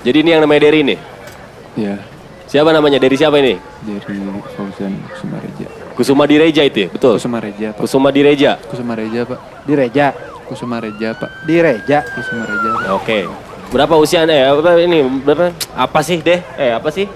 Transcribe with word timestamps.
Jadi 0.00 0.16
ini 0.24 0.30
yang 0.32 0.42
namanya 0.42 0.60
Derry 0.64 0.80
nih. 0.80 0.98
Ya, 1.76 1.94
Siapa 2.50 2.74
namanya? 2.74 2.98
Dari 2.98 3.14
siapa 3.14 3.38
ini? 3.38 3.54
dari 3.86 4.02
Fauzan 4.58 4.90
Kusumareja. 5.06 5.66
Kusuma 5.94 6.24
Direja 6.26 6.62
itu 6.66 6.78
ya? 6.82 6.88
Betul. 6.90 7.14
Kusumareja, 7.20 7.66
Pak. 7.70 7.80
Kusuma 7.86 8.08
Direja. 8.10 8.50
Kusumareja, 8.66 9.20
Pak. 9.22 9.38
Di 9.68 9.72
Reja, 9.78 10.06
Kusumareja, 10.50 11.08
Pak. 11.14 11.30
di 11.46 11.56
Reja. 11.62 11.98
Kusumareja. 12.10 12.70
Oke. 12.96 13.18
Berapa 13.70 13.94
usia 14.02 14.26
Anda 14.26 14.34
ya? 14.34 14.46
Apa 14.50 14.82
ini? 14.82 14.98
Berapa? 15.22 15.54
Apa 15.78 16.00
sih, 16.02 16.18
Deh? 16.18 16.42
Eh, 16.58 16.74
apa 16.74 16.90
sih? 16.90 17.06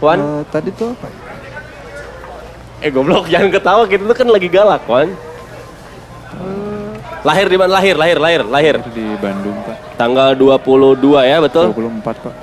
Wan? 0.00 0.40
Eh, 0.40 0.42
tadi 0.48 0.72
tuh 0.72 0.96
apa? 0.96 1.21
Eh, 2.82 2.90
goblok, 2.90 3.30
jangan 3.30 3.48
ketawa. 3.54 3.82
Kita 3.86 4.02
tuh 4.10 4.16
kan 4.18 4.26
lagi 4.26 4.48
galak, 4.50 4.82
Wan. 4.90 5.14
Lahir 7.22 7.46
di 7.46 7.54
mana? 7.54 7.78
Lahir, 7.78 7.94
lahir, 7.94 8.18
lahir, 8.18 8.42
lahir. 8.42 8.74
Di 8.90 9.06
Bandung, 9.22 9.54
Pak. 9.62 9.94
Tanggal 9.94 10.34
22 10.34 11.22
ya, 11.22 11.38
betul? 11.38 11.70
24, 11.70 12.18
Pak. 12.18 12.34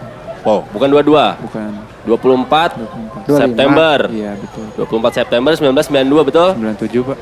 Oh, 0.48 0.64
bukan 0.72 0.88
22. 0.88 1.36
Bukan 1.44 1.72
24 2.08 2.80
24. 2.80 3.28
25. 3.28 3.44
September. 3.44 3.98
Iya, 4.08 4.32
betul. 4.40 4.66
24 4.88 5.20
September 5.20 5.52
1992, 5.52 6.24
betul? 6.32 6.50
97, 6.56 7.04
Pak. 7.12 7.18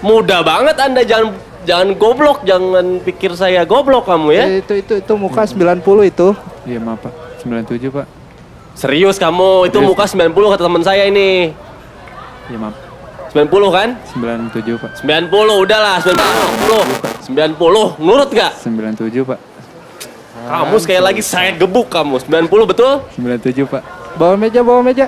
Mudah 0.00 0.40
banget 0.40 0.76
Anda 0.80 1.04
jangan 1.04 1.36
jangan 1.68 1.92
goblok, 2.00 2.40
jangan 2.48 3.04
pikir 3.04 3.36
saya 3.36 3.68
goblok 3.68 4.08
kamu 4.08 4.28
ya. 4.32 4.44
Eh, 4.48 4.64
itu 4.64 4.80
itu 4.80 4.92
itu 5.04 5.12
muka 5.20 5.44
90 5.44 6.08
itu. 6.08 6.32
Iya, 6.64 6.80
maaf, 6.80 7.04
Pak. 7.04 7.12
97, 7.44 7.92
Pak. 7.92 8.06
Serius 8.72 9.20
kamu, 9.20 9.68
itu 9.68 9.76
Serius. 9.76 9.90
muka 9.92 10.04
90 10.08 10.52
kata 10.56 10.62
teman 10.64 10.80
saya 10.80 11.04
ini. 11.04 11.52
Iya, 12.50 12.58
maaf. 12.58 12.74
90 13.30 13.70
kan? 13.70 13.88
97, 14.10 14.74
Pak. 14.74 14.90
90 15.06 15.62
udahlah 15.62 16.02
90 16.02 17.30
90 17.30 18.02
nurut 18.02 18.30
gak? 18.34 18.52
97, 18.58 19.22
Pak. 19.22 19.38
Kamu 20.50 20.76
sekali 20.82 20.98
lagi 20.98 21.22
saya 21.22 21.54
gebuk 21.54 21.86
kamu 21.86 22.18
90 22.18 22.50
betul? 22.66 23.06
97, 23.14 23.70
Pak. 23.70 23.82
Bawa 24.18 24.34
meja, 24.34 24.66
bawa 24.66 24.82
meja. 24.82 25.06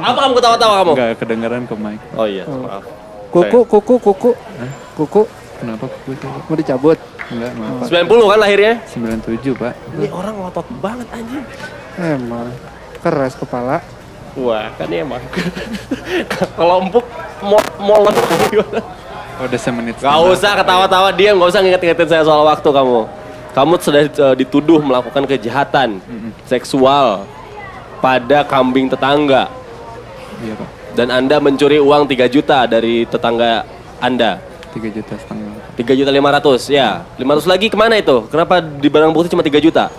Apa 0.00 0.18
kamu 0.26 0.32
ketawa-tawa 0.42 0.74
kamu? 0.82 0.92
Enggak 0.98 1.10
kedengaran 1.22 1.62
ke 1.70 1.74
mic. 1.78 2.00
Oh 2.18 2.26
iya 2.26 2.42
maaf 2.50 2.82
Kuku, 3.30 3.62
kuku, 3.62 3.94
kuku. 4.02 4.30
Kuku 4.98 5.22
Kenapa 5.60 5.84
kuku 5.86 6.16
itu, 6.16 6.24
mau 6.26 6.56
dicabut. 6.56 6.98
Enggak, 7.30 7.52
maaf, 7.54 7.86
Pak. 7.86 8.02
90 8.10 8.32
kan 8.34 8.38
lahirnya? 8.42 8.74
97, 8.90 9.54
Pak. 9.54 9.72
Ini 9.94 10.08
orang 10.10 10.34
ngotot 10.34 10.66
banget 10.82 11.06
anjing 11.14 11.44
Emang 12.00 12.48
keras 13.00 13.34
kepala. 13.34 13.80
Wah 14.32 14.70
kan 14.76 14.86
emang 14.88 15.18
Kalau 16.56 16.80
empuk 16.80 17.02
mo 17.42 17.58
molen 17.78 18.14
Oh, 19.40 19.48
udah 19.48 19.56
semenit. 19.56 19.96
Gak 19.96 20.20
usah 20.22 20.52
ketawa-tawa 20.54 21.08
diam, 21.10 21.34
gak 21.34 21.50
usah 21.50 21.60
nginget-ngingetin 21.60 22.08
saya 22.08 22.22
soal 22.22 22.44
waktu 22.44 22.68
kamu 22.68 23.08
Kamu 23.50 23.72
sudah 23.80 24.04
eh, 24.04 24.34
dituduh 24.36 24.78
melakukan 24.78 25.24
kejahatan 25.24 25.98
seksual 26.44 27.24
pada 27.98 28.44
kambing 28.44 28.86
tetangga 28.86 29.48
Iya, 30.40 30.54
Pak. 30.54 30.68
dan 30.94 31.08
Anda 31.10 31.36
mencuri 31.36 31.76
uang 31.76 32.04
3 32.06 32.24
juta 32.26 32.64
dari 32.64 33.04
tetangga 33.04 33.64
Anda. 33.98 34.40
3 34.70 34.88
juta 34.88 35.12
setengah. 35.12 35.52
3 35.74 35.98
juta 35.98 36.10
500, 36.10 36.70
ya. 36.70 37.02
500 37.16 37.44
lagi 37.44 37.66
ke 37.66 37.76
mana 37.76 37.96
itu? 37.96 38.24
Kenapa 38.28 38.60
di 38.60 38.86
barang 38.86 39.10
bukti 39.10 39.28
cuma 39.28 39.42
3 39.42 39.58
juta? 39.58 39.90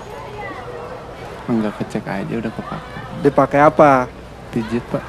Enggak 1.45 1.75
kecek 1.77 2.05
aja 2.07 2.33
udah 2.37 2.51
kepake. 2.51 2.90
Dipakai 3.21 3.61
apa? 3.61 4.09
Pijit, 4.49 4.81
Pak. 4.89 5.03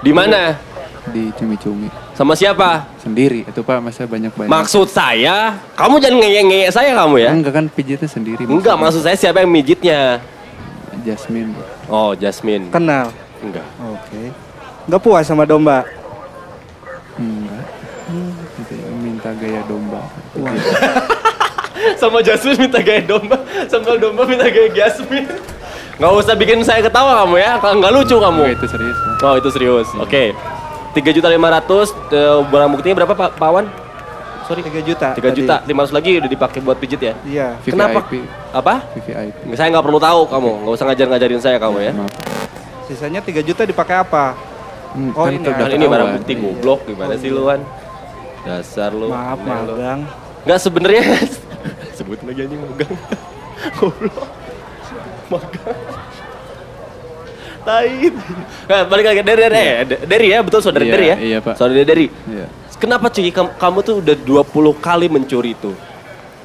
Di 0.00 0.14
mana? 0.14 0.54
Di 1.10 1.34
cumi-cumi. 1.34 1.90
Sama 2.14 2.38
siapa? 2.38 2.86
Sendiri. 3.02 3.42
Itu, 3.42 3.66
Pak, 3.66 3.82
masa 3.82 4.06
banyak-banyak. 4.06 4.50
Maksud 4.50 4.86
saya, 4.86 5.58
kamu 5.74 5.98
jangan 5.98 6.18
ngeyek-ngeyek 6.22 6.70
saya 6.70 6.94
kamu 6.94 7.16
ya. 7.18 7.30
Enggak 7.34 7.54
kan 7.58 7.66
pijitnya 7.66 8.06
sendiri. 8.06 8.46
Enggak, 8.46 8.78
maksudnya. 8.78 8.82
maksud 8.86 9.00
saya 9.02 9.16
siapa 9.18 9.42
yang 9.42 9.50
mijitnya? 9.50 10.22
Jasmine, 11.02 11.54
Pak. 11.54 11.68
Oh, 11.90 12.10
Jasmine. 12.14 12.70
Kenal. 12.70 13.10
Enggak. 13.42 13.66
Oke. 13.82 14.22
Nggak 14.86 15.00
puas 15.02 15.26
sama 15.26 15.42
domba. 15.42 15.82
Enggak. 17.18 17.64
Minta 19.02 19.30
gaya 19.34 19.60
domba. 19.66 20.00
Wah. 20.38 20.54
Sama 22.00 22.18
Jasmine 22.22 22.58
minta 22.66 22.82
gaya 22.82 23.02
domba, 23.06 23.38
sama 23.70 23.94
domba 23.98 24.26
minta 24.26 24.50
gaya 24.50 24.70
Jasmine. 24.74 25.30
Nggak 25.98 26.12
usah 26.14 26.34
bikin 26.38 26.62
saya 26.62 26.78
ketawa 26.78 27.26
kamu 27.26 27.42
ya, 27.42 27.58
kalau 27.58 27.74
nggak 27.82 27.92
lucu 27.92 28.16
kamu. 28.22 28.42
Enggak, 28.46 28.54
itu 28.54 28.66
serius. 28.70 28.98
Oh 29.18 29.34
itu 29.34 29.48
serius. 29.50 29.88
Oke. 29.98 30.30
Tiga 30.94 31.10
juta 31.10 31.26
lima 31.26 31.50
ratus. 31.50 31.90
Barang 32.48 32.70
buktinya 32.70 33.02
berapa 33.02 33.14
Pak 33.18 33.30
Pak 33.34 33.50
Wan? 33.50 33.66
Sorry. 34.48 34.64
3 34.64 34.80
juta. 34.80 35.08
Tiga 35.12 35.28
juta. 35.28 35.60
Lima 35.68 35.84
ratus 35.84 35.92
lagi 35.92 36.16
udah 36.16 36.30
dipakai 36.30 36.64
buat 36.64 36.80
pijit 36.80 36.96
ya? 37.04 37.12
Iya. 37.20 37.60
VVIP. 37.60 37.76
Kenapa? 37.76 38.00
Apa? 38.48 38.74
VVIP. 38.96 39.52
Saya 39.52 39.68
nggak 39.76 39.84
perlu 39.84 40.00
tahu 40.00 40.20
kamu. 40.24 40.50
Nggak 40.64 40.72
usah 40.72 40.86
ngajar-ngajarin 40.88 41.40
saya 41.44 41.56
kamu 41.60 41.78
ya. 41.84 41.92
Maaf. 41.92 42.12
Sisanya 42.88 43.20
3 43.20 43.44
juta 43.44 43.68
dipakai 43.68 44.00
apa? 44.00 44.32
Hmm, 44.96 45.12
Oh, 45.12 45.28
kan 45.28 45.36
ini 45.36 45.44
udah 45.44 45.52
Kan 45.52 45.76
ini 45.76 45.84
barang 45.84 46.08
bukti 46.16 46.32
goblok 46.40 46.80
gimana 46.88 47.12
sih 47.20 47.28
lu 47.28 47.44
Wan? 47.44 47.60
Dasar 48.48 48.88
lu. 48.96 49.12
Maaf, 49.12 49.36
magang. 49.44 50.08
Nggak 50.48 50.58
sebenarnya. 50.64 51.02
Sebut 52.00 52.16
lagi 52.24 52.40
anjing 52.48 52.60
magang. 52.64 52.94
Goblok. 53.76 54.16
Magang. 55.28 55.78
Tai. 57.58 57.90
Nah, 58.64 58.80
balik 58.88 59.04
lagi 59.12 59.20
dari 59.20 59.40
dari 59.44 59.56
eh, 59.60 59.84
dari 60.08 60.26
ya 60.32 60.40
betul 60.40 60.60
saudara 60.64 60.84
Iya, 60.88 60.92
dari 60.94 61.06
ya. 61.06 61.16
iya, 61.20 61.38
Pak. 61.44 61.54
Saudara 61.60 61.84
dari. 61.84 62.06
Iya. 62.08 62.46
Kenapa 62.78 63.10
cuy 63.10 63.28
kamu, 63.28 63.50
kamu 63.58 63.78
tuh 63.82 63.94
udah 64.00 64.16
20 64.16 64.78
kali 64.78 65.06
mencuri 65.10 65.52
itu? 65.52 65.74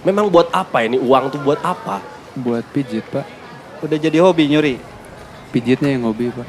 Memang 0.04 0.28
buat 0.28 0.50
apa 0.52 0.84
ini 0.84 0.98
uang 1.00 1.32
tuh 1.32 1.40
buat 1.40 1.62
apa? 1.64 2.02
Buat 2.36 2.66
pijit, 2.74 3.06
Pak. 3.08 3.24
Udah 3.86 3.96
jadi 3.96 4.20
hobi 4.20 4.50
nyuri. 4.52 4.76
Pijitnya 5.54 5.94
yang 5.96 6.10
hobi, 6.10 6.34
Pak. 6.34 6.48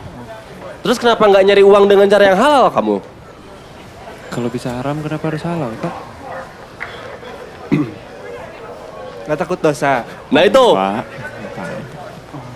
Terus 0.82 0.96
kenapa 0.98 1.28
nggak 1.28 1.44
nyari 1.44 1.62
uang 1.62 1.84
dengan 1.86 2.08
cara 2.08 2.32
yang 2.32 2.38
halal 2.40 2.66
kamu? 2.72 2.96
Kalau 4.32 4.48
bisa 4.50 4.74
haram 4.74 4.98
kenapa 4.98 5.24
harus 5.30 5.44
halal, 5.44 5.70
Pak? 5.78 5.94
Nggak 9.24 9.38
takut 9.38 9.58
dosa. 9.60 10.02
Nah 10.32 10.42
itu. 10.42 10.64
Pak. 10.74 11.04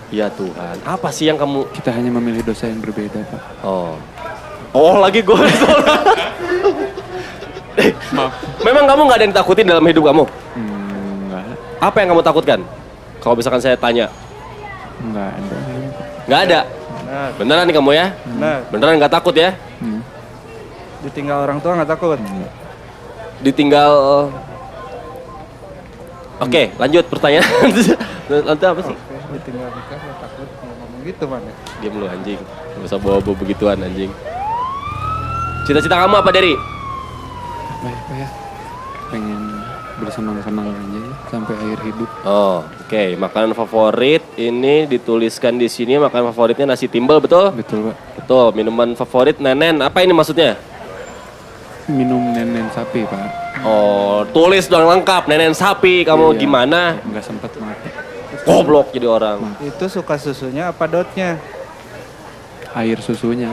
Ya 0.09 0.25
Tuhan, 0.33 0.75
apa 0.81 1.13
sih 1.13 1.29
yang 1.29 1.37
kamu? 1.37 1.69
Kita 1.69 1.93
hanya 1.93 2.09
memilih 2.09 2.41
dosa 2.41 2.65
yang 2.65 2.81
berbeda, 2.81 3.21
Pak. 3.29 3.41
Oh, 3.61 3.93
oh 4.73 4.97
lagi 4.97 5.21
gue. 5.21 5.37
Maaf. 8.17 8.33
Memang 8.65 8.89
kamu 8.89 9.01
nggak 9.05 9.17
ada 9.21 9.25
yang 9.29 9.35
takutin 9.37 9.69
dalam 9.69 9.85
hidup 9.85 10.09
kamu? 10.09 10.23
Hmm, 10.25 11.29
enggak. 11.29 11.43
Apa 11.77 11.97
yang 12.01 12.09
kamu 12.11 12.21
takutkan? 12.25 12.59
Kalau 13.21 13.35
misalkan 13.37 13.61
saya 13.61 13.77
tanya, 13.77 14.09
Enggak 14.99 15.29
ada. 15.31 15.57
nggak 16.25 16.41
ada. 16.49 16.59
Benar. 17.05 17.29
Beneran 17.37 17.63
nih 17.69 17.75
kamu 17.77 17.89
ya? 17.93 18.05
Benar. 18.25 18.57
Beneran 18.73 18.93
nggak 18.97 19.13
takut 19.13 19.35
ya? 19.37 19.53
Hmm. 19.77 20.01
Ditinggal 21.05 21.37
orang 21.45 21.61
tua 21.61 21.77
nggak 21.77 21.91
takut. 21.93 22.17
Enggak. 22.17 22.51
Ditinggal. 23.45 23.93
Oke, 26.39 26.73
lanjut 26.75 27.05
pertanyaan. 27.07 27.45
Nanti 28.49 28.65
apa 28.65 28.81
sih? 28.83 28.95
Ditinggal 29.29 29.69
nikah 29.69 29.97
nggak 29.97 30.17
takut. 30.25 30.49
Ngomong 30.65 31.01
gitu 31.05 31.23
mana? 31.29 31.51
Diam 31.79 31.93
lu 32.01 32.05
anjing. 32.09 32.39
Gak 32.41 32.85
usah 32.89 32.97
bawa-bawa 32.97 33.35
begituan 33.37 33.77
anjing. 33.79 34.11
Cita-cita 35.69 36.01
kamu 36.01 36.17
apa 36.17 36.29
dari? 36.33 36.53
Apa 36.57 37.87
ya, 37.87 38.25
ya? 38.25 38.27
Pengen 39.09 39.41
bersenang-senang 39.99 40.65
aja 40.71 40.95
ya, 40.95 41.11
sampai 41.27 41.53
akhir 41.59 41.79
hidup. 41.83 42.09
Oh, 42.23 42.63
oke. 42.63 43.03
Makanan 43.19 43.51
favorit 43.53 44.23
ini 44.33 44.87
dituliskan 44.87 45.59
di 45.59 45.67
sini 45.67 45.99
makanan 45.99 46.31
favoritnya 46.31 46.73
nasi 46.73 46.87
timbel, 46.87 47.19
betul? 47.19 47.51
Betul, 47.51 47.91
Pak. 47.91 47.95
Betul. 48.23 48.45
Minuman 48.55 48.95
favorit 48.95 49.37
nenen. 49.37 49.83
Apa 49.83 50.01
ini 50.01 50.15
maksudnya? 50.15 50.55
Minum 51.85 52.33
nenen 52.33 52.69
sapi, 52.71 53.03
Pak. 53.05 53.61
Oh, 53.61 54.23
tulis 54.31 54.71
dong 54.71 54.87
lengkap. 54.87 55.27
Nenen 55.27 55.51
sapi. 55.51 56.07
Kamu 56.07 56.31
Iya. 56.33 56.39
gimana? 56.39 56.81
Enggak 57.03 57.27
sempat 57.27 57.51
mati. 57.59 57.88
Goblok 58.49 58.89
jadi 58.89 59.05
orang. 59.05 59.37
Itu 59.61 59.85
suka 59.85 60.17
susunya 60.17 60.73
apa 60.73 60.89
dotnya? 60.89 61.37
Air 62.73 62.97
susunya. 63.01 63.49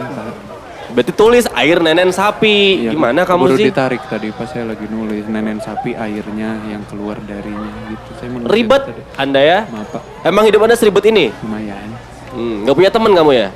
Berarti 0.87 1.13
tulis 1.13 1.45
air 1.53 1.83
nenen 1.83 2.15
sapi. 2.15 2.87
Iya, 2.87 2.95
Gimana 2.95 3.27
baru 3.27 3.31
kamu 3.51 3.59
sih? 3.59 3.67
ditarik 3.69 4.03
tadi 4.07 4.31
pas 4.31 4.47
saya 4.47 4.71
lagi 4.71 4.87
nulis 4.87 5.27
nenen 5.27 5.59
sapi 5.59 5.99
airnya 5.99 6.63
yang 6.71 6.81
keluar 6.87 7.19
darinya 7.27 7.73
gitu. 7.91 8.11
Saya 8.23 8.29
menulis 8.31 8.53
Ribet 8.55 8.83
tadi. 8.87 9.03
Anda 9.19 9.41
ya? 9.43 9.59
Maaf, 9.67 9.89
Pak. 9.99 10.03
Emang 10.23 10.45
hidup 10.47 10.61
Anda 10.63 10.77
seribet 10.79 11.05
ini? 11.11 11.35
Lumayan. 11.43 11.89
Hmm, 12.33 12.57
gak 12.69 12.77
punya 12.77 12.91
teman 12.93 13.13
kamu 13.17 13.31
ya? 13.35 13.49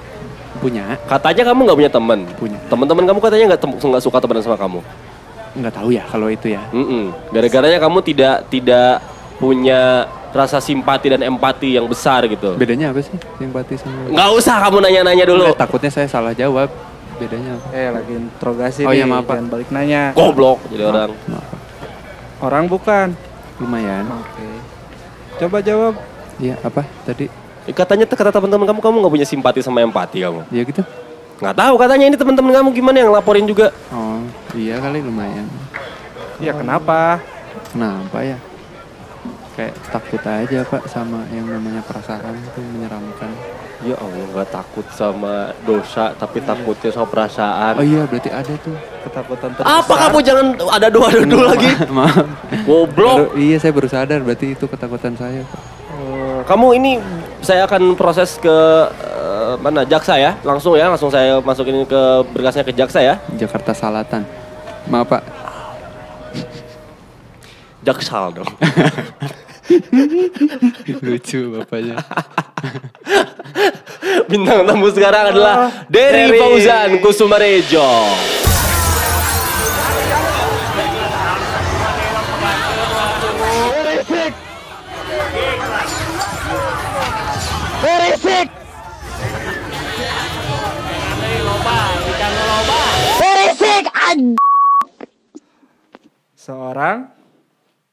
Punya? 0.59 0.85
Katanya 1.07 1.43
kamu 1.47 1.61
nggak 1.65 1.79
punya 1.79 1.93
teman. 1.93 2.19
Punya. 2.37 2.59
Teman-teman 2.67 3.05
kamu 3.07 3.19
katanya 3.23 3.45
nggak 3.55 3.63
tem- 3.63 3.79
suka 4.03 4.19
temenan 4.19 4.43
sama 4.43 4.59
kamu. 4.59 4.81
Nggak 5.57 5.75
tahu 5.79 5.89
ya 5.95 6.05
kalau 6.11 6.29
itu 6.29 6.53
ya. 6.53 6.63
Mm-mm. 6.75 7.15
Gara-garanya 7.31 7.79
kamu 7.79 7.99
tidak 8.03 8.51
tidak 8.51 9.01
punya 9.39 10.11
rasa 10.31 10.59
simpati 10.59 11.11
dan 11.11 11.21
empati 11.21 11.75
yang 11.75 11.85
besar 11.85 12.23
gitu. 12.25 12.55
Bedanya 12.55 12.95
apa 12.95 13.03
sih 13.03 13.13
simpati 13.37 13.75
sama? 13.75 14.09
Nggak 14.09 14.29
usah 14.35 14.57
kamu 14.63 14.77
nanya-nanya 14.81 15.25
dulu. 15.27 15.45
Nggak, 15.51 15.59
takutnya 15.59 15.91
saya 15.91 16.07
salah 16.07 16.31
jawab. 16.33 16.71
Bedanya 17.17 17.59
apa? 17.59 17.67
Eh 17.73 17.89
lagi 17.91 18.13
interogasi 18.15 18.81
Oh, 18.83 18.95
nih, 18.95 19.03
iya, 19.03 19.05
maaf, 19.05 19.27
Pak. 19.27 19.35
jangan 19.37 19.49
balik 19.49 19.69
nanya. 19.69 20.03
Goblok 20.15 20.59
jadi 20.71 20.85
orang. 20.87 21.11
Maaf. 21.27 21.49
Orang 22.41 22.65
bukan. 22.67 23.09
Lumayan. 23.59 24.09
Oke. 24.09 24.49
Coba 25.37 25.61
jawab. 25.61 25.95
Iya, 26.41 26.57
apa 26.63 26.87
tadi? 27.05 27.29
Eh, 27.69 27.75
Katanya 27.77 28.09
tuh 28.09 28.17
kata 28.17 28.33
teman-teman 28.33 28.65
kamu 28.65 28.81
kamu 28.81 28.97
nggak 29.05 29.13
punya 29.13 29.27
simpati 29.29 29.61
sama 29.61 29.85
empati 29.85 30.25
kamu. 30.25 30.49
Ya 30.49 30.65
gitu. 30.65 30.81
Nggak 31.41 31.57
tahu 31.57 31.75
katanya 31.77 32.05
ini 32.09 32.17
teman-teman 32.17 32.53
kamu 32.53 32.69
gimana 32.73 32.97
yang 32.99 33.13
laporin 33.13 33.45
juga. 33.45 33.69
Oh, 33.93 34.25
iya 34.53 34.81
kali 34.81 35.01
lumayan. 35.01 35.45
Ya 36.41 36.57
kenapa? 36.57 37.21
Kenapa 37.73 38.25
ya? 38.25 38.41
Kayak 39.61 39.77
takut 39.93 40.23
aja 40.25 40.59
pak 40.65 40.83
sama 40.89 41.21
yang 41.29 41.45
namanya 41.45 41.85
perasaan 41.85 42.33
itu 42.33 42.61
menyeramkan. 42.65 43.29
Ya 43.81 43.93
Allah 43.97 44.25
nggak 44.33 44.49
takut 44.49 44.85
sama 44.93 45.53
dosa 45.65 46.17
tapi 46.17 46.41
takutnya 46.41 46.89
sama 46.89 47.09
perasaan. 47.09 47.77
Oh 47.77 47.85
iya 47.85 48.09
berarti 48.09 48.33
ada 48.33 48.53
tuh. 48.57 48.73
Ketakutan 49.05 49.53
terbesar. 49.53 49.85
Apa 49.85 49.95
kamu 50.09 50.19
jangan 50.25 50.47
ada 50.65 50.89
dua-dua 50.89 51.45
lagi? 51.53 51.69
Maaf. 51.93 52.25
Goblok. 52.65 53.37
Iya 53.37 53.61
saya 53.61 53.73
baru 53.77 53.89
sadar 53.93 54.25
berarti 54.25 54.57
itu 54.57 54.65
ketakutan 54.65 55.13
saya. 55.13 55.45
Pak. 55.45 55.61
Eh, 55.93 56.41
Kamu 56.49 56.73
ini 56.73 56.97
saya 57.45 57.69
akan 57.69 58.01
proses 58.01 58.41
ke 58.41 58.57
eh, 58.97 59.55
mana 59.61 59.85
jaksa 59.85 60.17
ya 60.17 60.41
langsung 60.41 60.73
ya 60.73 60.89
langsung 60.89 61.13
saya 61.13 61.37
masukin 61.41 61.85
ke 61.85 62.01
berkasnya 62.33 62.65
ke 62.65 62.73
jaksa 62.73 63.05
ya 63.05 63.21
Jakarta 63.37 63.77
Selatan. 63.77 64.25
Maaf 64.89 65.05
pak. 65.05 65.23
jaksal 67.81 68.37
dong 68.37 68.45
Lucu 71.07 71.55
bapaknya. 71.55 71.97
bintang 74.31 74.63
tamu 74.67 74.87
sekarang 74.95 75.35
adalah 75.35 75.87
Derry 75.91 76.31
Derry. 76.31 76.39
Fauzan 76.39 76.91
Kusumarejo 77.03 77.91
Seorang. 96.41 97.20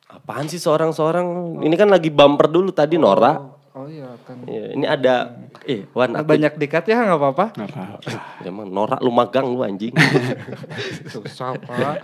Apaan 0.07 0.47
sih 0.47 0.57
seorang-seorang 0.57 1.25
ini 1.59 1.75
kan 1.75 1.87
lagi 1.87 2.07
bumper 2.07 2.47
dulu 2.47 2.71
tadi 2.71 2.95
Nora 2.95 3.55
Oh 3.77 3.85
iya 3.85 4.09
kan. 4.25 4.41
Ya, 4.49 4.73
ini 4.73 4.89
ada 4.89 5.37
eh 5.61 5.85
Wan 5.93 6.09
aku- 6.17 6.33
Banyak 6.33 6.57
dikat 6.57 6.89
ya 6.89 6.97
nggak 6.97 7.13
apa-apa. 7.13 7.45
Nggak 7.53 7.69
apa-apa. 7.69 8.09
Emang 8.49 8.65
Nora 8.65 8.97
lu 8.97 9.13
magang 9.13 9.45
lu 9.45 9.61
anjing 9.61 9.93
Susah 11.13 11.53
pak. 11.53 12.01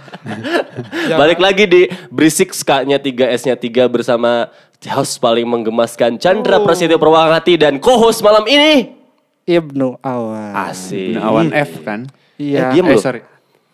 Balik 1.18 1.42
lagi 1.42 1.66
di 1.66 1.82
Berisik 2.14 2.54
Ska-nya 2.54 3.02
3 3.02 3.34
S-nya 3.42 3.58
3 3.58 3.90
bersama 3.90 4.54
host 4.86 5.18
paling 5.18 5.50
menggemaskan 5.50 6.22
Chandra 6.22 6.62
Prasetyo 6.62 7.02
Perwangati 7.02 7.58
dan 7.58 7.82
co-host 7.82 8.22
malam 8.22 8.46
ini 8.46 8.94
Ibnu 9.44 9.98
Awan. 9.98 10.54
Asik. 10.70 11.18
Nah, 11.18 11.26
awan 11.26 11.50
F 11.50 11.82
kan? 11.82 12.06
Iya. 12.38 12.70
Eh, 12.70 12.72
diem 12.78 12.86
Eh 12.86 12.94
loh. 12.94 13.02
sorry. 13.02 13.22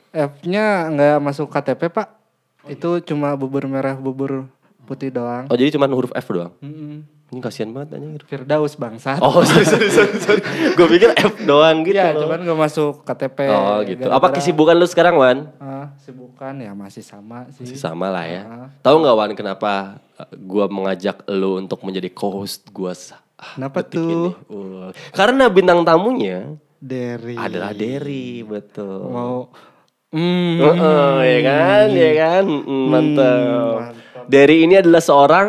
F-nya 0.10 0.88
nggak 0.88 1.18
masuk 1.20 1.52
KTP 1.52 1.92
pak. 1.92 2.16
Itu 2.69 3.01
cuma 3.04 3.33
bubur 3.33 3.66
merah, 3.66 3.94
bubur 3.94 4.48
putih 4.83 5.10
doang. 5.10 5.45
Oh 5.45 5.56
jadi 5.56 5.69
cuma 5.69 5.86
huruf 5.86 6.10
F 6.12 6.27
doang? 6.27 6.54
Mm-mm. 6.60 7.06
Ini 7.30 7.39
kasihan 7.39 7.69
banget 7.69 7.94
anjing. 7.94 8.18
Firdaus 8.24 8.74
bangsat. 8.74 9.19
Oh 9.19 9.42
sorry 9.45 9.62
sorry 9.62 9.86
sorry, 9.88 10.18
sorry. 10.18 10.42
Gue 10.74 10.88
pikir 10.89 11.13
F 11.13 11.38
doang 11.44 11.81
gitu 11.83 11.94
Iya, 11.94 12.10
loh. 12.12 12.25
cuman 12.25 12.42
nggak 12.42 12.57
masuk 12.60 13.06
KTP. 13.06 13.38
Oh 13.48 13.77
gitu. 13.83 14.01
Apa 14.04 14.18
Gara-gara- 14.19 14.36
kesibukan 14.36 14.74
lu 14.74 14.88
sekarang 14.88 15.13
Wan? 15.13 15.38
Ah, 15.57 15.94
sibukan 16.00 16.57
ya 16.57 16.74
masih 16.74 17.01
sama 17.01 17.45
sih. 17.51 17.66
Masih 17.66 17.77
sama 17.77 18.10
lah 18.10 18.25
ya. 18.25 18.42
Ah. 18.44 18.68
Tahu 18.81 18.95
nggak 19.00 19.13
Wan 19.15 19.31
kenapa 19.33 19.72
uh, 20.15 20.25
gua 20.36 20.65
mengajak 20.68 21.22
lu 21.27 21.60
untuk 21.60 21.77
menjadi 21.81 22.10
co-host 22.10 22.65
sa- 22.95 23.22
ah, 23.36 23.54
Kenapa 23.54 23.86
tuh? 23.86 24.33
ini? 24.33 24.50
Uh, 24.50 24.89
karena 25.13 25.45
bintang 25.48 25.86
tamunya 25.86 26.57
Dari. 26.75 27.38
adalah 27.38 27.72
Derry, 27.72 28.42
betul. 28.42 29.06
Mau. 29.06 29.54
Hmm. 30.10 30.58
Heeh, 30.58 31.18
ya 31.22 31.40
kan, 31.46 31.88
ya 31.94 32.12
kan, 32.18 32.44
Mm, 32.50 32.86
mantap. 32.90 33.78
mantap. 33.94 34.24
Derry 34.26 34.66
ini 34.66 34.82
adalah 34.82 35.02
seorang 35.02 35.48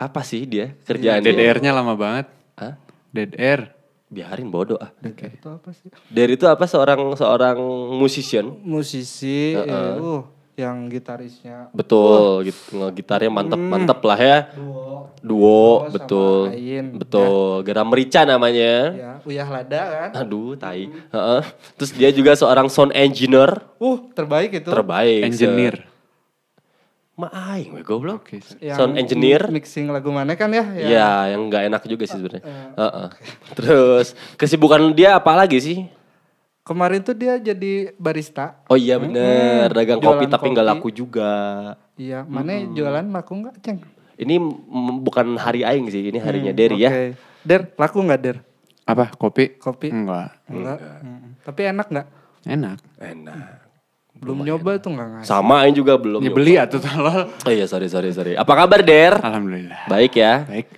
apa 0.00 0.20
sih 0.24 0.48
dia 0.48 0.72
kerjaan 0.80 1.20
DDR-nya 1.20 1.76
lama 1.76 1.92
banget. 1.92 2.32
Hah? 2.56 2.80
Dead 3.12 3.36
air. 3.36 3.76
Biarin 4.08 4.48
bodoh 4.48 4.80
ah. 4.80 4.90
Itu 5.04 5.48
apa 5.52 5.70
sih? 5.70 5.92
Derry 6.08 6.34
itu 6.34 6.48
apa 6.48 6.64
seorang 6.64 7.12
seorang 7.14 7.60
musician? 7.94 8.48
Musisi, 8.64 9.54
eh, 9.54 10.00
uh, 10.00 10.24
yang 10.60 10.92
gitarisnya 10.92 11.72
Betul, 11.72 12.44
gitu. 12.44 12.76
Gitarnya 12.92 13.32
mantep-mantep 13.32 13.98
lah 14.04 14.20
ya. 14.20 14.38
duo. 14.52 15.08
Duo, 15.20 15.88
sama 15.88 15.92
betul. 15.96 16.40
Ain. 16.52 16.86
Betul. 16.96 17.64
Gara 17.64 17.82
Merica 17.84 18.20
namanya. 18.24 18.74
Ya, 18.92 19.10
Uyah 19.24 19.48
Lada 19.48 19.82
kan. 19.88 20.10
Aduh, 20.24 20.56
tai. 20.56 20.88
Heeh. 20.88 21.42
Terus 21.76 21.90
dia 21.92 22.10
juga 22.12 22.32
seorang 22.36 22.68
sound 22.68 22.92
engineer 22.92 23.64
Uh, 23.80 23.96
terbaik 24.12 24.60
itu. 24.60 24.68
terbaik. 24.68 25.24
Engineer. 25.24 25.88
Ma 27.16 27.28
aing 27.52 27.76
we 27.76 27.84
goblok. 27.84 28.32
Yang 28.60 28.76
Sound 28.80 28.96
engineer. 28.96 29.44
Mixing 29.52 29.92
lagu 29.92 30.08
mana 30.08 30.32
kan 30.40 30.48
ya? 30.48 30.64
Ya. 30.72 30.88
Ya, 30.88 31.12
yang 31.36 31.52
nggak 31.52 31.68
enak 31.68 31.82
juga 31.84 32.08
sih 32.08 32.16
sebenarnya. 32.16 32.44
Heeh. 32.80 33.08
Terus 33.52 34.16
kesibukan 34.40 34.80
dia 34.96 35.20
apa 35.20 35.36
lagi 35.36 35.60
sih? 35.60 35.78
Kemarin 36.60 37.00
tuh 37.00 37.16
dia 37.16 37.40
jadi 37.40 37.96
barista. 37.96 38.60
Oh 38.68 38.76
iya 38.76 39.00
bener, 39.00 39.72
dagang 39.72 39.98
kopi 39.98 40.28
tapi 40.28 40.52
nggak 40.52 40.66
laku 40.76 40.92
juga. 40.92 41.32
Iya, 41.96 42.22
mana 42.28 42.68
jualan 42.68 43.06
laku 43.10 43.32
nggak, 43.40 43.54
Ceng? 43.64 43.80
Ini 44.20 44.36
bukan 45.00 45.40
hari 45.40 45.64
aing 45.64 45.88
sih, 45.88 46.12
ini 46.12 46.20
harinya 46.20 46.52
Derry 46.52 46.84
ya. 46.84 46.90
Oke. 46.92 47.04
Der, 47.40 47.72
laku 47.80 47.98
nggak 48.04 48.20
Der? 48.20 48.36
Apa? 48.84 49.08
Kopi? 49.16 49.56
Kopi? 49.56 49.88
Enggak. 49.88 50.36
Enggak. 50.52 50.78
Mm. 51.00 51.28
Tapi 51.40 51.60
enak 51.72 51.86
nggak? 51.88 52.06
Enak. 52.44 52.78
Enak. 53.00 53.60
Belum 54.20 54.44
nyoba 54.44 54.76
tuh 54.76 54.92
nggak 54.92 55.08
ngasih. 55.16 55.28
Sama 55.32 55.64
aing 55.64 55.72
juga 55.72 55.96
belum. 55.96 56.20
Ya 56.20 56.28
nyoba. 56.28 56.36
beli 56.36 56.54
atuh 56.60 56.80
tolol. 56.84 57.32
Oh 57.32 57.52
iya 57.52 57.64
sorry 57.64 57.88
sorry 57.88 58.12
sorry. 58.12 58.36
Apa 58.36 58.52
kabar 58.52 58.84
Der? 58.84 59.16
Alhamdulillah. 59.16 59.88
Baik 59.88 60.12
ya. 60.20 60.44
Baik. 60.44 60.68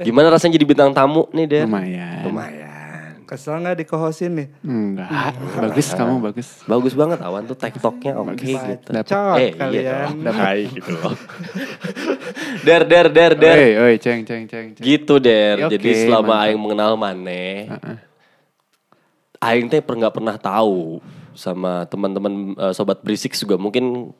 Gimana 0.00 0.30
rasanya 0.30 0.54
jadi 0.54 0.66
bintang 0.70 0.94
tamu 0.94 1.26
nih 1.34 1.46
Der? 1.50 1.64
Lumayan. 1.66 2.30
Lumayan. 2.30 2.69
Kesel 3.30 3.62
nggak 3.62 3.78
dikohosin 3.78 4.32
nih? 4.34 4.48
Enggak. 4.60 5.06
bagus 5.56 5.94
kamu 5.94 6.18
bagus. 6.20 6.48
Bagus 6.64 6.92
banget 6.92 7.22
awan 7.22 7.46
tuh 7.46 7.54
tiktoknya 7.54 8.18
oke 8.18 8.34
gitu. 8.34 8.90
Dapat. 8.90 9.06
Cot 9.06 9.38
Eh 9.38 9.42
iya 9.46 9.54
kalian. 9.54 10.06
dong. 10.18 10.34
Hai 10.34 10.66
gitu 10.66 10.90
loh. 10.92 11.14
der 12.66 12.82
der 12.82 13.06
der 13.08 13.32
der. 13.32 13.54
Oi, 13.54 13.70
oi, 13.78 13.94
ceng, 13.96 14.26
ceng, 14.26 14.44
ceng, 14.44 14.74
ceng. 14.74 14.82
Gitu 14.82 15.14
der. 15.16 15.62
Oke, 15.62 15.78
Jadi 15.78 15.90
selama 16.02 16.26
mantap. 16.28 16.42
aing 16.42 16.58
mengenal 16.58 16.92
Maneh, 16.94 17.56
Heeh. 17.68 17.96
aing 19.40 19.66
teh 19.68 19.78
per- 19.78 19.94
nggak 19.94 20.10
pernah 20.12 20.34
tahu 20.34 20.98
sama 21.32 21.86
teman-teman 21.86 22.32
eh, 22.52 22.72
sobat 22.74 22.98
berisik 23.00 23.32
juga 23.32 23.54
mungkin 23.54 24.10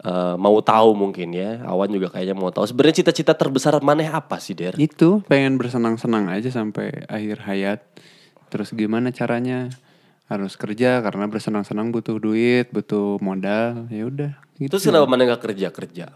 eh, 0.00 0.34
mau 0.36 0.60
tahu 0.60 0.92
mungkin 0.92 1.32
ya. 1.32 1.64
Awan 1.64 1.88
juga 1.88 2.12
kayaknya 2.12 2.36
mau 2.36 2.52
tahu. 2.52 2.68
Sebenarnya 2.68 3.00
cita-cita 3.00 3.32
terbesar 3.32 3.80
Maneh 3.80 4.06
apa 4.06 4.36
sih 4.36 4.52
der? 4.52 4.76
Itu 4.76 5.24
pengen 5.24 5.56
bersenang-senang 5.56 6.28
aja 6.28 6.52
sampai 6.52 7.08
akhir 7.08 7.40
hayat. 7.42 7.80
Terus 8.46 8.70
gimana 8.70 9.10
caranya? 9.10 9.70
Harus 10.24 10.56
kerja 10.56 10.98
karena 10.98 11.28
bersenang-senang 11.28 11.92
butuh 11.92 12.16
duit, 12.16 12.70
butuh 12.70 13.20
modal. 13.20 13.84
Ya 13.88 14.04
udah. 14.04 14.32
Gitu. 14.54 14.70
Terus 14.70 14.84
kenapa 14.84 15.04
Maneh 15.04 15.26
nggak 15.26 15.42
kerja 15.42 15.68
kerja? 15.68 16.06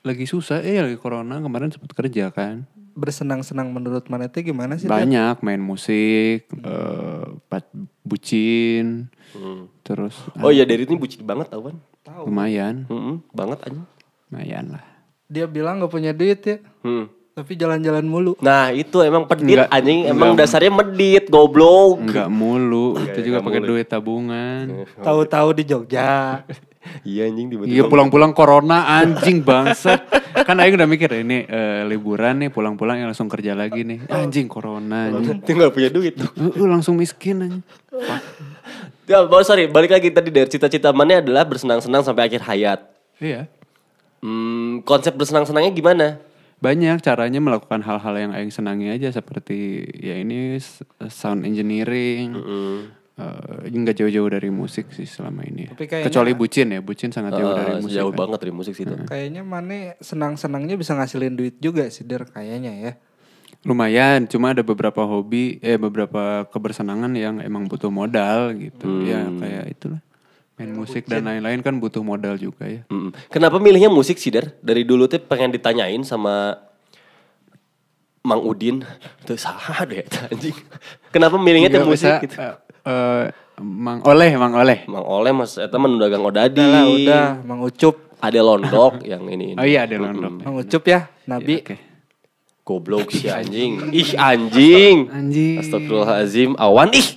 Lagi 0.00 0.22
susah, 0.22 0.62
eh 0.62 0.78
lagi 0.78 0.94
corona 0.94 1.42
kemarin 1.42 1.68
sempat 1.68 1.90
kerja 1.92 2.30
kan. 2.30 2.62
Bersenang-senang 2.94 3.68
menurut 3.68 4.06
mana 4.06 4.24
teh 4.24 4.40
gimana 4.40 4.78
sih? 4.78 4.86
Banyak 4.86 5.42
main 5.42 5.58
musik, 5.58 6.46
eh 6.46 7.26
pat- 7.44 7.74
bucin, 8.00 9.10
Hmm. 9.34 9.66
terus 9.82 10.14
Oh 10.38 10.48
iya 10.48 10.62
dari 10.62 10.86
ini 10.86 10.94
bucin 10.94 11.20
banget 11.20 11.50
awan. 11.50 11.76
lumayan, 12.22 12.86
Mm-mm, 12.86 13.18
banget 13.28 13.66
aja. 13.66 13.82
lumayan 14.30 14.66
lah. 14.70 14.84
Dia 15.26 15.44
bilang 15.44 15.82
nggak 15.82 15.90
punya 15.90 16.14
duit 16.14 16.38
ya, 16.40 16.62
Hmm. 16.80 17.10
Tapi 17.36 17.52
jalan-jalan 17.52 18.00
mulu. 18.08 18.32
Nah 18.40 18.72
itu 18.72 18.96
emang 19.04 19.28
pedit 19.28 19.60
Enggak, 19.60 19.68
anjing 19.68 20.08
Emang 20.08 20.32
enggak. 20.32 20.48
dasarnya 20.48 20.72
medit 20.72 21.28
Goblok 21.28 22.00
Enggak 22.00 22.32
mulu, 22.32 22.96
itu 22.96 23.28
juga 23.28 23.44
enggak 23.44 23.48
pakai 23.52 23.60
duit 23.60 23.86
tabungan. 23.92 24.64
Tahu-tahu 25.06 25.48
di 25.52 25.62
Jogja. 25.68 26.40
Iya 27.02 27.26
anjing 27.26 27.50
tiba-tiba 27.50 27.74
Iya 27.74 27.82
pulang-pulang 27.90 28.30
corona 28.30 28.86
anjing 28.86 29.42
bangsat. 29.42 30.06
kan 30.46 30.54
Aing 30.62 30.78
udah 30.78 30.86
mikir 30.86 31.10
ini 31.18 31.42
eh, 31.42 31.82
liburan 31.82 32.46
nih 32.46 32.54
pulang-pulang 32.54 33.02
ya 33.02 33.10
langsung 33.10 33.26
kerja 33.26 33.58
lagi 33.58 33.82
nih. 33.82 34.06
Anjing 34.06 34.46
corona 34.46 35.10
anjing. 35.10 35.42
Gak 35.42 35.74
punya 35.74 35.90
duit 35.90 36.14
Uh, 36.14 36.46
uh, 36.46 36.66
langsung 36.78 36.94
miskin 36.94 37.42
anjing. 37.42 37.62
Ya 39.10 39.18
oh, 39.18 39.42
sorry 39.42 39.66
balik 39.66 39.98
lagi 39.98 40.14
tadi 40.14 40.30
dari 40.30 40.46
cita-cita 40.46 40.94
mana 40.94 41.18
adalah 41.18 41.42
bersenang-senang 41.42 42.06
sampai 42.06 42.30
akhir 42.30 42.46
hayat 42.46 42.80
Iya. 43.18 43.50
Hmm, 44.22 44.86
konsep 44.86 45.10
bersenang-senangnya 45.18 45.74
gimana? 45.74 46.06
Banyak 46.56 47.04
caranya 47.04 47.36
melakukan 47.36 47.84
hal-hal 47.84 48.14
yang 48.16 48.32
aing 48.32 48.48
senangi 48.48 48.88
aja 48.88 49.12
seperti 49.12 49.84
ya 49.92 50.16
ini 50.16 50.56
sound 51.06 51.44
engineering. 51.44 52.32
Eh, 53.16 53.72
nggak 53.72 53.96
jauh-jauh 53.96 54.28
dari 54.28 54.48
musik 54.48 54.92
sih 54.92 55.04
selama 55.04 55.40
ini. 55.42 55.68
Tapi 55.68 55.84
kayaknya- 55.84 56.08
Kecuali 56.08 56.32
bucin 56.32 56.68
ya, 56.68 56.80
bucin 56.80 57.08
sangat 57.08 57.32
jauh 57.34 57.48
dari 57.50 57.72
Eh, 57.72 57.80
musik. 57.80 57.96
jauh 57.96 58.12
kan. 58.12 58.18
banget 58.18 58.38
dari 58.40 58.52
musik 58.52 58.74
situ. 58.76 58.92
Kayaknya 58.92 59.40
mana 59.40 59.96
senang-senangnya 59.98 60.76
bisa 60.76 60.92
ngasilin 60.92 61.32
duit 61.32 61.56
juga 61.56 61.88
sih 61.88 62.04
Der 62.04 62.24
kayaknya 62.24 62.72
ya. 62.72 62.92
Lumayan, 63.64 64.28
cuma 64.28 64.52
ada 64.52 64.60
beberapa 64.60 65.00
hobi, 65.02 65.56
eh 65.58 65.74
beberapa 65.74 66.44
kebersenangan 66.46 67.10
yang 67.16 67.40
emang 67.40 67.66
butuh 67.66 67.88
modal 67.88 68.52
gitu. 68.54 68.84
Ya 69.02 69.24
kayak 69.26 69.64
itulah. 69.72 70.00
Main 70.56 70.72
musik 70.72 71.04
dan 71.04 71.28
lain-lain 71.28 71.60
kan 71.60 71.76
butuh 71.76 72.00
modal 72.00 72.40
juga 72.40 72.64
ya. 72.64 72.80
Mm-mm. 72.88 73.12
Kenapa 73.28 73.60
milihnya 73.60 73.92
musik 73.92 74.16
sih, 74.16 74.32
Dar? 74.32 74.56
Dari 74.64 74.88
dulu 74.88 75.04
tuh 75.04 75.20
pengen 75.20 75.52
ditanyain 75.52 76.00
sama 76.00 76.56
Mang 78.24 78.40
Udin. 78.40 78.80
Tuh 79.22 79.36
sah 79.36 79.54
deh, 79.84 80.00
anjing. 80.32 80.56
Kenapa 81.12 81.36
milihnya 81.36 81.68
tuh 81.68 81.84
Nggak 81.84 81.92
musik 81.92 82.08
bisa, 82.08 82.24
gitu? 82.24 82.34
eh, 82.40 82.54
eh, 82.88 83.24
Mang 83.60 84.00
Oleh, 84.02 84.32
Mang 84.34 84.56
Oleh. 84.56 84.78
Mang 84.88 85.04
Oleh 85.04 85.30
mas, 85.30 85.60
eta 85.60 85.76
mah 85.76 85.92
nu 85.92 86.00
dagang 86.00 86.24
odadi. 86.24 86.56
Udah 86.56 86.68
lah 86.72 86.84
udah 86.88 87.24
Mang 87.44 87.60
Ucup. 87.60 87.96
Ada 88.16 88.40
londok 88.40 89.04
yang 89.12 89.28
ini. 89.28 89.52
ini. 89.52 89.60
Oh 89.60 89.66
iya 89.68 89.84
ada 89.84 90.00
London. 90.00 90.40
Mang 90.40 90.56
Ucup 90.56 90.82
ya 90.88 91.04
Nabi. 91.28 91.60
Oke. 91.60 91.76
Goblok 92.64 93.12
si 93.12 93.28
anjing. 93.28 93.92
Ih 93.94 94.16
anjing. 94.18 95.06
Anjing. 95.06 95.60
Astagfirullahaladzim. 95.60 96.56
Awan 96.58 96.90
ih. 96.96 97.08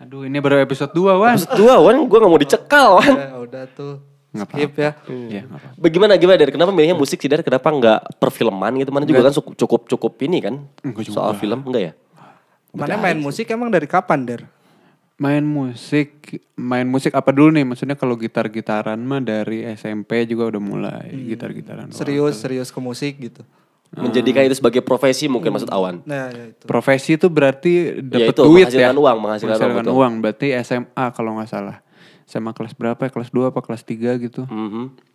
Aduh 0.00 0.24
ini 0.24 0.40
baru 0.40 0.64
episode 0.64 0.96
2 0.96 1.12
Wan. 1.20 1.36
Dua 1.52 1.76
Wan, 1.76 2.08
gue 2.08 2.18
gak 2.18 2.30
mau 2.32 2.40
dicekal 2.40 2.88
Wan. 2.96 3.12
Ya, 3.12 3.36
udah 3.36 3.64
tuh. 3.68 3.94
Skip 4.30 4.72
ya. 4.78 4.94
Iya 5.10 5.42
nggak 5.42 5.58
apa-apa. 5.58 5.76
Bagaimana 5.76 6.12
gimana 6.14 6.38
dari 6.38 6.52
kenapa 6.54 6.70
milihnya 6.70 6.94
musik 6.94 7.18
sih 7.18 7.26
dari 7.26 7.42
kenapa 7.42 7.66
nggak 7.66 8.22
perfilman 8.22 8.78
gitu 8.78 8.94
mana 8.94 9.02
juga 9.02 9.26
kan 9.26 9.34
cukup 9.34 9.90
cukup 9.90 10.12
ini 10.22 10.38
kan 10.38 10.54
Enggak 10.86 11.02
juga. 11.10 11.16
soal 11.18 11.32
film 11.34 11.66
enggak 11.66 11.82
ya 11.82 11.92
Mana 12.70 12.94
main 12.94 13.18
musik 13.18 13.50
emang 13.50 13.74
dari 13.74 13.90
kapan 13.90 14.22
Der? 14.22 14.42
Main 15.18 15.42
musik, 15.42 16.38
main 16.54 16.86
musik 16.86 17.12
apa 17.12 17.28
dulu 17.34 17.52
nih? 17.52 17.66
Maksudnya 17.66 17.92
kalau 17.92 18.14
gitar-gitaran 18.16 18.96
mah 19.02 19.20
dari 19.20 19.66
SMP 19.68 20.24
juga 20.24 20.48
udah 20.48 20.62
mulai 20.62 21.10
gitar-gitaran. 21.28 21.90
doang. 21.90 21.98
Serius 21.98 22.40
serius 22.40 22.70
ke 22.70 22.78
musik 22.80 23.18
gitu. 23.20 23.42
Menjadikan 23.90 24.42
itu 24.42 24.54
sebagai 24.54 24.80
profesi 24.80 25.26
mungkin 25.26 25.50
maksud 25.50 25.66
Awan 25.68 25.98
Nah 26.04 26.30
ya 26.30 26.44
itu. 26.48 26.62
Profesi 26.62 27.18
itu 27.18 27.26
berarti 27.26 27.98
dapat 28.00 28.30
itu, 28.30 28.42
duit 28.42 28.66
menghasilkan 28.66 28.94
ya. 28.94 29.00
uang, 29.00 29.16
menghasilkan 29.18 29.56
uang, 29.58 29.74
betul. 29.76 29.92
uang. 29.92 30.12
Berarti 30.20 30.46
SMA 30.60 31.04
kalau 31.10 31.30
nggak 31.34 31.50
salah. 31.50 31.76
SMA 32.24 32.52
kelas 32.52 32.72
berapa 32.72 33.00
ya? 33.00 33.10
Kelas 33.10 33.28
2 33.28 33.50
apa 33.50 33.60
kelas 33.60 33.82
3 33.82 34.14
gitu. 34.16 34.44
Mhm. 34.44 35.10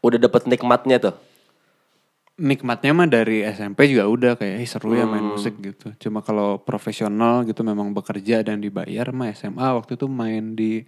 udah 0.00 0.18
dapat 0.20 0.46
nikmatnya 0.46 0.98
tuh 1.00 1.14
Nikmatnya 2.34 2.90
mah 2.90 3.06
dari 3.06 3.44
SMP 3.44 3.86
juga 3.86 4.08
udah 4.08 4.32
kayak 4.34 4.56
"Ih, 4.56 4.66
seru 4.66 4.94
ya 4.94 5.04
Hmm. 5.04 5.12
main 5.12 5.26
musik 5.28 5.60
gitu. 5.60 5.92
Cuma 6.00 6.18
kalau 6.20 6.58
profesional 6.58 7.44
gitu 7.44 7.60
memang 7.60 7.92
bekerja 7.92 8.40
dan 8.40 8.58
dibayar 8.58 9.12
mah 9.12 9.30
SMA 9.30 9.62
waktu 9.72 9.94
itu 9.94 10.08
main 10.08 10.54
di 10.54 10.82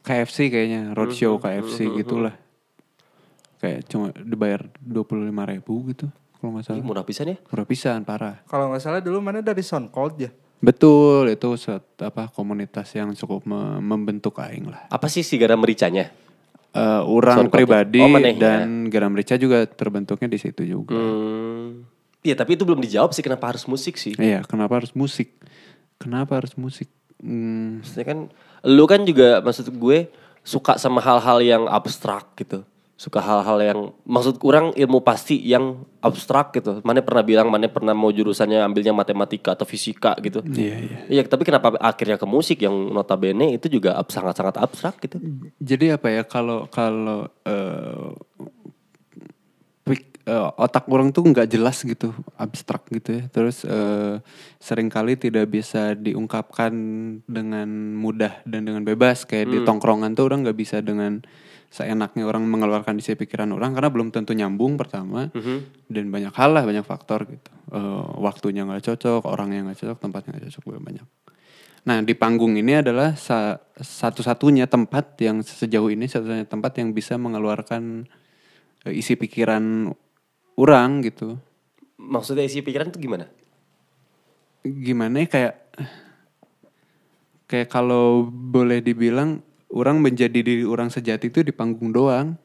KFC 0.00 0.48
kayaknya, 0.48 0.88
Hmm, 0.88 0.94
roadshow 0.94 1.36
KFC 1.36 1.84
gitulah. 1.94 2.34
Kayak 3.56 3.86
cuma 3.86 4.10
dibayar 4.14 4.66
25 4.78 5.14
ribu 5.46 5.84
gitu 5.88 6.08
kalau 6.44 6.52
nggak 6.52 6.64
Ih, 6.66 6.76
salah. 6.76 6.84
murah 6.84 7.02
pisan 7.02 7.26
ya 7.26 7.36
Murah 7.42 7.64
pisan 7.64 7.98
parah. 8.04 8.36
Kalau 8.44 8.68
nggak 8.68 8.82
salah 8.82 9.00
dulu 9.00 9.16
mana 9.18 9.40
dari 9.40 9.64
SoundCloud 9.64 10.14
ya. 10.18 10.28
Betul, 10.60 11.28
itu 11.30 11.48
set, 11.56 11.80
apa 11.98 12.28
komunitas 12.28 12.92
yang 12.92 13.12
cukup 13.12 13.44
me- 13.44 13.80
membentuk 13.80 14.36
aing 14.38 14.64
lah. 14.66 14.84
apa 14.86 15.08
sih 15.08 15.20
si 15.20 15.34
garam 15.34 15.56
mericanya 15.56 16.12
Eh, 16.70 17.02
orang 17.02 17.48
SoundCloud. 17.48 17.64
pribadi 17.64 18.02
Oh, 18.02 18.18
dan 18.34 18.90
Garam 18.90 19.14
Rica 19.14 19.36
juga 19.36 19.64
terbentuknya 19.64 20.26
di 20.26 20.36
situ 20.36 20.60
juga. 20.62 20.92
hmm. 20.92 21.86
Iya 22.20 22.34
tapi 22.34 22.56
itu 22.56 22.64
belum 22.64 22.80
dijawab 22.80 23.12
sih 23.12 23.20
kenapa 23.20 23.46
harus 23.46 23.64
musik 23.64 23.94
sih 23.94 24.12
Iya, 24.14 24.42
kenapa 24.42 24.76
harus 24.76 24.92
musik? 24.92 25.32
Kenapa 25.96 26.36
harus 26.36 26.52
musik? 26.54 26.92
Hmm, 27.16 27.78
Maksudnya 27.78 28.04
kan 28.04 28.18
lu 28.62 28.84
kan 28.84 29.00
juga 29.02 29.38
maksud 29.38 29.70
gue 29.70 30.08
suka 30.40 30.76
sama 30.76 30.98
hal-hal 30.98 31.40
yang 31.40 31.62
abstrak 31.64 32.32
gitu. 32.34 32.64
Suka 32.94 33.18
hal-hal 33.18 33.58
yang 33.58 33.80
maksud 34.06 34.38
kurang 34.38 34.70
ilmu 34.70 35.02
pasti 35.02 35.42
yang 35.42 35.82
abstrak 35.98 36.54
gitu. 36.54 36.78
Mana 36.86 37.02
pernah 37.02 37.26
bilang 37.26 37.50
mana 37.50 37.66
pernah 37.66 37.90
mau 37.90 38.14
jurusannya 38.14 38.62
ambilnya 38.62 38.94
matematika 38.94 39.58
atau 39.58 39.66
fisika 39.66 40.14
gitu. 40.22 40.46
iya 40.54 40.78
iya. 40.78 40.98
Iya, 41.10 41.22
tapi 41.26 41.42
kenapa 41.42 41.74
akhirnya 41.82 42.14
ke 42.14 42.26
musik 42.28 42.62
yang 42.62 42.72
notabene 42.94 43.58
itu 43.58 43.66
juga 43.66 43.98
sangat-sangat 44.06 44.62
abstrak 44.62 45.02
gitu. 45.02 45.18
Jadi 45.58 45.90
apa 45.90 46.06
ya 46.06 46.22
kalau 46.22 46.70
kalau 46.70 47.26
eh, 47.42 48.14
pik- 49.82 50.22
eh, 50.24 50.50
otak 50.54 50.86
orang 50.86 51.10
tuh 51.10 51.26
nggak 51.26 51.50
jelas 51.50 51.82
gitu, 51.82 52.14
abstrak 52.38 52.86
gitu 52.94 53.10
ya. 53.20 53.22
Terus 53.26 53.66
eh, 53.66 54.22
sering 54.62 54.86
kali 54.86 55.18
tidak 55.18 55.50
bisa 55.50 55.98
diungkapkan 55.98 56.72
dengan 57.26 57.98
mudah 57.98 58.38
dan 58.46 58.70
dengan 58.70 58.86
bebas. 58.86 59.26
Kayak 59.26 59.50
di 59.50 59.58
tongkrongan 59.66 60.14
tuh 60.14 60.30
orang 60.30 60.46
nggak 60.46 60.58
bisa 60.62 60.78
dengan 60.78 61.26
seenaknya 61.74 62.22
orang 62.22 62.46
mengeluarkan 62.46 63.02
isi 63.02 63.18
pikiran 63.18 63.50
orang 63.50 63.74
karena 63.74 63.90
belum 63.90 64.14
tentu 64.14 64.30
nyambung 64.30 64.78
pertama 64.78 65.26
dan 65.90 66.06
banyak 66.14 66.30
hal 66.30 66.54
lah 66.54 66.62
banyak 66.62 66.86
faktor 66.86 67.26
gitu. 67.26 67.50
Eh, 67.74 68.06
waktunya 68.22 68.62
nggak 68.62 68.94
cocok, 68.94 69.26
orangnya 69.26 69.66
nggak 69.66 69.82
cocok, 69.82 69.98
tempatnya 69.98 70.30
nggak 70.38 70.44
cocok 70.54 70.64
banyak. 70.78 71.06
Nah 71.84 71.98
di 72.06 72.14
panggung 72.14 72.54
ini 72.54 72.78
adalah 72.78 73.18
sa- 73.18 73.58
satu-satunya 73.74 74.70
tempat 74.70 75.18
yang 75.18 75.42
sejauh 75.42 75.90
ini 75.90 76.06
satu-satunya 76.06 76.46
tempat 76.46 76.78
yang 76.78 76.94
bisa 76.94 77.18
mengeluarkan 77.18 78.06
eh, 78.86 78.94
isi 78.94 79.18
pikiran 79.18 79.90
orang 80.54 81.02
gitu. 81.02 81.34
Maksudnya 81.98 82.46
isi 82.46 82.62
pikiran 82.62 82.94
itu 82.94 83.02
gimana? 83.02 83.26
Gimana 84.62 85.26
ya 85.26 85.28
kayak 85.28 85.54
kayak 87.50 87.68
kalau 87.68 88.30
boleh 88.30 88.78
dibilang 88.78 89.42
orang 89.74 89.98
menjadi 89.98 90.38
diri 90.38 90.62
orang 90.62 90.88
sejati 90.88 91.28
itu 91.28 91.42
di 91.42 91.50
panggung 91.50 91.90
doang. 91.90 92.38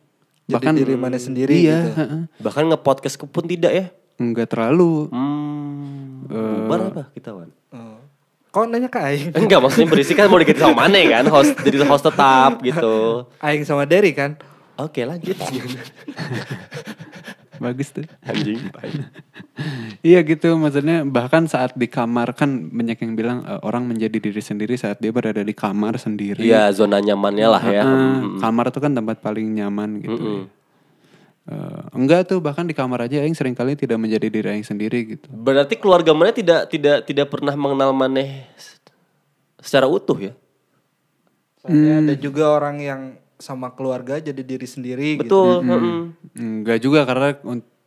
Jadi 0.49 0.81
diri 0.81 0.97
mana 0.97 1.21
sendiri 1.21 1.53
iya, 1.53 1.93
gitu. 1.93 2.25
Bahkan 2.41 2.73
nge-podcast 2.73 3.21
pun 3.29 3.45
tidak 3.45 3.69
ya? 3.69 3.85
Enggak 4.17 4.49
terlalu. 4.49 5.05
Hmm. 5.13 6.25
Bubar 6.25 6.89
apa 6.89 7.03
kita, 7.13 7.37
Wan? 7.37 7.53
Oh. 7.69 8.01
Kok 8.49 8.65
nanya 8.65 8.89
ke 8.89 8.97
Aing? 8.97 9.29
Enggak, 9.45 9.61
maksudnya 9.61 9.93
berisi 9.93 10.17
kan 10.17 10.25
mau 10.25 10.41
diganti 10.41 10.65
sama 10.65 10.89
mana 10.89 10.97
kan? 11.05 11.23
Host, 11.29 11.53
jadi 11.61 11.85
host 11.85 12.09
tetap 12.09 12.65
gitu. 12.65 13.29
Aing 13.45 13.61
sama 13.61 13.85
Derry 13.85 14.09
kan? 14.17 14.41
Oke 14.81 15.05
lanjut. 15.05 15.37
Bagus 17.59 17.91
tuh. 17.93 18.07
Anjing. 18.25 18.59
Iya 19.99 20.23
gitu 20.23 20.55
maksudnya 20.55 21.03
bahkan 21.03 21.43
saat 21.43 21.75
di 21.75 21.91
kamar 21.91 22.31
kan 22.31 22.71
banyak 22.71 23.03
yang 23.03 23.19
bilang 23.19 23.43
eh, 23.43 23.59
orang 23.67 23.83
menjadi 23.83 24.15
diri 24.15 24.39
sendiri 24.39 24.79
saat 24.79 25.03
dia 25.03 25.11
berada 25.11 25.43
di 25.43 25.51
kamar 25.51 25.99
sendiri. 25.99 26.39
Iya 26.39 26.71
zona 26.71 27.03
nyamannya 27.03 27.47
lah 27.51 27.63
ya. 27.67 27.83
Heeh, 27.83 28.39
kamar 28.39 28.71
tuh 28.71 28.79
kan 28.79 28.95
tempat 28.95 29.19
paling 29.19 29.59
nyaman 29.59 29.99
gitu. 29.99 30.15
ya. 30.15 30.39
Eh, 31.49 31.81
enggak 31.97 32.31
tuh 32.31 32.39
bahkan 32.39 32.63
di 32.63 32.71
kamar 32.71 33.09
aja 33.09 33.19
aing 33.19 33.35
sering 33.35 33.57
kali 33.57 33.75
tidak 33.75 33.99
menjadi 33.99 34.31
diri 34.31 34.47
aing 34.55 34.63
sendiri 34.63 35.17
gitu. 35.17 35.27
Berarti 35.27 35.75
keluarga 35.75 36.15
mana 36.15 36.31
tidak 36.31 36.71
tidak 36.71 37.03
tidak 37.03 37.27
pernah 37.27 37.57
mengenal 37.59 37.91
maneh 37.91 38.47
secara 39.59 39.89
utuh 39.89 40.15
ya? 40.15 40.33
Soalnya 41.59 42.05
ada 42.05 42.13
juga 42.15 42.55
orang 42.55 42.77
yang 42.79 43.01
sama 43.39 43.71
keluarga 43.71 44.19
jadi 44.19 44.37
diri 44.37 44.67
sendiri 44.67 45.15
gitu. 45.15 45.23
Betul. 45.25 45.63
heeh. 45.63 45.99
Enggak 46.35 46.77
juga 46.77 47.03
karena 47.03 47.39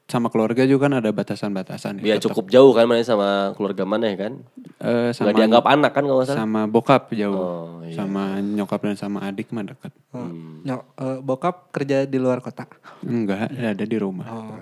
sama 0.02 0.28
keluarga 0.28 0.64
juga 0.64 0.90
kan 0.90 0.99
ada 0.99 1.09
batasan-batasan 1.11 2.00
Ya 2.00 2.16
Tetap, 2.16 2.32
cukup 2.32 2.49
jauh 2.49 2.73
kan 2.73 2.85
mana 2.85 3.00
sama 3.00 3.28
keluarga 3.54 3.85
mana 3.85 4.12
kan? 4.12 4.40
eh, 4.78 5.09
Nggak 5.09 5.14
sama 5.14 5.32
dianggap 5.32 5.64
anak 5.66 5.90
kan 5.90 6.04
kalau 6.04 6.23
salah. 6.23 6.38
sama 6.38 6.61
bokap 6.66 7.12
jauh. 7.12 7.32
Oh, 7.32 7.68
iya. 7.82 7.94
Sama 7.94 8.40
nyokap 8.40 8.80
dan 8.82 8.97
sama 8.97 9.23
adik 9.23 9.49
mah 9.49 9.64
dekat. 9.64 9.92
Oh, 10.11 10.28
nyok- 10.62 10.88
eh, 10.97 11.18
bokap 11.18 11.68
kerja 11.71 12.04
di 12.04 12.16
luar 12.16 12.40
kota. 12.40 12.64
Enggak, 13.02 13.52
ada 13.52 13.85
di 13.85 13.97
rumah. 13.97 14.26
Oh, 14.26 14.56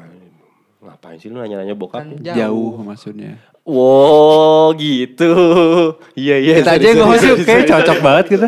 Ngapain 0.80 1.18
sih 1.18 1.28
lu 1.28 1.37
nanya-nanya 1.37 1.75
bokap? 1.75 2.00
kan 2.00 2.14
ya? 2.16 2.35
jauh. 2.37 2.73
Jauh 2.73 2.85
maksudnya. 2.85 3.38
Wow 3.62 4.73
gitu. 4.75 5.30
Iya 6.16 6.37
iya. 6.37 6.54
Kita 6.59 6.73
aja 6.73 6.85
yang 6.85 6.99
ngomong 7.00 7.18
sih 7.18 7.32
sorry. 7.38 7.64
cocok 7.64 7.99
banget 8.00 8.25
kita. 8.28 8.47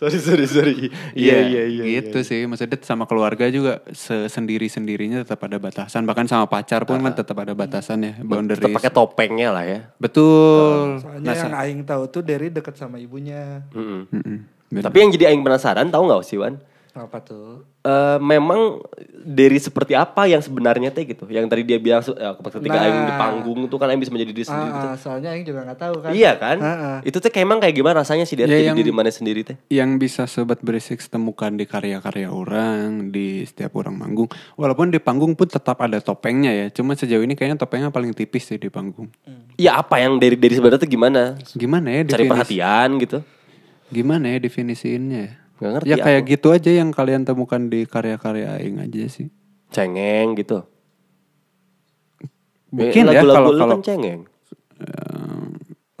Sorry 0.00 0.16
sorry 0.16 0.46
sorry. 0.48 0.76
Iya 1.12 1.44
iya 1.44 1.62
iya. 1.68 1.84
Gitu 2.00 2.24
sih, 2.24 2.48
maksudnya 2.48 2.80
sama 2.80 3.04
keluarga 3.04 3.44
juga 3.52 3.84
sendiri 4.32 4.64
sendirinya 4.64 5.20
tetap 5.20 5.44
ada 5.44 5.60
batasan. 5.60 6.08
Bahkan 6.08 6.24
sama 6.24 6.48
pacar 6.48 6.88
pun 6.88 7.04
kan 7.04 7.12
tetap 7.12 7.36
ada 7.36 7.52
batasan 7.52 8.08
ya, 8.08 8.12
boundaries. 8.24 8.64
Tetap 8.64 8.80
pakai 8.80 8.92
topengnya 8.96 9.52
lah 9.52 9.68
ya. 9.68 9.92
Betul. 10.00 11.04
Soalnya 11.04 11.36
yang 11.36 11.52
Aing 11.52 11.80
tahu 11.84 12.08
tuh 12.08 12.24
Derry 12.24 12.48
deket 12.48 12.80
sama 12.80 12.96
ibunya. 12.96 13.60
Mm-mm. 13.76 14.08
Mm-mm. 14.08 14.38
Bener. 14.72 14.86
Tapi 14.88 14.96
yang 15.04 15.10
jadi 15.12 15.24
aing 15.34 15.42
penasaran 15.42 15.92
tahu 15.92 16.08
nggak 16.08 16.22
sih 16.24 16.38
Wan? 16.40 16.62
Apa 17.00 17.18
tuh? 17.18 17.64
Eh, 17.80 18.18
memang 18.18 18.76
dari 19.16 19.56
seperti 19.56 19.92
apa 19.94 20.24
yang 20.24 20.38
sebenarnya 20.38 20.88
teh 20.88 21.02
gitu. 21.02 21.24
Yang 21.24 21.48
tadi 21.48 21.62
dia 21.62 21.76
bilang 21.76 22.04
eh, 22.04 22.12
ketika 22.36 22.60
Nah. 22.70 22.84
aing 22.84 23.00
di 23.02 23.14
panggung 23.14 23.60
tuh 23.66 23.76
kan 23.76 23.88
aing 23.88 23.96
bisa 23.96 24.10
menjadi 24.10 24.30
diri 24.30 24.44
sendiri. 24.44 24.68
gitu. 24.68 24.84
Ah, 24.84 24.92
ah, 24.92 24.96
soalnya 24.96 25.28
Aing 25.30 25.44
juga 25.44 25.60
nggak 25.62 25.78
tahu 25.78 25.94
kan. 25.98 26.10
Iya 26.10 26.32
kan? 26.36 26.56
Ah, 26.58 26.68
ah. 26.68 26.96
Itu 27.00 27.18
tuh 27.18 27.26
kayak 27.26 27.40
emang 27.42 27.58
kayak 27.58 27.72
gimana 27.74 27.94
rasanya 27.98 28.22
sih 28.22 28.34
dari 28.34 28.48
Ya, 28.50 28.56
jadi 28.58 28.66
yang- 28.66 28.76
diri 28.76 28.92
mana 28.92 29.08
sendiri 29.08 29.40
teh? 29.42 29.56
Yang 29.68 29.90
bisa 29.98 30.22
sobat 30.26 30.60
berisik 30.60 31.00
temukan 31.02 31.48
di 31.50 31.64
karya-karya 31.64 32.28
orang, 32.28 33.08
di 33.08 33.42
setiap 33.42 33.72
orang 33.74 33.96
manggung. 33.96 34.28
Walaupun 34.54 34.88
di 34.88 34.98
panggung 34.98 35.32
pun 35.32 35.46
tetap 35.46 35.78
ada 35.78 35.98
topengnya 35.98 36.52
ya. 36.52 36.66
Cuma 36.68 36.92
sejauh 36.92 37.20
ini 37.20 37.32
kayaknya 37.32 37.56
topengnya 37.56 37.88
paling 37.88 38.12
tipis 38.12 38.44
sih 38.44 38.56
di 38.56 38.68
panggung. 38.68 39.08
Ya 39.56 39.76
apa 39.76 39.96
yang 39.96 40.16
dari 40.16 40.36
dari 40.36 40.52
sebenarnya 40.52 40.78
tuh 40.78 40.90
gimana? 40.90 41.40
Gimana 41.50 41.88
ya 41.90 42.00
Cari 42.02 42.08
definis- 42.20 42.28
perhatian 42.30 42.88
gitu. 42.98 43.18
Gimana 43.88 44.26
ya 44.28 44.38
definisiinnya 44.38 45.26
ya? 45.60 45.62
Nggak 45.62 45.72
ngerti 45.76 45.86
ya 45.86 45.96
kayak 46.00 46.18
aku. 46.18 46.28
gitu 46.32 46.46
aja 46.50 46.70
yang 46.72 46.90
kalian 46.90 47.22
temukan 47.22 47.60
di 47.62 47.80
karya-karya 47.84 48.46
aing 48.56 48.80
aja 48.80 49.06
sih. 49.06 49.28
Cengeng 49.68 50.32
gitu. 50.34 50.64
Mungkin 52.74 53.02
ya 53.04 53.20
lagu-lagu 53.20 53.36
kalau 53.36 53.50
lu 53.50 53.58
kalau 53.58 53.76
kan 53.76 53.82
cengeng. 53.84 54.20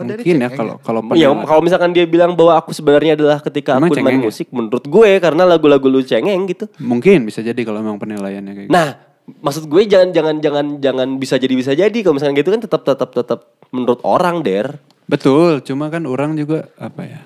dari 0.00 0.24
mungkin 0.24 0.36
ya 0.40 0.48
kalau 0.48 0.74
kalau 0.80 1.00
Iya, 1.12 1.28
penilai- 1.28 1.44
kalau 1.44 1.60
misalkan 1.60 1.92
dia 1.92 2.08
bilang 2.08 2.32
bahwa 2.32 2.56
aku 2.56 2.72
sebenarnya 2.72 3.12
adalah 3.12 3.36
ketika 3.38 3.76
Emang 3.76 3.92
aku 3.92 4.00
main 4.00 4.16
ya? 4.16 4.24
musik, 4.24 4.48
menurut 4.48 4.80
gue 4.80 5.10
karena 5.20 5.44
lagu-lagu 5.44 5.84
lu 5.84 6.00
cengeng 6.00 6.48
gitu. 6.48 6.64
mungkin 6.80 7.28
bisa 7.28 7.44
jadi 7.44 7.60
kalau 7.60 7.84
memang 7.84 8.00
penilaiannya 8.00 8.50
kayak 8.50 8.64
gitu. 8.64 8.72
Nah, 8.72 8.96
maksud 9.44 9.68
gue 9.68 9.84
jangan 9.84 10.08
jangan 10.08 10.40
jangan 10.40 10.66
jangan 10.80 11.08
bisa 11.20 11.36
jadi 11.36 11.52
bisa 11.52 11.76
jadi 11.76 11.92
kalau 12.00 12.16
misalkan 12.16 12.34
gitu 12.34 12.48
kan 12.48 12.64
tetap 12.64 12.80
tetap 12.80 13.12
tetap 13.12 13.40
menurut 13.68 14.00
orang 14.00 14.40
der. 14.40 14.80
Betul, 15.04 15.60
cuma 15.60 15.92
kan 15.92 16.08
orang 16.08 16.32
juga 16.32 16.72
apa 16.80 17.04
ya? 17.04 17.20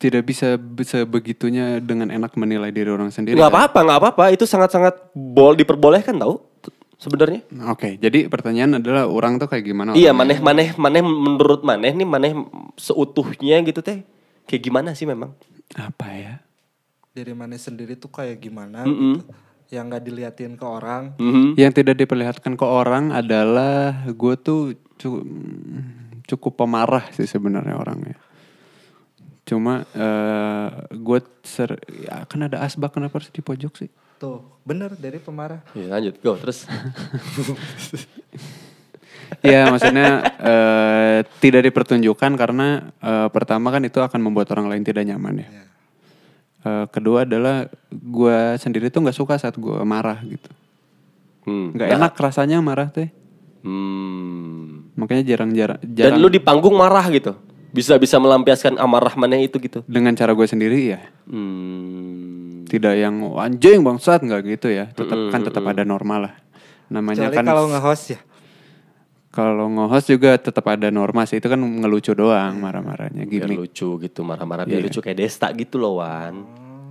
Tidak 0.00 0.24
bisa 0.24 0.56
bisa 0.56 1.04
begitunya 1.04 1.76
dengan 1.76 2.08
enak 2.08 2.32
menilai 2.32 2.72
diri 2.72 2.88
orang 2.88 3.12
sendiri. 3.12 3.36
Nggak 3.36 3.52
kan? 3.52 3.56
apa-apa 3.68 3.78
nggak 3.84 3.98
apa-apa 4.00 4.24
itu 4.32 4.48
sangat 4.48 4.72
sangat 4.72 4.96
bol 5.12 5.52
diperbolehkan 5.52 6.16
tau 6.16 6.48
sebenarnya. 6.96 7.44
Oke, 7.68 8.00
jadi 8.00 8.24
pertanyaan 8.28 8.80
adalah 8.80 9.04
orang 9.04 9.36
tuh 9.36 9.52
kayak 9.52 9.64
gimana? 9.64 9.92
Iya 9.92 10.16
maneh 10.16 10.40
maneh 10.40 10.72
maneh 10.76 11.04
menurut 11.04 11.60
maneh 11.60 11.92
nih 11.92 12.08
maneh 12.08 12.32
seutuhnya 12.80 13.60
gitu 13.60 13.84
teh 13.84 14.00
kayak 14.48 14.62
gimana 14.64 14.96
sih 14.96 15.04
memang? 15.04 15.36
Apa 15.76 16.06
ya? 16.16 16.34
Diri 17.12 17.36
mana 17.36 17.60
sendiri 17.60 17.92
tuh 18.00 18.08
kayak 18.08 18.40
gimana 18.40 18.88
Mm-mm. 18.88 19.20
gitu. 19.20 19.28
Yang 19.70 19.84
nggak 19.84 20.02
diliatin 20.02 20.52
ke 20.56 20.64
orang. 20.64 21.12
Mhm. 21.20 21.60
Yang 21.60 21.72
tidak 21.76 21.96
diperlihatkan 22.00 22.56
ke 22.56 22.66
orang 22.66 23.12
adalah 23.12 24.00
gue 24.08 24.34
tuh 24.40 24.60
cu- 24.96 25.28
cukup 26.24 26.56
pemarah 26.56 27.04
sih 27.12 27.28
sebenarnya 27.28 27.76
orangnya. 27.76 28.16
Cuma 29.44 29.88
eh 29.94 30.68
gue 30.94 31.18
ser 31.42 31.80
ya 31.88 32.24
kan 32.28 32.46
ada 32.46 32.62
asbak 32.62 32.94
kenapa 32.94 33.18
harus 33.18 33.32
di 33.32 33.42
pojok 33.42 33.72
sih? 33.80 33.90
Tuh, 34.20 34.44
bener 34.68 34.92
dari 35.00 35.16
pemarah. 35.16 35.64
Ya, 35.72 35.96
lanjut 35.96 36.20
go 36.20 36.36
terus. 36.36 36.68
Iya 39.46 39.70
maksudnya 39.70 40.26
eh 40.42 41.18
tidak 41.38 41.70
dipertunjukkan 41.70 42.34
karena 42.34 42.90
eh, 42.98 43.28
pertama 43.30 43.70
kan 43.70 43.78
itu 43.86 44.02
akan 44.02 44.18
membuat 44.26 44.50
orang 44.50 44.66
lain 44.66 44.82
tidak 44.82 45.06
nyaman 45.06 45.46
ya. 45.46 45.48
Eh, 46.60 46.86
kedua 46.92 47.24
adalah 47.24 47.70
gue 47.88 48.38
sendiri 48.60 48.92
tuh 48.92 49.00
nggak 49.06 49.16
suka 49.16 49.40
saat 49.40 49.56
gue 49.56 49.80
marah 49.86 50.18
gitu. 50.26 50.50
Hmm. 51.48 51.72
Nggak 51.72 51.88
enak 51.94 52.12
rasanya 52.18 52.58
marah 52.60 52.92
teh. 52.92 53.08
Hmm. 53.64 54.92
Makanya 54.96 55.24
jarang-jarang 55.24 55.80
Dan 55.80 55.96
jarang 55.96 56.20
lu 56.20 56.28
di 56.28 56.40
panggung 56.42 56.76
marah 56.76 57.06
gitu. 57.08 57.32
Bisa 57.70 57.94
bisa 57.96 58.16
melampiaskan 58.16 58.76
amarah 58.76 59.14
maneh 59.14 59.46
itu 59.46 59.56
gitu. 59.58 59.86
dengan 59.86 60.10
cara 60.12 60.32
gue 60.32 60.42
sendiri 60.42 60.90
ya. 60.90 61.00
Hmm. 61.24 62.66
Tidak 62.66 62.94
yang 62.94 63.14
"Oh, 63.24 63.36
anjing 63.36 63.80
bangsat 63.80 64.20
nggak 64.20 64.42
gitu 64.48 64.68
ya. 64.68 64.90
Tetap 64.90 65.18
kan 65.30 65.40
tetap 65.40 65.64
ada 65.64 65.82
normal 65.82 66.30
lah. 66.30 66.34
Namanya 66.88 67.26
Kecuali 67.26 67.36
kan 67.36 67.44
kalau 67.46 67.64
nge-host 67.66 68.04
ya. 68.08 68.20
kalau 69.30 69.66
nge-host 69.68 70.06
juga 70.08 70.34
tetap 70.36 70.66
ada 70.66 70.90
norma 70.90 71.22
sih. 71.22 71.38
Itu 71.38 71.46
kan 71.46 71.58
ngelucu 71.58 72.10
doang 72.12 72.58
marah-marahnya 72.58 73.22
Biar 73.22 73.46
gimmick. 73.46 73.58
lucu 73.60 73.88
gitu 74.00 74.20
marah-marah 74.20 74.66
biar 74.66 74.80
Iya. 74.80 74.86
lucu 74.86 74.98
kayak 74.98 75.18
Desta 75.20 75.50
gitu 75.52 75.78
loh 75.78 75.98
Wan. 75.98 76.34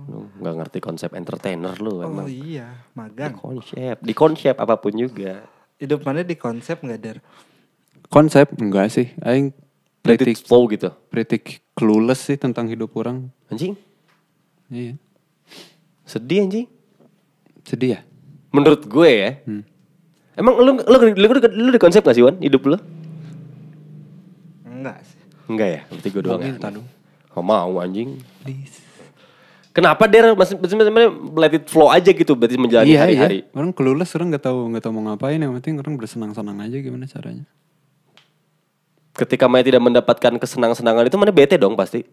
Lu 0.04 0.32
nggak 0.34 0.54
ngerti 0.56 0.78
konsep 0.80 1.12
entertainer 1.12 1.76
lu 1.76 2.00
Oh 2.00 2.02
emang. 2.02 2.24
iya, 2.26 2.72
Di 2.82 2.96
magang. 2.96 3.32
konsep, 3.34 4.00
di 4.00 4.12
konsep 4.12 4.54
apa 4.54 4.74
pun 4.74 4.92
juga. 4.94 5.44
Hidup 5.76 6.00
mana 6.02 6.20
di 6.20 6.34
konsep 6.34 6.76
nggak 6.78 6.98
der? 6.98 7.18
Konsep 8.06 8.52
enggak 8.54 8.88
sih. 8.90 9.12
Aing 9.20 9.52
pretty, 10.02 10.32
it 10.32 10.40
flow 10.40 10.64
gitu. 10.66 10.88
pretty 11.08 11.38
clueless 11.72 12.24
sih 12.24 12.36
tentang 12.36 12.66
hidup 12.66 12.92
orang. 12.94 13.28
Anjing, 13.48 13.74
Iya. 14.70 14.94
sedih 16.04 16.46
anjing. 16.46 16.66
Sedih 17.62 17.98
ya? 17.98 18.00
Menurut 18.50 18.82
gue 18.82 19.10
ya. 19.10 19.30
Hmm. 19.44 19.62
Emang 20.34 20.56
lu 20.56 20.72
lu, 20.78 20.82
lu, 20.82 20.96
lu, 21.14 21.26
lu 21.42 21.68
di 21.70 21.80
konsep 21.80 22.00
gak 22.00 22.16
sih 22.16 22.24
Wan 22.24 22.38
hidup 22.40 22.64
lu? 22.64 22.78
Enggak 24.66 24.98
sih. 25.04 25.18
Enggak 25.50 25.68
ya, 25.68 25.80
berarti 25.90 26.08
gue 26.08 26.22
doang. 26.22 26.40
Mau 26.40 26.46
ya. 26.46 26.52
minta 26.54 26.68
dong. 26.70 26.86
Oh, 27.34 27.44
mau 27.44 27.72
anjing. 27.78 28.18
Kenapa 29.70 30.10
Der 30.10 30.34
masih 30.34 30.58
sebenarnya 30.58 31.14
let 31.38 31.54
it 31.54 31.66
flow 31.70 31.86
aja 31.86 32.10
gitu 32.10 32.34
berarti 32.34 32.58
menjalani 32.58 32.90
Iya, 32.90 32.98
hari-hari. 33.06 33.36
iya. 33.46 33.54
Orang 33.54 33.70
clueless 33.70 34.10
orang 34.18 34.34
nggak 34.34 34.42
tahu 34.42 34.58
nggak 34.74 34.82
tahu 34.82 34.92
mau 34.98 35.02
ngapain. 35.14 35.38
Yang 35.38 35.52
penting 35.62 35.74
orang 35.78 35.94
bersenang-senang 35.94 36.58
aja 36.58 36.76
gimana 36.82 37.06
caranya. 37.06 37.46
Ketika 39.10 39.50
Maya 39.50 39.66
tidak 39.66 39.82
mendapatkan 39.82 40.38
kesenang-senangan 40.38 41.06
itu 41.06 41.16
mana 41.18 41.34
bete 41.34 41.58
dong 41.58 41.74
pasti. 41.74 42.06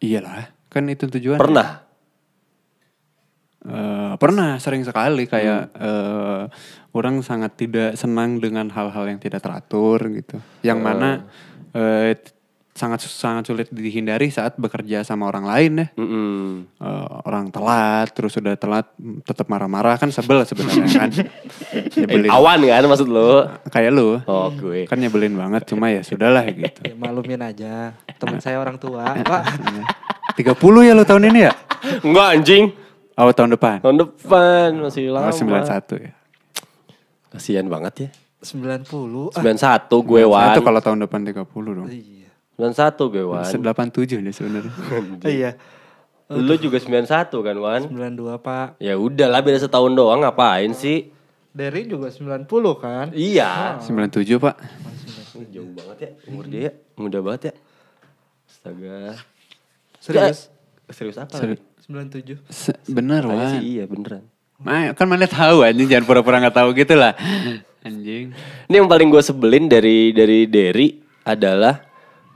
Iyalah, 0.00 0.50
kan 0.66 0.88
itu 0.88 1.06
tujuan. 1.06 1.38
Pernah. 1.38 1.86
Eh, 3.60 4.12
pernah 4.16 4.56
sering 4.56 4.80
sekali 4.80 5.28
kayak 5.28 5.76
Hmm. 5.76 5.84
eh, 5.84 6.42
orang 6.96 7.20
sangat 7.20 7.60
tidak 7.60 7.92
senang 7.92 8.40
dengan 8.40 8.72
hal-hal 8.72 9.04
yang 9.04 9.20
tidak 9.20 9.44
teratur 9.44 10.00
gitu. 10.08 10.40
Yang 10.64 10.78
Oh. 10.80 10.84
mana 10.88 11.10
eh, 11.70 12.16
t- 12.16 12.32
sangat 12.80 13.04
sangat 13.04 13.44
sulit 13.44 13.68
dihindari 13.68 14.32
saat 14.32 14.56
bekerja 14.56 15.04
sama 15.04 15.28
orang 15.28 15.44
lain 15.44 15.72
ya. 15.84 15.86
Mm-mm. 16.00 16.64
Eh, 16.80 17.06
orang 17.28 17.52
telat 17.52 18.08
terus 18.16 18.32
sudah 18.32 18.56
telat 18.56 18.88
mm, 18.96 19.20
tetap 19.28 19.44
marah-marah 19.52 20.00
kan 20.00 20.08
sebel 20.08 20.40
sebenarnya 20.48 20.88
kan. 21.04 21.10
Eh, 21.76 21.92
nyebelin. 22.00 22.32
awan 22.32 22.64
kan 22.64 22.84
maksud 22.88 23.08
lu? 23.12 23.44
Kayak 23.68 23.92
lu. 23.92 24.08
Oh 24.24 24.48
gue. 24.48 24.88
Kan 24.88 24.96
nyebelin 24.96 25.36
banget 25.36 25.68
cuma 25.68 25.92
ya 25.92 26.00
sudahlah 26.00 26.48
gitu. 26.48 26.80
Ya, 26.88 26.96
maklumin 26.96 27.44
aja. 27.44 27.92
Teman 28.16 28.40
saya 28.40 28.56
orang 28.56 28.80
tua, 28.80 29.12
Pak. 29.28 29.42
30 30.40 30.88
ya 30.88 30.96
lo 30.96 31.04
tahun 31.04 31.28
ini 31.28 31.40
ya? 31.44 31.52
Enggak 32.00 32.26
anjing. 32.40 32.64
Oh 33.20 33.28
tahun 33.36 33.52
depan. 33.60 33.84
Tahun 33.84 33.98
depan 34.00 34.68
masih 34.80 35.12
lama. 35.12 35.28
Oh 35.28 35.36
91 35.36 36.08
ya. 36.08 36.12
Kasihan 37.28 37.68
banget 37.68 37.94
ya. 38.08 38.10
90. 38.40 39.36
91 39.36 39.36
gue 40.08 40.22
Wan. 40.24 40.56
Itu 40.56 40.64
kalau 40.64 40.80
tahun 40.80 41.04
depan 41.04 41.20
30 41.28 41.44
dong. 41.44 41.88
Iya. 41.92 42.19
91 42.60 43.08
gue 43.08 43.24
Wan. 43.24 43.44
87 43.48 44.20
nih 44.20 44.34
sebenarnya. 44.36 44.72
Iya. 45.24 45.50
Lu 46.30 46.54
juga 46.54 46.78
91 46.78 47.08
kan 47.26 47.56
Wan? 47.56 47.82
92, 47.88 48.38
Pak. 48.38 48.68
Ya 48.78 48.94
udahlah 48.94 49.40
beda 49.40 49.58
setahun 49.58 49.90
doang 49.90 50.20
ngapain 50.20 50.70
sih? 50.70 51.10
Derry 51.50 51.82
juga 51.82 52.06
90 52.06 52.46
kan? 52.76 53.10
Iya. 53.10 53.82
97 53.82 54.38
pak. 54.38 54.54
Jauh 55.50 55.72
banget 55.74 55.96
ya 55.98 56.10
umur 56.30 56.44
dia. 56.46 56.70
Muda 56.94 57.18
banget 57.18 57.50
ya. 57.50 57.54
Astaga. 58.46 59.18
Serius? 59.98 60.46
Ya, 60.86 60.92
serius 60.94 61.16
apa 61.18 61.34
Serius. 61.34 61.58
lagi? 61.58 62.38
97. 62.38 62.38
Se- 62.46 62.78
bener 62.86 63.26
Wan. 63.26 63.58
sih 63.58 63.74
iya 63.74 63.84
beneran. 63.90 64.22
Ma, 64.60 64.92
kan 64.92 65.08
mana 65.08 65.24
tahu 65.24 65.64
anjing 65.64 65.88
jangan 65.88 66.06
pura-pura 66.06 66.38
nggak 66.38 66.54
tahu 66.54 66.70
gitu 66.76 66.94
lah. 66.94 67.16
Anjing. 67.82 68.30
Ini 68.68 68.74
yang 68.76 68.86
paling 68.86 69.08
gue 69.08 69.22
sebelin 69.24 69.66
dari 69.66 70.12
dari 70.12 70.44
Derry 70.46 71.00
adalah 71.24 71.80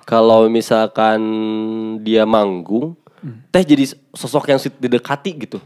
kalau 0.04 0.46
misalkan 0.46 1.20
dia 2.00 2.24
manggung, 2.24 2.96
teh 3.48 3.64
jadi 3.64 3.84
sosok 4.12 4.48
yang 4.48 4.60
didekati 4.60 5.32
gitu. 5.40 5.58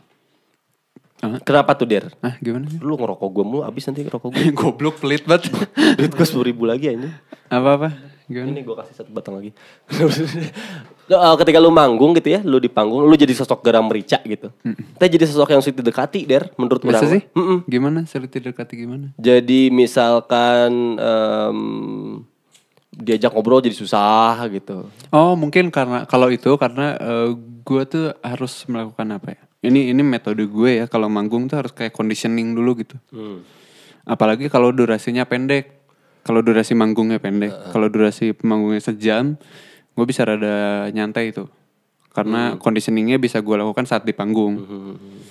Ah. 1.19 1.43
Kenapa 1.43 1.75
tuh 1.75 1.83
Der? 1.91 2.15
Ah 2.23 2.39
gimana? 2.39 2.71
Lu 2.79 2.95
ngerokok 2.95 3.27
gue 3.27 3.45
mulu 3.45 3.61
abis 3.67 3.91
nanti 3.91 4.07
rokok 4.07 4.31
gue. 4.31 4.55
Goblok 4.59 5.03
pelit 5.03 5.27
banget. 5.27 5.51
Duit 5.99 6.15
gue 6.15 6.23
sepuluh 6.23 6.47
ribu 6.47 6.63
lagi 6.63 6.95
ini. 6.95 7.11
Apa-apa? 7.51 7.91
Gimana? 8.31 8.55
Ini 8.55 8.61
gue 8.63 8.75
kasih 8.79 8.95
satu 9.03 9.11
batang 9.11 9.43
lagi. 9.43 9.51
Eh, 11.09 11.35
Ketika 11.41 11.57
lu 11.57 11.73
manggung 11.73 12.13
gitu 12.13 12.29
ya, 12.29 12.45
lu 12.45 12.61
di 12.61 12.69
panggung, 12.69 13.01
lu 13.01 13.17
jadi 13.17 13.33
sosok 13.33 13.65
garam 13.65 13.89
merica 13.89 14.21
gitu. 14.21 14.53
Teh 15.01 15.09
jadi 15.09 15.25
sosok 15.25 15.57
yang 15.57 15.65
sulit 15.65 15.81
didekati 15.81 16.29
Der, 16.29 16.53
menurut 16.61 16.85
orang. 16.85 17.01
sih? 17.09 17.25
Mm-mm. 17.33 17.65
Gimana? 17.65 18.05
Sulit 18.05 18.29
didekati 18.29 18.77
gimana? 18.77 19.17
Jadi 19.17 19.73
misalkan 19.73 21.01
em, 21.01 21.59
diajak 22.99 23.31
ngobrol 23.31 23.63
jadi 23.63 23.79
susah 23.79 24.43
gitu. 24.51 24.91
Oh 25.15 25.39
mungkin 25.39 25.71
karena 25.71 26.03
kalau 26.05 26.29
itu 26.29 26.59
karena 26.59 26.99
gue 27.63 27.83
tuh 27.87 28.11
harus 28.21 28.67
melakukan 28.67 29.07
apa 29.15 29.39
ya? 29.39 29.43
Ini 29.59 29.91
ini 29.95 30.03
metode 30.03 30.47
gue 30.47 30.83
ya 30.83 30.87
kalau 30.91 31.07
manggung 31.07 31.47
tuh 31.47 31.63
harus 31.63 31.71
kayak 31.71 31.95
conditioning 31.95 32.55
dulu 32.59 32.79
gitu. 32.83 32.99
Hmm. 33.15 33.43
Apalagi 34.03 34.51
kalau 34.51 34.75
durasinya 34.75 35.23
pendek. 35.25 35.79
Kalau 36.27 36.45
durasi 36.45 36.77
manggungnya 36.77 37.17
pendek. 37.23 37.73
Kalau 37.73 37.89
durasi 37.89 38.37
manggungnya 38.45 38.85
sejam, 38.85 39.41
gue 39.97 40.05
bisa 40.05 40.29
rada 40.29 40.91
nyantai 40.93 41.33
itu. 41.33 41.49
karena 42.19 42.59
conditioningnya 42.59 43.23
bisa 43.23 43.39
gue 43.39 43.55
lakukan 43.55 43.87
saat 43.87 44.03
di 44.03 44.11
panggung. 44.11 44.59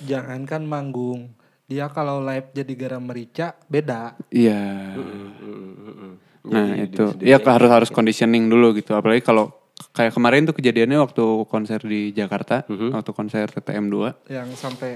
Jangankan 0.08 0.64
manggung. 0.64 1.36
Dia 1.68 1.92
kalau 1.92 2.24
live 2.24 2.48
jadi 2.56 2.72
garam 2.72 3.04
merica 3.04 3.52
beda. 3.68 4.16
Iya. 4.32 4.96
Hmm, 4.96 6.16
Nah 6.48 6.74
Jadi 6.74 6.84
itu, 6.88 7.04
diri 7.20 7.30
ya 7.30 7.38
harus 7.40 7.70
harus 7.70 7.90
conditioning 7.92 8.48
dulu 8.48 8.72
gitu. 8.76 8.96
Apalagi 8.96 9.20
kalau 9.20 9.52
kayak 9.92 10.16
kemarin 10.16 10.48
tuh 10.48 10.56
kejadiannya 10.56 10.98
waktu 10.98 11.24
konser 11.46 11.80
di 11.84 12.10
Jakarta, 12.16 12.64
waktu 12.68 13.10
konser 13.14 13.46
TTM 13.52 13.86
2 13.92 14.32
Yang 14.32 14.48
sampai 14.58 14.92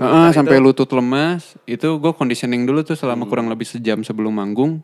Heeh, 0.00 0.32
sampai 0.32 0.56
lutut 0.64 0.88
lemas, 0.96 1.60
itu 1.68 1.84
gue 1.84 2.12
conditioning 2.16 2.64
dulu 2.64 2.80
tuh 2.80 2.96
selama 2.96 3.28
kurang 3.28 3.52
lebih 3.52 3.68
sejam 3.68 4.00
sebelum 4.00 4.32
manggung. 4.32 4.80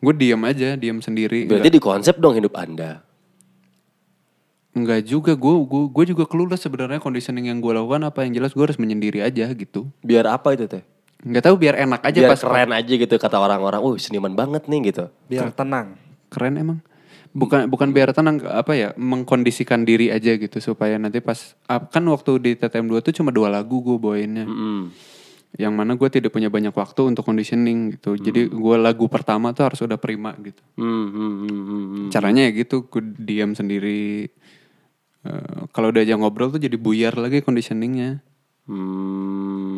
Gue 0.00 0.16
diam 0.16 0.40
aja, 0.40 0.72
diam 0.80 1.04
sendiri. 1.04 1.44
Berarti 1.44 1.68
di 1.68 1.76
konsep 1.76 2.16
dong 2.16 2.32
hidup 2.32 2.56
anda. 2.56 3.04
Enggak 4.72 5.04
juga, 5.04 5.36
gue 5.36 5.54
gue 5.68 5.82
gue 5.92 6.04
juga 6.16 6.24
clueless 6.24 6.64
sebenarnya 6.64 6.96
conditioning 6.96 7.52
yang 7.52 7.60
gue 7.60 7.76
lakukan 7.76 8.08
apa 8.08 8.24
yang 8.24 8.40
jelas 8.40 8.56
gue 8.56 8.64
harus 8.64 8.80
menyendiri 8.80 9.20
aja 9.20 9.52
gitu. 9.52 9.92
Biar 10.00 10.24
apa 10.32 10.56
itu 10.56 10.64
teh? 10.64 10.82
Nggak 11.24 11.44
tahu 11.48 11.56
biar 11.56 11.74
enak 11.80 12.00
aja 12.04 12.18
Biar 12.20 12.30
pas 12.36 12.40
keren 12.44 12.70
aja 12.76 12.92
gitu 12.92 13.14
kata 13.16 13.36
orang-orang. 13.40 13.80
Oh 13.80 13.96
seniman 13.96 14.36
banget 14.36 14.68
nih 14.68 14.92
gitu. 14.92 15.08
biar 15.26 15.50
tenang. 15.56 15.96
keren 16.28 16.60
emang. 16.60 16.78
Bukan 17.34 17.66
bukan 17.66 17.90
biar 17.90 18.14
tenang 18.14 18.44
apa 18.46 18.78
ya 18.78 18.88
mengkondisikan 18.94 19.82
diri 19.82 20.12
aja 20.12 20.38
gitu 20.38 20.62
supaya 20.62 21.00
nanti 21.00 21.18
pas 21.18 21.58
kan 21.66 22.04
waktu 22.06 22.32
di 22.38 22.50
TTM 22.54 22.86
2 22.86 23.06
tuh 23.10 23.14
cuma 23.16 23.34
dua 23.34 23.50
lagu 23.50 23.82
gue 23.82 23.96
bawainnya. 23.98 24.46
Mm. 24.46 24.94
Yang 25.54 25.74
mana 25.74 25.94
gue 25.94 26.08
tidak 26.10 26.34
punya 26.34 26.50
banyak 26.50 26.74
waktu 26.74 27.14
untuk 27.14 27.22
conditioning 27.22 27.94
gitu. 27.94 28.18
Jadi 28.18 28.50
gue 28.50 28.76
lagu 28.78 29.06
pertama 29.06 29.54
tuh 29.54 29.70
harus 29.70 29.78
udah 29.86 29.98
prima 29.98 30.34
gitu. 30.42 30.58
Hmm, 30.74 31.06
hmm, 31.14 31.14
hmm, 31.14 31.46
hmm, 31.46 31.84
hmm. 31.86 32.06
Caranya 32.10 32.50
ya 32.50 32.52
gitu, 32.58 32.90
gue 32.90 33.02
diam 33.22 33.54
sendiri. 33.54 34.26
Eh, 35.22 35.60
kalau 35.70 35.94
udah 35.94 36.02
aja 36.02 36.18
ngobrol 36.18 36.50
tuh 36.50 36.58
jadi 36.58 36.74
buyar 36.74 37.14
lagi 37.14 37.38
conditioningnya. 37.38 38.18
Hmm. 38.66 39.73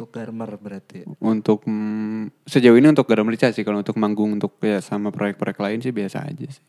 Untuk 0.00 0.16
garmer 0.16 0.48
berarti. 0.56 1.04
Untuk 1.20 1.68
mm, 1.68 2.48
sejauh 2.48 2.72
ini 2.72 2.88
untuk 2.88 3.04
garam 3.04 3.28
merica 3.28 3.52
sih. 3.52 3.60
Kalau 3.60 3.84
untuk 3.84 4.00
manggung 4.00 4.32
untuk 4.32 4.56
ya 4.64 4.80
sama 4.80 5.12
proyek-proyek 5.12 5.60
lain 5.60 5.84
sih 5.84 5.92
biasa 5.92 6.24
aja 6.24 6.48
sih. 6.48 6.64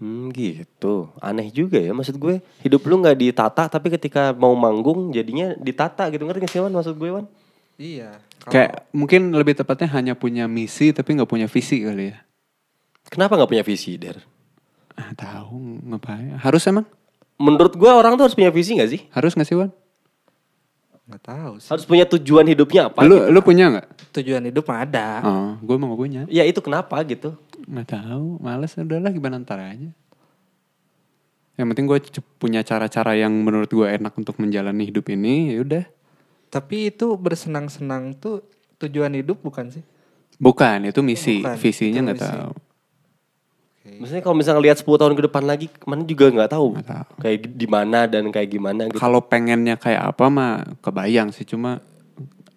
Hmm, 0.00 0.32
gitu. 0.32 1.12
Aneh 1.20 1.52
juga 1.52 1.76
ya. 1.76 1.92
Maksud 1.92 2.16
gue 2.16 2.40
hidup 2.64 2.80
lu 2.88 3.04
nggak 3.04 3.20
ditata 3.20 3.68
tapi 3.68 3.92
ketika 3.92 4.32
mau 4.32 4.56
manggung 4.56 5.12
jadinya 5.12 5.52
ditata 5.60 6.08
gitu. 6.08 6.24
Ngerti 6.24 6.48
gak 6.48 6.52
sih 6.56 6.64
Wan 6.64 6.72
maksud 6.72 6.96
gue 6.96 7.12
Wan? 7.12 7.28
Iya. 7.76 8.16
Kalau 8.40 8.52
Kayak 8.56 8.72
mungkin 8.96 9.28
lebih 9.36 9.52
tepatnya 9.52 9.92
hanya 9.92 10.14
punya 10.16 10.48
misi 10.48 10.96
tapi 10.96 11.12
nggak 11.12 11.28
punya 11.28 11.44
visi 11.44 11.84
kali 11.84 12.16
ya. 12.16 12.24
Kenapa 13.12 13.36
nggak 13.36 13.52
punya 13.52 13.64
visi, 13.68 14.00
Der? 14.00 14.16
Ah, 14.96 15.12
tahu 15.12 15.84
ngapain? 15.92 16.40
Harus 16.40 16.64
emang? 16.64 16.88
Menurut 17.36 17.76
gue 17.76 17.92
orang 17.92 18.16
tuh 18.16 18.24
harus 18.24 18.38
punya 18.38 18.48
visi 18.48 18.80
gak 18.80 18.88
sih? 18.88 19.04
Harus 19.12 19.36
nggak 19.36 19.44
sih 19.44 19.60
Wan? 19.60 19.68
Nggak 21.12 21.24
tahu 21.28 21.52
sih. 21.60 21.68
Harus 21.68 21.84
punya 21.84 22.08
tujuan 22.08 22.48
hidupnya 22.48 22.88
apa? 22.88 23.04
Lu 23.04 23.20
gitu. 23.20 23.28
lu 23.28 23.40
punya 23.44 23.64
nggak? 23.68 23.86
Tujuan 24.16 24.42
hidup 24.48 24.64
mah 24.64 24.78
ada. 24.80 25.08
Oh, 25.20 25.52
gue 25.60 25.76
mau 25.76 25.92
punya. 25.92 26.24
Ya 26.32 26.48
itu 26.48 26.64
kenapa 26.64 26.96
gitu? 27.04 27.36
Nggak 27.68 28.00
tahu, 28.00 28.40
males 28.40 28.72
udahlah 28.72 29.12
gimana 29.12 29.36
ntar 29.44 29.60
aja. 29.60 29.92
Yang 31.60 31.66
penting 31.76 31.84
gue 31.84 31.98
punya 32.40 32.64
cara-cara 32.64 33.12
yang 33.12 33.30
menurut 33.30 33.68
gue 33.68 33.84
enak 33.84 34.16
untuk 34.16 34.40
menjalani 34.40 34.88
hidup 34.88 35.12
ini, 35.12 35.52
ya 35.52 35.60
udah. 35.60 35.84
Tapi 36.48 36.88
itu 36.88 37.12
bersenang-senang 37.20 38.16
tuh 38.16 38.40
tujuan 38.80 39.12
hidup 39.12 39.44
bukan 39.44 39.68
sih? 39.68 39.84
Bukan, 40.40 40.88
itu 40.88 41.00
misi. 41.04 41.44
Bukan, 41.44 41.56
Visinya 41.60 42.00
itu 42.00 42.06
nggak 42.08 42.18
misi. 42.18 42.71
Tahu. 43.82 43.98
Maksudnya 43.98 44.22
kalau 44.22 44.36
misalnya 44.38 44.62
lihat 44.62 44.78
10 44.78 45.00
tahun 45.02 45.14
ke 45.18 45.22
depan 45.26 45.44
lagi, 45.44 45.66
mana 45.84 46.02
juga 46.06 46.26
nggak 46.30 46.50
tahu. 46.54 46.66
Tahu. 46.80 47.10
Kayak 47.18 47.38
di 47.58 47.66
mana 47.66 47.98
dan 48.06 48.24
kayak 48.30 48.48
gimana 48.48 48.80
gitu. 48.88 48.98
Kalau 49.02 49.20
pengennya 49.20 49.74
kayak 49.76 50.14
apa 50.14 50.24
mah 50.30 50.52
kebayang 50.78 51.34
sih, 51.34 51.42
cuma 51.44 51.82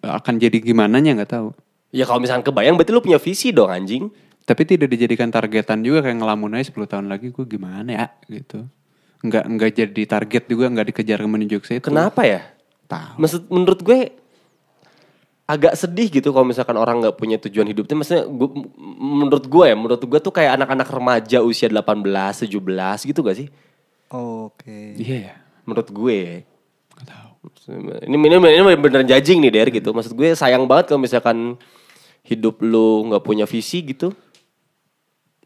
eh, 0.02 0.12
akan 0.12 0.38
jadi 0.38 0.58
gimana 0.62 1.02
nya 1.02 1.18
nggak 1.18 1.32
tahu. 1.34 1.50
Ya 1.90 2.06
kalau 2.06 2.22
misalnya 2.22 2.46
kebayang 2.46 2.78
berarti 2.78 2.92
lu 2.94 3.02
punya 3.02 3.18
visi 3.18 3.50
dong 3.50 3.70
anjing. 3.70 4.08
Tapi 4.46 4.62
tidak 4.62 4.94
dijadikan 4.94 5.26
targetan 5.26 5.82
juga 5.82 6.06
kayak 6.06 6.22
ngelamun 6.22 6.54
aja 6.54 6.70
10 6.70 6.86
tahun 6.86 7.06
lagi 7.10 7.34
gue 7.34 7.44
gimana 7.50 7.90
ya 7.90 8.06
gitu. 8.30 8.62
Nggak 9.26 9.42
nggak 9.42 9.70
jadi 9.74 10.02
target 10.06 10.44
juga 10.46 10.70
nggak 10.70 10.86
dikejar 10.94 11.18
menuju 11.26 11.58
ke 11.58 11.66
situ. 11.66 11.90
Kenapa 11.90 12.22
ya? 12.22 12.46
Tahu. 12.86 13.18
Maksud 13.18 13.42
menurut 13.50 13.82
gue 13.82 14.14
agak 15.46 15.78
sedih 15.78 16.10
gitu 16.10 16.34
kalau 16.34 16.42
misalkan 16.42 16.74
orang 16.74 16.98
nggak 16.98 17.16
punya 17.16 17.38
tujuan 17.38 17.70
hidupnya. 17.70 17.94
Maksudnya 17.94 18.24
gue, 18.26 18.48
m- 18.50 18.70
menurut 19.22 19.46
gue 19.46 19.64
ya, 19.70 19.76
menurut 19.78 20.02
gue 20.02 20.18
tuh 20.18 20.34
kayak 20.34 20.58
anak-anak 20.58 20.88
remaja 20.90 21.38
usia 21.40 21.70
18, 21.70 22.50
17 22.50 23.06
gitu 23.06 23.22
gak 23.22 23.38
sih? 23.38 23.48
Oke. 24.10 24.98
Iya 24.98 25.16
ya. 25.30 25.34
Menurut 25.62 25.88
gue. 25.88 26.42
Tahu. 26.98 27.30
Ini 28.06 28.14
ini, 28.14 28.36
ini 28.38 28.74
beneran 28.74 29.06
judging 29.06 29.38
nih 29.38 29.52
Der 29.54 29.68
gitu. 29.70 29.94
Maksud 29.94 30.18
gue 30.18 30.34
sayang 30.34 30.66
banget 30.66 30.90
kalau 30.90 30.98
misalkan 30.98 31.54
hidup 32.26 32.58
lu 32.58 33.06
nggak 33.06 33.22
punya 33.22 33.46
visi 33.46 33.86
gitu. 33.86 34.10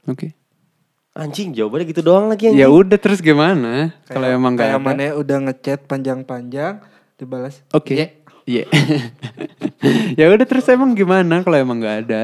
Oke. 0.08 0.32
Anjing 1.12 1.52
jawabannya 1.52 1.90
gitu 1.90 2.00
doang 2.00 2.32
lagi 2.32 2.48
anjing. 2.48 2.62
Ya 2.62 2.72
udah 2.72 2.96
terus 2.96 3.20
gimana? 3.20 3.92
Kalau 4.08 4.24
emang 4.24 4.56
nggak 4.56 4.64
kayak 4.64 4.80
ada. 4.80 4.86
mana 4.86 5.04
udah 5.12 5.38
ngechat 5.50 5.80
panjang-panjang 5.84 6.80
dibalas. 7.18 7.60
Oke. 7.74 7.98
"Ye." 7.98 8.06
Iya. 8.50 8.64
ya 10.18 10.26
udah 10.26 10.46
terus 10.46 10.66
emang 10.66 10.98
gimana 10.98 11.46
kalau 11.46 11.54
emang 11.54 11.78
nggak 11.78 11.96
ada? 12.08 12.22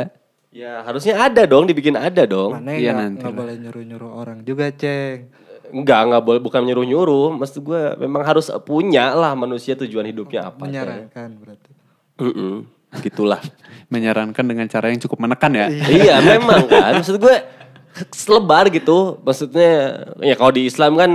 Ya 0.51 0.83
harusnya 0.83 1.15
ada 1.21 1.47
dong, 1.47 1.69
dibikin 1.71 1.95
ada 1.95 2.27
dong. 2.27 2.59
Mana 2.59 2.75
Iya, 2.75 2.91
nggak 2.91 2.97
nanti 2.99 3.21
nggak 3.23 3.31
lah. 3.31 3.39
boleh 3.39 3.55
nyuruh-nyuruh 3.63 4.11
orang 4.11 4.39
juga, 4.43 4.73
Ceng. 4.75 5.31
Enggak, 5.71 6.01
enggak 6.11 6.23
boleh 6.25 6.41
bukan 6.41 6.63
nyuruh-nyuruh. 6.67 7.27
Maksud 7.39 7.61
gue 7.63 7.83
memang 8.03 8.23
harus 8.27 8.51
punya 8.65 9.13
lah 9.15 9.37
manusia 9.39 9.79
tujuan 9.79 10.09
hidupnya 10.09 10.51
apa. 10.51 10.67
Menyarankan 10.67 11.29
berarti. 11.39 11.71
Mm 12.19 12.57
gitulah. 13.05 13.43
Menyarankan 13.93 14.45
dengan 14.47 14.67
cara 14.67 14.89
yang 14.89 14.99
cukup 15.03 15.21
menekan 15.29 15.53
ya. 15.53 15.67
iya, 15.69 16.17
memang 16.25 16.65
kan. 16.67 16.97
Maksud 16.99 17.21
gue 17.21 17.37
selebar 18.15 18.73
gitu. 18.73 19.21
Maksudnya 19.21 20.07
ya 20.25 20.35
kalau 20.35 20.53
di 20.57 20.67
Islam 20.67 20.97
kan 20.97 21.11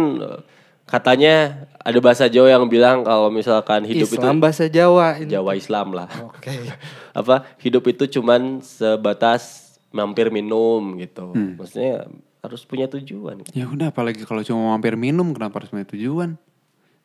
katanya 0.92 1.64
ada 1.80 2.00
bahasa 2.04 2.28
Jawa 2.28 2.52
yang 2.52 2.68
bilang 2.68 3.08
kalau 3.08 3.32
misalkan 3.32 3.88
hidup 3.88 4.12
Islam 4.12 4.38
itu 4.38 4.44
bahasa 4.44 4.66
Jawa 4.68 5.24
ini. 5.24 5.32
Jawa 5.32 5.52
Islam 5.56 5.88
lah. 5.96 6.12
Oke. 6.28 6.52
Apa 7.20 7.48
hidup 7.64 7.88
itu 7.88 8.20
cuman 8.20 8.60
sebatas 8.60 9.74
mampir 9.96 10.28
minum 10.28 11.00
gitu. 11.00 11.32
Hmm. 11.32 11.56
Maksudnya 11.56 12.12
harus 12.44 12.62
punya 12.68 12.92
tujuan. 12.92 13.48
Ya 13.56 13.72
udah 13.72 13.96
apalagi 13.96 14.28
kalau 14.28 14.44
cuma 14.44 14.76
mampir 14.76 15.00
minum 15.00 15.32
kenapa 15.32 15.64
harus 15.64 15.72
punya 15.72 15.88
tujuan? 15.88 16.36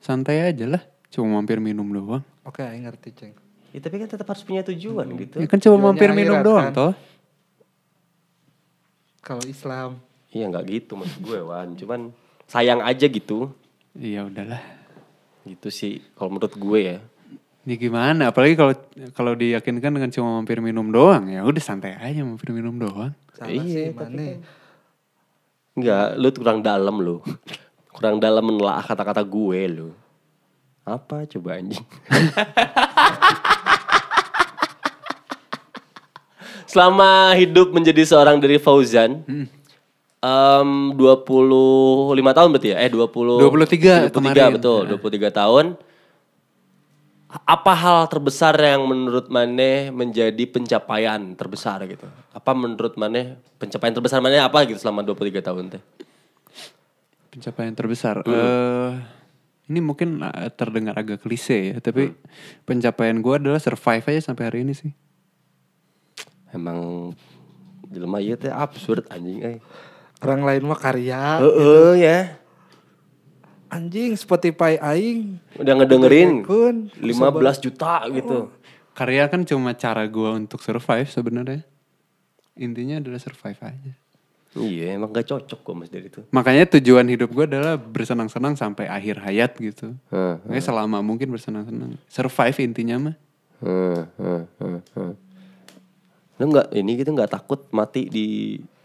Santai 0.03 0.42
aja 0.42 0.66
lah. 0.66 0.83
Cuma 1.14 1.38
mampir 1.38 1.62
minum 1.62 1.87
doang. 1.87 2.27
Oke, 2.42 2.66
aing 2.66 2.85
ngerti, 2.85 3.14
Ceng. 3.14 3.35
Ya, 3.70 3.79
tapi 3.83 4.03
kan 4.03 4.09
tetap 4.11 4.27
harus 4.27 4.42
punya 4.42 4.66
tujuan 4.66 5.07
gitu. 5.20 5.37
Ya 5.38 5.46
kan 5.46 5.62
cuma 5.62 5.79
Tujuannya 5.79 5.87
mampir 5.94 6.11
minum 6.11 6.37
akhirat, 6.40 6.49
doang 6.49 6.66
kan? 6.68 6.75
toh. 6.75 6.92
Kalau 9.22 9.42
Islam 9.46 9.90
Iya 10.37 10.53
nggak 10.53 10.64
gitu 10.68 10.92
maksud 11.01 11.20
gue 11.25 11.40
Wan. 11.40 11.68
Cuman 11.81 12.01
sayang 12.44 12.85
aja 12.85 13.09
gitu. 13.09 13.49
Iya 13.96 14.28
udahlah. 14.28 14.61
Gitu 15.46 15.68
sih 15.72 16.04
kalau 16.18 16.37
menurut 16.37 16.52
gue 16.52 16.80
ya. 16.80 16.98
Ini 17.66 17.74
gimana? 17.80 18.30
Apalagi 18.30 18.54
kalau 18.54 18.74
kalau 19.11 19.32
diyakinkan 19.35 19.90
dengan 19.90 20.11
cuma 20.14 20.38
mampir 20.38 20.62
minum 20.62 20.87
doang 20.87 21.26
ya 21.26 21.42
udah 21.42 21.62
santai 21.62 21.98
aja 21.98 22.22
mampir 22.22 22.54
minum 22.54 22.78
doang. 22.78 23.11
salah 23.35 23.50
Iya, 23.50 23.90
sih 23.90 23.96
mana. 23.96 24.38
Enggak, 25.76 26.16
lu 26.16 26.32
tuh 26.32 26.40
kurang 26.40 26.64
dalam 26.64 26.96
lu. 27.02 27.20
Kurang 27.92 28.16
dalam 28.22 28.44
menelaah 28.44 28.85
kata-kata 28.85 29.20
gue 29.24 29.61
lu. 29.68 29.90
Apa 30.87 31.26
coba 31.26 31.59
anjing? 31.59 31.82
Selama 36.70 37.35
hidup 37.35 37.72
menjadi 37.72 38.04
seorang 38.06 38.38
dari 38.38 38.59
Fauzan, 38.62 39.24
em 40.26 40.70
25 40.98 42.18
tahun 42.34 42.48
berarti 42.50 42.68
ya? 42.74 42.78
Eh 42.82 42.90
20 42.90 43.46
23 43.46 44.10
23 44.10 44.10
kemarin. 44.10 44.50
betul, 44.58 44.82
23 44.98 45.30
tahun. 45.30 45.66
Apa 47.26 47.72
hal 47.76 48.00
terbesar 48.08 48.54
yang 48.56 48.86
menurut 48.86 49.28
Maneh 49.28 49.92
menjadi 49.92 50.44
pencapaian 50.48 51.20
terbesar 51.36 51.84
gitu? 51.86 52.08
Apa 52.32 52.56
menurut 52.56 52.96
Maneh 52.98 53.38
pencapaian 53.60 53.94
terbesar 53.94 54.18
Maneh 54.24 54.40
apa 54.40 54.66
gitu 54.66 54.80
selama 54.80 55.04
23 55.04 55.42
tahun 55.42 55.64
teh? 55.78 55.82
Pencapaian 57.30 57.74
terbesar. 57.76 58.24
eh 58.24 59.16
ini 59.66 59.82
mungkin 59.82 60.22
eh, 60.22 60.50
terdengar 60.54 60.94
agak 60.94 61.26
klise 61.26 61.74
ya, 61.74 61.76
tapi 61.82 62.14
pencapaian 62.62 63.18
gue 63.18 63.34
adalah 63.34 63.58
survive 63.58 64.14
aja 64.14 64.30
sampai 64.30 64.44
hari 64.46 64.58
ini 64.62 64.72
sih. 64.78 64.94
Emang 66.54 67.10
jelema 67.90 68.22
ieu 68.22 68.38
teh 68.38 68.50
absurd 68.50 69.10
anjing 69.10 69.42
euy. 69.42 69.58
Orang 70.24 70.42
lain 70.44 70.62
mah 70.64 70.79
karya. 70.81 71.44
Heeh 71.44 71.92
ya. 72.00 72.18
Anjing 73.66 74.14
Spotify 74.14 74.79
aing 74.79 75.42
Udah 75.59 75.74
ngedengerin 75.74 76.46
Kun, 76.46 76.88
15 77.02 77.64
juta 77.66 78.07
gitu. 78.14 78.48
Karya 78.96 79.29
kan 79.29 79.44
cuma 79.44 79.76
cara 79.76 80.07
gue 80.09 80.31
untuk 80.33 80.62
survive 80.64 81.11
sebenarnya. 81.11 81.61
Intinya 82.57 82.96
adalah 82.96 83.20
survive 83.20 83.61
aja. 83.61 83.92
Iya, 84.57 84.96
emang 84.96 85.12
gak 85.12 85.29
cocok 85.29 85.61
gue 85.61 85.74
mas 85.76 85.92
dari 85.92 86.09
itu. 86.09 86.24
Makanya 86.33 86.64
tujuan 86.81 87.05
hidup 87.05 87.29
gue 87.29 87.44
adalah 87.44 87.76
bersenang-senang 87.76 88.57
sampai 88.57 88.88
akhir 88.88 89.20
hayat 89.20 89.52
gitu. 89.61 89.92
Hah, 90.09 90.40
Makanya 90.48 90.64
selama 90.64 91.05
mungkin 91.05 91.29
bersenang-senang. 91.29 92.00
Survive 92.09 92.57
intinya 92.64 92.96
mah. 92.96 93.16
hah, 93.61 94.02
hah, 94.16 94.42
hah, 94.48 94.81
hah. 94.96 95.12
Lu 96.40 96.44
nggak 96.48 96.72
ini 96.72 96.92
gitu 97.00 97.12
nggak 97.12 97.33
takut 97.37 97.68
mati 97.68 98.09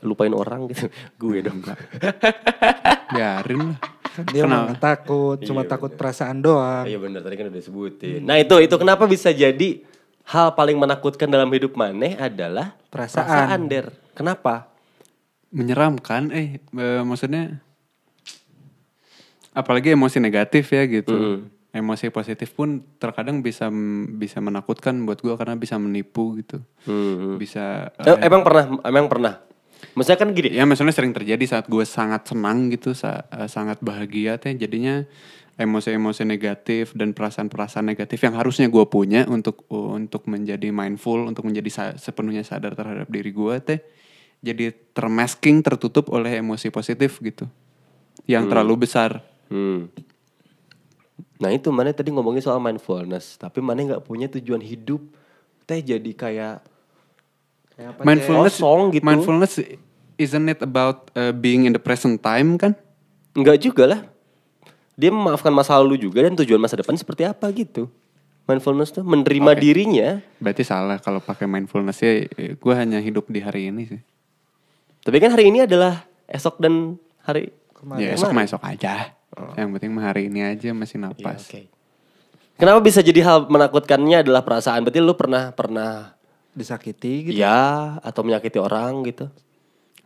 dilupain 0.02 0.34
orang 0.34 0.68
gitu? 0.68 0.90
gue 1.22 1.38
dong. 1.46 1.62
Biarin 3.14 3.78
lah. 3.78 3.80
Dia 4.28 4.44
nggak 4.44 4.84
takut, 4.84 5.40
cuma 5.48 5.64
takut 5.64 5.96
perasaan 5.96 6.44
doang. 6.44 6.84
Iya 6.84 7.00
benar 7.00 7.24
tadi 7.24 7.40
kan 7.40 7.48
udah 7.48 7.64
sebutin. 7.64 8.20
Nah 8.28 8.36
itu 8.36 8.60
itu 8.60 8.76
kenapa 8.76 9.08
bisa 9.08 9.32
jadi 9.32 9.80
hal 10.28 10.52
paling 10.52 10.76
menakutkan 10.76 11.32
dalam 11.32 11.48
hidup 11.48 11.80
maneh 11.80 12.20
adalah 12.20 12.76
Perasaan. 12.92 13.72
Der. 13.72 13.88
Kenapa? 14.12 14.68
Menyeramkan 15.48 16.28
eh, 16.36 16.60
eh, 16.60 17.02
maksudnya 17.08 17.64
apalagi 19.56 19.96
emosi 19.96 20.20
negatif 20.20 20.76
ya 20.76 20.84
gitu. 20.92 21.48
Emosi 21.72 22.12
positif 22.12 22.52
pun 22.52 22.84
terkadang 23.00 23.40
bisa 23.40 23.72
bisa 24.20 24.44
menakutkan 24.44 25.08
buat 25.08 25.24
gua 25.24 25.40
karena 25.40 25.56
bisa 25.56 25.80
menipu 25.80 26.36
gitu. 26.44 26.60
Hmm. 26.84 27.40
Bisa 27.40 27.96
Eh, 28.04 28.28
emang 28.28 28.44
pernah 28.44 28.64
emang 28.84 29.08
pernah. 29.08 29.40
Maksudnya 29.92 30.20
kan 30.20 30.30
gini. 30.32 30.50
ya 30.56 30.64
maksudnya 30.64 30.96
sering 30.96 31.12
terjadi 31.12 31.44
saat 31.44 31.68
gue 31.68 31.84
sangat 31.84 32.24
senang 32.28 32.72
gitu 32.72 32.96
sa- 32.96 33.28
eh, 33.28 33.48
sangat 33.52 33.84
bahagia 33.84 34.40
teh 34.40 34.56
jadinya 34.56 35.04
emosi-emosi 35.60 36.24
negatif 36.24 36.96
dan 36.96 37.12
perasaan-perasaan 37.12 37.86
negatif 37.86 38.24
yang 38.24 38.34
harusnya 38.34 38.72
gue 38.72 38.86
punya 38.88 39.28
untuk 39.28 39.68
untuk 39.70 40.26
menjadi 40.26 40.72
mindful 40.72 41.28
untuk 41.28 41.44
menjadi 41.44 41.70
sa- 41.70 41.98
sepenuhnya 42.00 42.42
sadar 42.42 42.72
terhadap 42.74 43.12
diri 43.12 43.30
gue 43.30 43.56
teh 43.60 43.80
jadi 44.40 44.72
termasking 44.96 45.60
tertutup 45.62 46.10
oleh 46.10 46.40
emosi 46.40 46.72
positif 46.72 47.20
gitu 47.20 47.46
yang 48.26 48.48
terlalu 48.48 48.88
besar 48.88 49.22
Hmm. 49.52 49.92
Nah 51.44 51.52
itu 51.52 51.68
mana 51.76 51.92
tadi 51.92 52.08
ngomongin 52.08 52.40
soal 52.40 52.64
mindfulness, 52.64 53.36
tapi 53.36 53.60
mana 53.60 53.84
nggak 53.84 54.06
punya 54.06 54.30
tujuan 54.30 54.64
hidup, 54.64 55.04
teh 55.66 55.82
jadi 55.82 56.12
kayak 56.14 56.64
apa, 57.90 58.02
mindfulness 58.06 58.56
kosong 58.62 58.82
gitu. 58.94 59.04
mindfulness 59.04 59.54
isn't 60.22 60.48
it 60.52 60.62
about 60.62 61.10
uh, 61.18 61.34
being 61.34 61.66
in 61.66 61.74
the 61.74 61.82
present 61.82 62.22
time 62.22 62.56
kan 62.62 62.78
Enggak 63.32 63.64
juga 63.64 63.84
lah. 63.88 64.02
Dia 65.00 65.08
memaafkan 65.08 65.56
masa 65.56 65.80
lalu 65.80 65.96
juga 65.96 66.20
dan 66.20 66.36
tujuan 66.36 66.60
masa 66.60 66.76
depan 66.76 67.00
seperti 67.00 67.24
apa 67.24 67.48
gitu. 67.56 67.88
Mindfulness 68.44 68.92
tuh 68.92 69.08
menerima 69.08 69.56
dirinya. 69.56 70.20
berarti 70.42 70.68
salah 70.68 71.00
kalau 71.00 71.24
pakai 71.24 71.48
mindfulness 71.48 72.04
ya 72.04 72.28
gue 72.58 72.74
hanya 72.76 73.00
hidup 73.00 73.30
di 73.32 73.40
hari 73.40 73.72
ini 73.72 73.88
sih 73.88 74.02
Tapi 75.06 75.18
kan 75.22 75.32
hari 75.32 75.48
ini 75.54 75.64
adalah 75.64 76.04
esok 76.28 76.60
dan 76.60 77.00
hari 77.24 77.54
ya 78.02 78.12
esok 78.18 78.34
mah 78.36 78.44
esok 78.44 78.60
aja 78.66 79.16
yang 79.56 79.72
penting 79.78 79.94
mah 79.96 80.12
hari 80.12 80.28
ini 80.28 80.44
aja 80.44 80.76
masih 80.76 81.00
napas 81.00 81.48
oke. 81.48 81.70
Kenapa 82.60 82.78
bisa 82.84 83.00
jadi 83.00 83.24
hal 83.24 83.50
menakutkannya 83.50 84.22
adalah 84.22 84.44
perasaan? 84.46 84.84
Berarti 84.86 85.00
lu 85.00 85.16
pernah 85.16 85.50
pernah 85.56 86.14
Disakiti 86.52 87.32
gitu. 87.32 87.38
ya 87.40 87.96
atau 88.04 88.22
menyakiti 88.28 88.60
orang 88.60 89.08
gitu? 89.08 89.32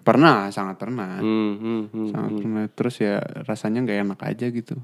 Pernah, 0.06 0.54
sangat 0.54 0.78
pernah. 0.78 1.18
Hmm, 1.18 1.54
hmm, 1.58 1.82
hmm. 1.90 2.08
Sangat 2.14 2.32
pernah. 2.38 2.64
Terus 2.70 2.96
ya 3.02 3.18
rasanya 3.50 3.82
nggak 3.82 4.00
enak 4.06 4.20
aja 4.22 4.46
gitu. 4.54 4.78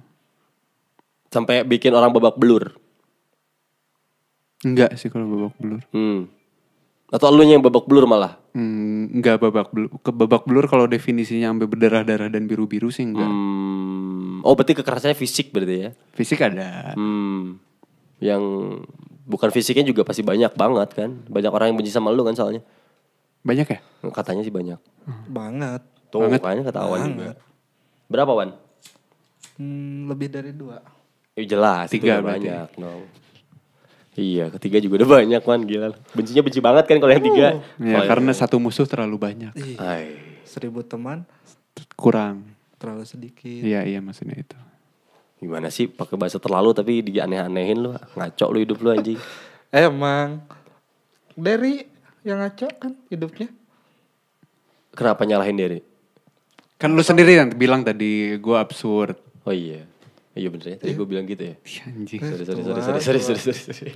Sampai 1.29 1.61
bikin 1.61 1.93
orang 1.93 2.09
babak 2.09 2.41
belur. 2.41 2.73
Enggak 4.65 4.97
sih 4.97 5.13
kalau 5.13 5.29
babak 5.29 5.55
belur. 5.61 5.81
Hmm. 5.93 6.25
Atau 7.13 7.29
lu 7.29 7.45
yang 7.45 7.61
babak 7.61 7.85
belur 7.85 8.09
malah? 8.09 8.41
Hmm, 8.57 9.13
enggak 9.13 9.37
babak 9.37 9.69
belur. 9.69 9.93
Ke 10.01 10.09
babak 10.09 10.49
belur 10.49 10.65
kalau 10.65 10.89
definisinya 10.89 11.53
sampai 11.53 11.69
berdarah-darah 11.69 12.33
dan 12.33 12.49
biru-biru 12.49 12.89
sih 12.89 13.05
enggak. 13.05 13.29
Hmm. 13.29 14.41
Oh 14.41 14.57
berarti 14.57 14.73
kekerasannya 14.73 15.13
fisik 15.13 15.53
berarti 15.53 15.75
ya? 15.85 15.89
Fisik 16.17 16.41
ada. 16.41 16.97
Hmm. 16.97 17.61
Yang 18.17 18.43
bukan 19.23 19.49
fisiknya 19.49 19.83
juga 19.83 20.01
pasti 20.01 20.21
banyak 20.21 20.53
banget 20.53 20.89
kan? 20.93 21.09
Banyak 21.25 21.51
orang 21.51 21.67
yang 21.71 21.77
benci 21.77 21.89
sama 21.89 22.09
lu 22.09 22.21
kan 22.21 22.33
soalnya. 22.33 22.61
Banyak 23.41 23.67
ya? 23.67 23.79
Katanya 24.07 24.41
sih 24.41 24.53
banyak. 24.53 24.77
Banget. 25.27 25.81
Tuh 26.09 26.27
kan 26.27 26.61
kata 26.61 26.79
Awan 26.79 26.99
juga. 27.07 27.33
Berapa 28.05 28.31
Wan? 28.33 28.49
Hmm, 29.55 30.05
lebih 30.05 30.27
dari 30.27 30.51
dua. 30.51 30.83
Ya 31.33 31.47
jelas 31.47 31.87
itu 31.87 32.03
Tiga 32.03 32.19
berarti. 32.19 32.43
banyak 32.45 32.69
dong. 32.75 33.01
Iya 34.11 34.51
ketiga 34.51 34.83
juga 34.83 34.99
udah 35.01 35.09
banyak 35.17 35.41
Wan 35.41 35.61
gila. 35.63 35.95
Bencinya 36.11 36.43
benci 36.43 36.59
banget 36.59 36.83
kan 36.83 36.97
kalau 36.99 37.13
yang 37.15 37.23
tiga. 37.23 37.47
Ya 37.79 37.95
Kalau 37.95 38.05
karena 38.05 38.31
satu 38.35 38.59
musuh 38.59 38.83
terlalu 38.83 39.15
banyak. 39.17 39.53
Hai. 39.79 40.19
seribu 40.43 40.83
teman 40.83 41.23
Kurang. 41.95 42.43
terlalu 42.75 43.07
sedikit. 43.07 43.63
Iya, 43.63 43.87
iya 43.87 44.03
maksudnya 44.03 44.35
itu. 44.35 44.57
Gimana 45.41 45.73
sih 45.73 45.89
pakai 45.89 46.21
bahasa 46.21 46.37
terlalu 46.37 46.69
tapi 46.77 47.01
dianeh-anehin 47.01 47.77
lu. 47.81 47.97
Ngaco 48.13 48.45
lu 48.53 48.61
hidup 48.61 48.77
lu 48.85 48.93
anjing. 48.93 49.17
Emang 49.73 50.45
dari 51.33 51.81
yang 52.21 52.45
ngaco 52.45 52.67
kan 52.77 52.93
hidupnya. 53.09 53.49
Kenapa 54.93 55.25
nyalahin 55.25 55.57
diri? 55.57 55.79
Kan 56.77 56.93
lu 56.93 57.01
sendiri 57.01 57.41
yang 57.41 57.49
bilang 57.57 57.81
tadi 57.81 58.37
gue 58.37 58.57
absurd. 58.57 59.17
Oh 59.41 59.55
iya. 59.55 59.89
Iya 60.31 60.47
bener 60.47 60.67
ya, 60.73 60.77
tadi 60.79 60.95
gue 60.95 61.07
bilang 61.09 61.27
gitu 61.27 61.43
ya. 61.43 61.55
Anjing. 61.91 62.21
Sorry, 62.23 62.45
sorry, 62.47 62.63
sorry, 62.63 62.81
sorry, 62.81 63.01
sorry, 63.03 63.19
sorry, 63.19 63.39
sorry, 63.51 63.73
sorry. 63.75 63.93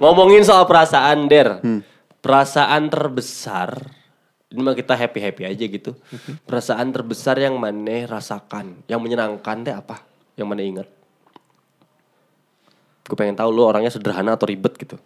Ngomongin 0.00 0.40
soal 0.40 0.64
perasaan, 0.64 1.28
Der. 1.28 1.60
Perasaan 2.20 2.88
terbesar, 2.88 3.76
ini 4.50 4.60
mah 4.60 4.74
kita 4.74 4.92
happy-happy 4.92 5.46
aja 5.46 5.64
gitu. 5.64 5.94
Perasaan 6.42 6.90
terbesar 6.90 7.38
yang 7.38 7.54
mana 7.54 8.02
rasakan, 8.04 8.82
yang 8.84 8.98
menyenangkan 8.98 9.62
deh 9.62 9.72
apa? 9.72 10.02
Yang 10.34 10.48
mana 10.48 10.62
ingat? 10.62 10.88
Gue 13.06 13.16
pengen 13.16 13.34
tahu 13.34 13.50
lu 13.50 13.62
orangnya 13.62 13.90
sederhana 13.90 14.34
atau 14.34 14.46
ribet 14.46 14.74
gitu. 14.74 14.98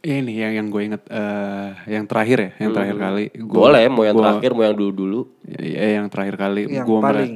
Ini 0.00 0.32
yang 0.38 0.52
yang 0.54 0.66
gue 0.70 0.82
inget 0.84 1.02
eh, 1.08 1.70
yang 1.90 2.04
terakhir 2.06 2.38
ya, 2.38 2.50
yang 2.62 2.70
terakhir 2.72 2.96
kali. 2.96 3.24
Gua- 3.42 3.68
Boleh, 3.68 3.84
mau 3.90 4.04
yang 4.06 4.14
gua- 4.14 4.24
terakhir, 4.38 4.50
mau 4.52 4.64
yang 4.64 4.76
dulu-dulu. 4.76 5.20
Ya, 5.44 5.86
yang 5.98 6.06
terakhir 6.06 6.36
kali 6.38 6.62
Yang 6.70 6.86
gua 6.86 7.00
paling. 7.02 7.32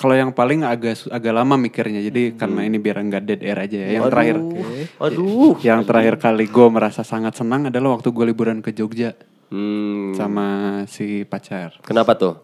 Kalau 0.00 0.14
yang 0.16 0.32
paling 0.32 0.64
agak 0.64 1.12
agak 1.12 1.32
lama 1.36 1.60
mikirnya, 1.60 2.00
jadi 2.00 2.32
karena 2.32 2.64
ini 2.64 2.80
biar 2.80 3.04
enggak 3.04 3.20
dead 3.20 3.40
air 3.44 3.58
aja 3.58 3.76
ya. 3.76 3.88
Yang 4.00 4.04
terakhir, 4.08 4.36
Aduh. 4.96 5.54
yang 5.60 5.84
terakhir 5.84 6.16
kali 6.16 6.48
gue 6.48 6.66
merasa 6.72 7.04
sangat 7.04 7.36
senang 7.36 7.68
adalah 7.68 8.00
waktu 8.00 8.08
gue 8.08 8.24
liburan 8.32 8.64
ke 8.64 8.72
Jogja 8.72 9.12
Hmm, 9.50 10.14
sama 10.14 10.46
si 10.86 11.22
pacar. 11.22 11.74
kenapa 11.80 12.14
tuh? 12.14 12.38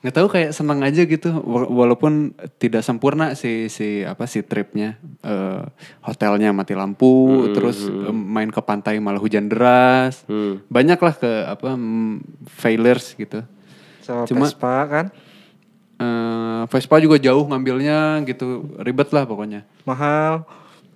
Nggak 0.00 0.16
tahu 0.16 0.28
kayak 0.28 0.50
senang 0.50 0.80
aja 0.80 0.98
gitu, 1.00 1.30
wa- 1.38 1.68
walaupun 1.68 2.32
tidak 2.56 2.82
sempurna 2.82 3.36
si 3.36 3.68
si 3.68 4.02
apa 4.02 4.24
si 4.24 4.40
tripnya, 4.40 4.98
Eh, 5.20 5.62
hotelnya 6.02 6.50
mati 6.50 6.72
lampu, 6.72 7.46
terus 7.52 7.84
eh, 7.84 8.10
main 8.10 8.48
ke 8.48 8.58
pantai 8.58 8.98
malah 8.98 9.16
hujan 9.16 9.46
deras, 9.46 10.26
Hmm. 10.26 10.58
banyak 10.66 10.98
lah 10.98 11.14
ke 11.14 11.30
apa 11.46 11.78
failures 12.50 13.14
gitu. 13.14 13.46
Sama 14.00 14.26
Cuma- 14.26 14.48
Vespa 14.48 14.74
kan. 14.84 15.06
Eh, 15.94 16.62
Vespa 16.66 16.98
juga 16.98 17.14
jauh 17.16 17.44
ngambilnya 17.44 17.98
gitu, 18.24 18.46
ribet 18.78 19.06
lah 19.08 19.22
pokoknya. 19.22 19.62
Mahal. 19.84 20.42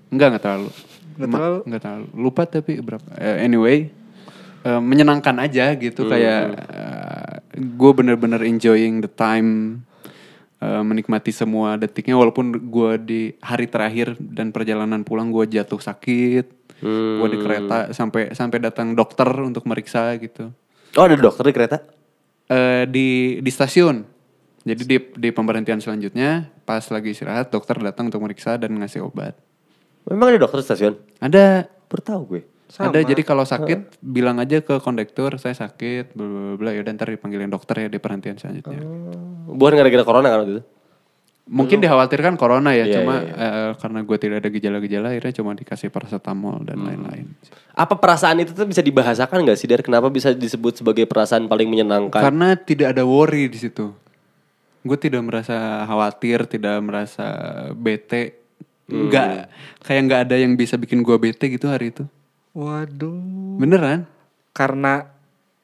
Enggak, 0.09 0.27
enggak 0.33 0.43
terlalu. 0.43 0.71
Nggak 1.15 1.29
Ma- 1.29 1.37
terlalu? 1.39 1.59
nggak 1.63 1.81
terlalu. 1.81 2.07
Lupa 2.13 2.43
tapi 2.45 2.73
berapa. 2.81 3.09
Eh, 3.15 3.37
anyway, 3.41 3.87
eh, 4.67 4.81
menyenangkan 4.83 5.39
aja 5.39 5.79
gitu 5.79 6.11
kayak 6.11 6.43
gue 7.57 7.91
bener-bener 7.97 8.43
enjoying 8.45 9.01
the 9.01 9.09
time 9.09 9.81
eh, 10.61 10.83
menikmati 10.83 11.33
semua 11.33 11.79
detiknya 11.79 12.19
walaupun 12.19 12.53
gue 12.69 12.93
di 13.01 13.23
hari 13.41 13.71
terakhir 13.71 14.19
dan 14.19 14.51
perjalanan 14.51 15.07
pulang 15.07 15.31
gue 15.31 15.47
jatuh 15.47 15.79
sakit. 15.81 16.67
Gue 16.85 17.29
di 17.33 17.41
kereta 17.41 17.89
sampai 17.97 18.37
sampai 18.37 18.61
datang 18.61 18.93
dokter 18.93 19.25
untuk 19.41 19.65
meriksa 19.65 20.13
gitu. 20.21 20.53
Oh 20.93 21.09
ada 21.09 21.17
dokter 21.17 21.49
di 21.49 21.55
kereta? 21.57 21.81
Eh, 22.53 22.85
di 22.85 23.41
di 23.41 23.51
stasiun. 23.51 24.05
Jadi 24.67 24.83
di 24.85 24.99
di 24.99 25.29
pemberhentian 25.33 25.81
selanjutnya 25.81 26.53
pas 26.69 26.85
lagi 26.93 27.17
istirahat 27.17 27.49
dokter 27.49 27.81
datang 27.81 28.13
untuk 28.13 28.21
meriksa 28.21 28.61
dan 28.61 28.77
ngasih 28.77 29.09
obat. 29.09 29.39
Memang 30.05 30.37
ada 30.37 30.45
dokter 30.45 30.61
di 30.61 30.67
stasiun? 30.69 30.95
Ada 31.17 31.71
Bertahu 31.87 32.23
gue. 32.27 32.43
Ada 32.67 33.07
jadi 33.07 33.23
kalau 33.23 33.47
sakit 33.47 34.03
bilang 34.03 34.43
aja 34.43 34.59
ke 34.59 34.83
kondektur 34.83 35.39
saya 35.39 35.55
sakit 35.55 36.19
bla 36.19 36.27
bla 36.27 36.55
bla 36.59 36.71
ya 36.75 36.83
ntar 36.83 37.15
dipanggilin 37.15 37.47
dokter 37.47 37.87
ya 37.87 37.89
di 37.89 38.03
perhentian 38.03 38.35
selanjutnya. 38.35 38.83
Bukan 39.47 39.79
gara-gara 39.79 40.03
corona 40.03 40.29
kan 40.35 40.39
waktu 40.43 40.53
itu? 40.59 40.65
Mungkin 41.47 41.79
dikhawatirkan 41.79 42.35
corona 42.35 42.75
ya 42.75 42.91
Iya, 42.91 42.95
cuma 42.99 43.23
iya, 43.23 43.35
eh, 43.39 43.71
karena 43.79 44.03
gue 44.03 44.17
tidak 44.19 44.37
ada 44.43 44.51
gejala-gejala 44.51 45.15
akhirnya 45.15 45.35
cuma 45.39 45.55
dikasih 45.55 45.95
paracetamol 45.95 46.67
dan 46.67 46.83
lain-lain. 46.83 47.39
Apa 47.71 47.95
perasaan 48.03 48.43
itu 48.43 48.51
tuh 48.51 48.67
bisa 48.67 48.83
dibahasakan 48.83 49.47
nggak 49.47 49.55
sih 49.55 49.71
dari 49.71 49.87
kenapa 49.87 50.11
bisa 50.11 50.35
disebut 50.35 50.83
sebagai 50.83 51.07
perasaan 51.07 51.47
paling 51.47 51.71
menyenangkan? 51.71 52.19
Karena 52.19 52.59
tidak 52.59 52.99
ada 52.99 53.07
worry 53.07 53.47
di 53.47 53.63
situ. 53.63 53.95
Gue 54.83 54.99
tidak 54.99 55.23
merasa 55.23 55.87
khawatir, 55.87 56.51
tidak 56.51 56.83
merasa 56.83 57.27
bete. 57.79 58.43
Enggak 58.91 59.47
kayak 59.87 60.03
nggak 60.03 60.21
ada 60.27 60.35
yang 60.43 60.59
bisa 60.59 60.75
bikin 60.75 61.07
gue 61.07 61.15
bete 61.15 61.47
gitu 61.47 61.71
hari 61.71 61.95
itu. 61.95 62.11
Waduh. 62.57 63.61
Beneran? 63.61 64.09
Karena 64.57 65.13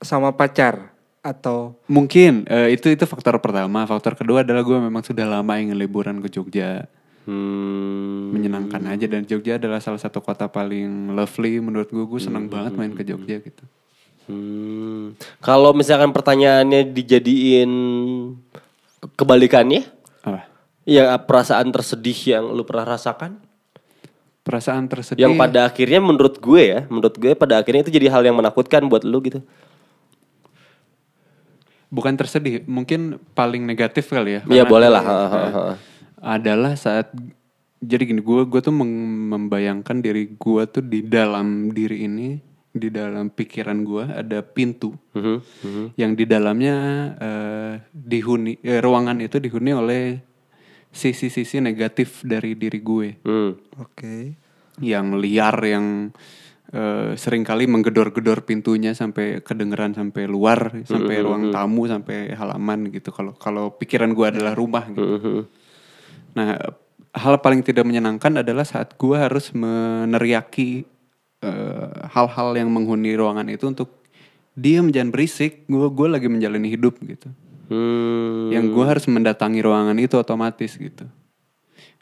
sama 0.04 0.36
pacar. 0.36 0.92
atau 1.22 1.78
Mungkin 1.86 2.50
eh, 2.50 2.74
itu 2.74 2.90
itu 2.90 3.06
faktor 3.06 3.38
pertama. 3.38 3.86
Faktor 3.86 4.18
kedua 4.18 4.42
adalah 4.42 4.66
gue 4.66 4.74
memang 4.74 5.06
sudah 5.06 5.22
lama 5.22 5.54
ingin 5.54 5.78
liburan 5.78 6.18
ke 6.18 6.26
Jogja. 6.26 6.90
Hmm. 7.22 8.34
Menyenangkan 8.34 8.82
aja 8.90 9.06
dan 9.06 9.22
Jogja 9.22 9.54
adalah 9.54 9.78
salah 9.78 10.02
satu 10.02 10.18
kota 10.18 10.50
paling 10.50 11.14
lovely 11.14 11.62
menurut 11.62 11.86
gue. 11.94 12.02
Gue 12.02 12.18
senang 12.18 12.50
banget 12.50 12.74
main 12.74 12.90
ke 12.90 13.06
Jogja 13.06 13.38
gitu. 13.38 13.64
Hmm. 14.26 15.14
Kalau 15.38 15.70
misalkan 15.70 16.10
pertanyaannya 16.10 16.90
dijadiin 16.90 17.70
kebalikannya, 19.14 19.86
Apa? 20.26 20.50
ya 20.82 21.14
perasaan 21.22 21.70
tersedih 21.70 22.18
yang 22.34 22.50
lu 22.50 22.66
pernah 22.66 22.98
rasakan, 22.98 23.38
Perasaan 24.42 24.90
tersedih. 24.90 25.22
yang 25.22 25.38
pada 25.38 25.70
akhirnya 25.70 26.02
menurut 26.02 26.42
gue 26.42 26.62
ya, 26.66 26.80
menurut 26.90 27.14
gue 27.14 27.30
pada 27.32 27.62
akhirnya 27.62 27.86
itu 27.86 27.94
jadi 27.94 28.10
hal 28.10 28.26
yang 28.26 28.34
menakutkan 28.34 28.82
buat 28.90 29.06
lu 29.06 29.22
gitu. 29.22 29.40
bukan 31.92 32.16
tersedih, 32.16 32.64
mungkin 32.64 33.20
paling 33.36 33.62
negatif 33.62 34.08
kali 34.08 34.40
ya. 34.40 34.42
Iya 34.48 34.64
boleh 34.64 34.88
lah. 34.88 35.04
ha. 35.04 35.76
adalah 36.18 36.72
saat 36.72 37.12
jadi 37.78 38.08
gini 38.08 38.22
gue 38.22 38.46
gue 38.46 38.60
tuh 38.62 38.72
membayangkan 38.72 40.00
diri 40.00 40.32
gue 40.32 40.62
tuh 40.70 40.80
di 40.80 41.02
dalam 41.02 41.68
diri 41.68 42.06
ini 42.06 42.38
di 42.72 42.88
dalam 42.88 43.28
pikiran 43.28 43.84
gue 43.84 44.04
ada 44.08 44.40
pintu 44.40 44.96
Mhm, 45.12 45.36
mhm. 45.60 45.84
yang 45.98 46.16
di 46.16 46.24
dalamnya 46.24 46.76
eh, 47.20 47.72
dihuni 47.92 48.56
eh, 48.62 48.80
ruangan 48.80 49.20
itu 49.20 49.36
dihuni 49.36 49.76
oleh 49.76 50.02
sisi-sisi 50.92 51.58
negatif 51.58 52.20
dari 52.22 52.52
diri 52.52 52.78
gue 52.78 53.08
Hmm. 53.24 53.56
oke 53.74 54.16
yang 54.78 55.16
liar 55.16 55.56
yang 55.58 56.12
eh, 56.68 57.12
sering 57.14 57.44
kali 57.44 57.64
menggedor-gedor 57.66 58.44
pintunya 58.44 58.92
sampai 58.92 59.40
kedengeran 59.40 59.92
sampai 59.92 60.24
luar 60.24 60.72
sampai 60.86 61.16
ruang 61.20 61.42
tamu 61.50 61.84
sampai 61.84 62.32
halaman 62.32 62.88
gitu 62.88 63.08
kalau 63.08 63.32
kalau 63.34 63.72
pikiran 63.72 64.12
gue 64.12 64.26
adalah 64.30 64.52
rumah 64.52 64.84
gitu 64.86 65.04
Mhm. 65.20 65.40
Nah, 66.32 66.56
hal 67.12 67.34
paling 67.38 67.60
tidak 67.60 67.84
menyenangkan 67.84 68.40
adalah 68.40 68.64
saat 68.64 68.96
gue 68.96 69.12
harus 69.12 69.52
meneriaki 69.52 70.88
eh, 71.42 71.90
hal-hal 72.08 72.54
yang 72.54 72.70
menghuni 72.70 73.12
ruangan 73.12 73.50
itu 73.50 73.66
untuk 73.66 74.00
diam 74.54 74.88
jangan 74.88 75.10
berisik. 75.10 75.66
Gue 75.66 75.90
gue 75.90 76.06
lagi 76.06 76.30
menjalani 76.30 76.70
hidup 76.70 77.02
gitu. 77.02 77.28
Hmm. 77.72 78.52
Yang 78.52 78.64
gue 78.68 78.84
harus 78.84 79.04
mendatangi 79.08 79.64
ruangan 79.64 79.96
itu 79.96 80.14
otomatis 80.14 80.76
gitu. 80.76 81.08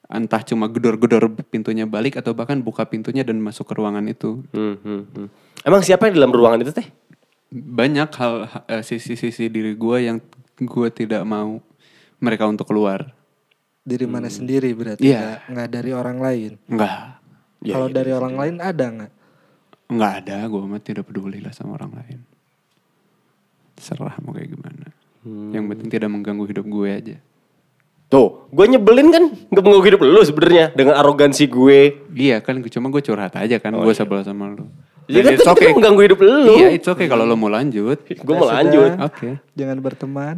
Entah 0.04 0.42
cuma 0.42 0.66
gedor-gedor 0.66 1.30
pintunya 1.46 1.86
balik 1.86 2.18
atau 2.18 2.34
bahkan 2.34 2.58
buka 2.58 2.82
pintunya 2.82 3.22
dan 3.22 3.38
masuk 3.38 3.70
ke 3.70 3.78
ruangan 3.78 4.02
itu. 4.04 4.42
Hmm, 4.50 4.74
hmm, 4.82 5.02
hmm. 5.14 5.26
Emang 5.62 5.86
siapa 5.86 6.10
yang 6.10 6.14
di 6.14 6.20
dalam 6.20 6.34
ruangan 6.34 6.60
itu 6.60 6.74
teh? 6.74 6.90
Banyak 7.50 8.10
hal 8.18 8.34
eh, 8.66 8.82
sisi-sisi 8.82 9.46
diri 9.46 9.78
gue 9.78 9.96
yang 10.02 10.18
gue 10.56 10.88
tidak 10.90 11.22
mau 11.22 11.62
mereka 12.18 12.44
untuk 12.44 12.66
keluar. 12.66 13.14
diri 13.80 14.04
mana 14.04 14.28
sendiri 14.28 14.70
berarti 14.70 15.02
Iya. 15.02 15.18
nggak 15.18 15.40
nggak 15.50 15.68
dari 15.72 15.90
orang 15.90 16.18
lain 16.20 16.52
Enggak. 16.68 17.16
kalau 17.64 17.88
dari 17.88 18.12
orang 18.12 18.34
lain 18.36 18.54
ada 18.60 18.86
nggak 18.86 19.12
Enggak 19.88 20.12
ada, 20.22 20.36
gue 20.46 20.62
mah 20.62 20.78
tidak 20.78 21.08
peduli 21.08 21.40
lah 21.40 21.50
sama 21.50 21.74
orang 21.74 21.96
lain. 21.96 22.20
Serah 23.74 24.14
mau 24.20 24.30
kayak 24.30 24.52
gimana. 24.52 24.86
Yang 25.22 25.64
penting 25.68 25.88
tidak 25.88 26.08
mengganggu 26.08 26.44
hidup 26.46 26.64
gue 26.64 26.88
aja. 26.88 27.16
Tuh, 28.06 28.50
gue 28.50 28.66
nyebelin 28.66 29.08
kan 29.08 29.24
nggak 29.30 29.62
mengganggu 29.62 29.86
hidup 29.86 30.00
lu 30.02 30.20
sebenarnya 30.20 30.74
dengan 30.74 30.98
arogansi 30.98 31.46
gue. 31.46 32.10
Iya 32.10 32.42
kan, 32.42 32.58
cuma 32.66 32.90
gue 32.90 32.98
curhat 33.00 33.38
aja 33.38 33.56
kan, 33.56 33.70
gue 33.70 33.94
sebel 33.94 34.24
sama 34.24 34.50
lu. 34.50 34.66
Ya 35.06 35.22
kan 35.22 35.34
Dan 35.34 35.38
it's 35.38 35.42
itu 35.42 35.50
okay. 35.50 35.70
mengganggu 35.70 36.02
hidup 36.06 36.18
lu. 36.18 36.54
Iya, 36.56 36.68
it's 36.70 36.86
okay 36.86 37.06
kalau 37.06 37.22
lo 37.22 37.34
mau 37.34 37.46
lanjut. 37.46 37.98
Gue 38.02 38.14
Ya 38.26 38.26
mau 38.34 38.46
sudah. 38.46 38.56
lanjut. 38.58 38.90
Oke. 39.00 39.28
jangan 39.54 39.76
berteman 39.78 40.36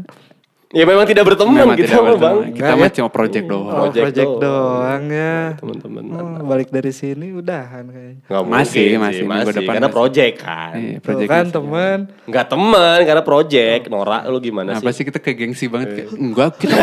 Ya 0.72 0.82
memang 0.82 1.04
tidak 1.04 1.28
berteman 1.28 1.52
Memang 1.54 1.76
gitu 1.76 1.84
tidak 1.86 2.00
berteman. 2.02 2.16
bang. 2.18 2.36
Kita 2.48 2.64
Enggak 2.64 2.74
mah 2.74 2.82
ya? 2.82 2.94
cuma 2.94 3.08
project 3.08 3.44
doang. 3.44 3.68
oh, 3.68 3.76
Project 3.82 4.02
project, 4.02 4.24
doang. 4.24 4.40
doang 4.40 5.02
ya 5.06 5.36
Teman-teman. 5.54 6.02
Oh, 6.08 6.42
balik 6.42 6.68
dari 6.68 6.88
sini 6.90 7.26
udahan 7.30 7.84
kayaknya 7.86 8.24
Nggak 8.24 8.42
Masih, 8.42 8.80
mungkin 8.82 8.98
masih. 8.98 9.22
Minggu 9.22 9.36
masih. 9.38 9.52
depan 9.54 9.68
Karena 9.70 9.84
masih. 9.84 9.94
project 9.94 10.34
kan. 10.38 10.72
Iya, 10.74 10.88
Tuh 10.90 11.02
project 11.04 11.28
kan 11.28 11.36
masih. 11.38 11.52
teman 11.52 11.98
Nggak 12.24 12.46
teman 12.48 12.98
karena 13.02 13.22
project. 13.22 13.82
Norak 13.86 14.22
lu 14.26 14.38
gimana 14.40 14.70
Apa 14.72 14.88
sih? 14.88 14.94
sih 14.94 15.04
kita 15.04 15.18
kayak 15.18 15.36
gengsi 15.38 15.66
banget 15.66 15.88
kayak, 15.92 16.08
enggak 16.14 16.50
kita. 16.56 16.76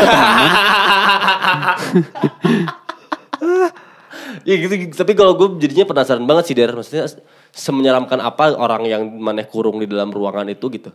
Ya 4.40 4.54
gitu, 4.56 4.72
gitu. 4.72 4.94
tapi 4.94 5.12
kalau 5.12 5.32
gue 5.34 5.58
jadinya 5.58 5.84
penasaran 5.86 6.22
banget 6.22 6.44
sih 6.46 6.54
Der. 6.54 6.70
Maksudnya 6.70 7.04
semenyeramkan 7.50 8.16
apa 8.18 8.54
orang 8.54 8.84
yang 8.84 9.02
maneh 9.12 9.44
kurung 9.44 9.76
di 9.76 9.86
dalam 9.86 10.08
ruangan 10.08 10.46
itu 10.46 10.70
gitu. 10.70 10.90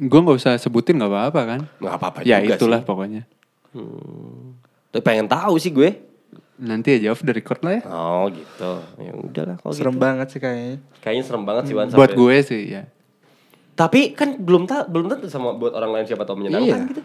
Gue 0.00 0.20
nggak 0.20 0.36
usah 0.36 0.52
sebutin 0.54 0.94
nggak 0.94 1.08
apa-apa 1.08 1.40
kan. 1.44 1.60
Nggak 1.76 1.94
apa-apa 1.94 2.18
Ya 2.22 2.38
juga 2.38 2.54
itulah 2.54 2.80
sih. 2.80 2.86
pokoknya. 2.86 3.22
Tapi 4.88 5.02
pengen 5.02 5.26
tahu 5.26 5.54
sih 5.56 5.68
gue. 5.68 5.90
Nanti 6.58 6.90
aja 6.92 7.10
off 7.10 7.20
the 7.20 7.30
record 7.30 7.60
lah 7.60 7.78
ya. 7.78 7.82
Oh 7.86 8.26
gitu. 8.28 8.70
Ya 8.98 9.12
udahlah 9.12 9.56
kalau 9.56 9.72
serem 9.72 9.94
gitu. 9.94 10.02
banget 10.02 10.26
sih 10.28 10.40
kayaknya 10.40 10.76
Kayaknya 10.98 11.24
serem 11.24 11.42
banget 11.44 11.62
sih 11.64 11.74
Wan 11.74 11.86
Buat 11.88 12.12
gue 12.12 12.36
sih 12.42 12.62
ya. 12.68 12.82
Tapi 13.72 14.10
kan 14.12 14.34
belum 14.36 14.66
tak 14.66 14.86
belum 14.86 15.06
tentu 15.08 15.26
sama 15.26 15.54
buat 15.54 15.70
orang 15.70 15.92
lain 15.92 16.04
siapa 16.04 16.22
tahu 16.22 16.36
menyenangkan 16.36 16.66
Iya. 16.66 16.88
gitu. 16.88 17.02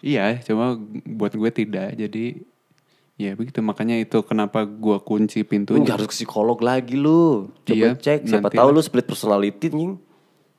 Iya, 0.00 0.24
cuma 0.44 0.76
buat 1.06 1.32
gue 1.32 1.50
tidak. 1.50 1.92
Jadi 1.94 2.40
ya 3.14 3.32
begitu 3.32 3.60
makanya 3.60 3.96
itu 3.96 4.20
kenapa 4.20 4.64
gue 4.64 4.96
kunci 4.98 5.40
Lu 5.40 5.46
pintunya. 5.46 5.84
harus 5.90 6.08
ke 6.08 6.14
psikolog 6.14 6.56
lagi 6.58 6.94
lu. 6.94 7.52
Coba 7.62 7.76
Iya, 7.76 7.90
cek 7.94 8.24
siapa 8.26 8.48
tahu 8.48 8.64
lah. 8.66 8.74
lu 8.74 8.80
split 8.80 9.04
personality 9.04 9.68
nying. 9.68 10.00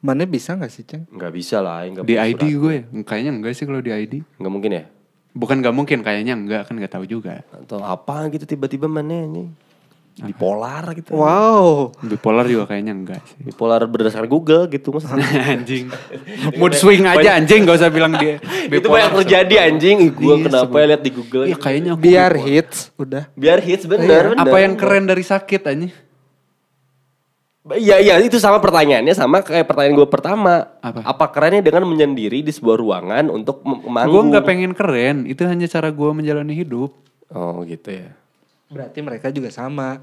Mana 0.05 0.23
bisa 0.23 0.53
nggak 0.53 0.69
sih 0.69 0.83
ceng 0.83 1.09
Nggak 1.09 1.31
bisa 1.31 1.57
lah, 1.59 1.81
nggak 1.83 2.05
Di 2.05 2.15
ID 2.15 2.37
surat. 2.39 2.53
gue, 2.55 2.75
kayaknya 3.01 3.31
enggak 3.33 3.53
sih 3.53 3.65
kalau 3.65 3.81
di 3.81 3.89
ID. 3.89 4.13
Nggak 4.37 4.53
mungkin 4.53 4.71
ya? 4.71 4.83
Bukan 5.33 5.55
nggak 5.57 5.73
mungkin, 5.73 5.97
kayaknya 5.99 6.33
enggak 6.33 6.61
kan 6.63 6.75
nggak 6.75 6.93
tahu 6.93 7.05
juga. 7.05 7.41
Atau 7.49 7.81
apa 7.81 8.29
gitu 8.29 8.45
tiba-tiba 8.45 8.85
mana 8.85 9.25
nih? 9.25 9.49
Bipolar 10.15 10.95
gitu. 10.95 11.11
wow 11.11 11.91
Bipolar 11.99 12.47
juga 12.47 12.71
kayaknya 12.71 12.95
enggak 12.95 13.19
sih. 13.25 13.35
Bipolar 13.43 13.83
berdasarkan 13.83 14.31
Google 14.31 14.63
gitu 14.69 14.95
mas. 14.95 15.03
anjing. 15.51 15.91
Mood 16.59 16.71
swing 16.71 17.03
aja 17.03 17.35
anjing, 17.35 17.67
gak 17.67 17.75
usah 17.75 17.91
bilang 17.91 18.15
dia. 18.15 18.39
itu 18.71 18.87
banyak 18.87 19.11
terjadi 19.27 19.67
anjing. 19.67 20.15
Gua 20.15 20.39
Iya, 20.39 20.47
kenapa 20.47 20.75
ya 20.79 20.85
lihat 20.87 21.03
di 21.03 21.11
Google? 21.11 21.43
Iya 21.45 21.57
kayaknya 21.59 21.91
aku 21.91 21.99
biar 21.99 22.31
bipolar. 22.31 22.47
hits 22.47 22.77
udah 22.95 23.23
Biar 23.35 23.59
hits 23.59 23.83
bener. 23.83 24.07
bener. 24.31 24.39
Apa 24.39 24.57
yang 24.63 24.79
keren 24.79 25.03
dari 25.03 25.19
sakit 25.19 25.61
anjing? 25.67 25.91
Iya 27.67 27.97
iya 27.97 28.15
itu 28.19 28.37
sama 28.37 28.57
pertanyaannya 28.57 29.09
sama 29.11 29.41
kayak 29.41 29.65
pertanyaan 29.65 29.95
gue 29.95 30.05
pertama. 30.05 30.69
Apa? 30.79 31.25
kerennya 31.27 31.61
dengan 31.61 31.81
menyendiri 31.83 32.39
di 32.39 32.51
sebuah 32.51 32.77
ruangan 32.77 33.25
untuk 33.27 33.61
mem- 33.61 33.81
Gue 33.81 33.89
manggung? 33.89 34.25
nggak 34.29 34.45
pengen 34.45 34.71
keren, 34.71 35.25
itu 35.25 35.41
hanya 35.43 35.65
cara 35.65 35.89
gue 35.89 36.09
menjalani 36.11 36.53
hidup. 36.53 36.93
Oh 37.27 37.61
gitu 37.61 37.89
ya. 37.91 38.13
berarti 38.65 38.97
mereka 38.99 39.29
juga 39.29 39.49
sama 39.49 40.01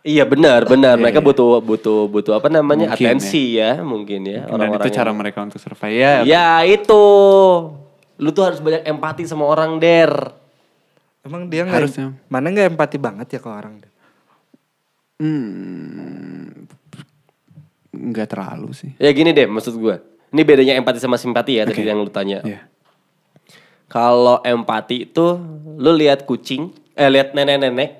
Iya 0.00 0.24
benar 0.24 0.64
benar 0.64 0.94
mereka 0.96 1.18
butuh 1.18 1.58
butuh 1.58 2.06
butuh 2.06 2.32
apa 2.34 2.48
namanya 2.48 2.88
Mungkin, 2.88 3.08
atensi 3.08 3.56
ya. 3.56 3.82
mungkin 3.82 4.24
ya 4.24 4.46
Dan 4.46 4.52
orang-orang 4.54 4.84
itu 4.84 4.94
cara 4.94 5.04
yang- 5.06 5.18
mereka 5.18 5.38
untuk 5.42 5.58
survive. 5.58 5.92
Ya, 5.92 6.12
Ya 6.22 6.46
itu 6.64 7.02
lu 8.16 8.30
tuh 8.30 8.42
harus 8.42 8.58
banyak 8.58 8.84
empati 8.84 9.24
sama 9.24 9.44
orang 9.44 9.76
der. 9.76 10.32
emang 11.20 11.44
dia 11.46 11.60
nggak 11.62 11.76
Harusnya. 11.76 12.06
mana 12.26 12.48
nggak 12.48 12.72
empati 12.72 12.96
banget 12.96 13.26
ya 13.28 13.38
ke 13.38 13.50
orang 13.50 13.84
Hmm, 15.18 16.66
nggak 17.90 18.28
terlalu 18.30 18.70
sih. 18.70 18.90
Ya 18.96 19.10
gini 19.10 19.34
deh 19.34 19.44
maksud 19.44 19.74
gue. 19.74 19.98
Ini 20.28 20.42
bedanya 20.44 20.74
empati 20.76 21.00
sama 21.00 21.16
simpati 21.16 21.56
ya 21.56 21.64
tadi 21.64 21.82
yang 21.82 21.98
lu 21.98 22.08
tanya. 22.08 22.44
Iya. 22.44 22.60
Kalau 23.88 24.44
empati 24.44 25.08
itu 25.08 25.26
lu 25.74 25.90
lihat 25.92 26.22
kucing, 26.22 26.70
eh 26.92 27.08
lihat 27.08 27.32
nenek-nenek. 27.32 27.98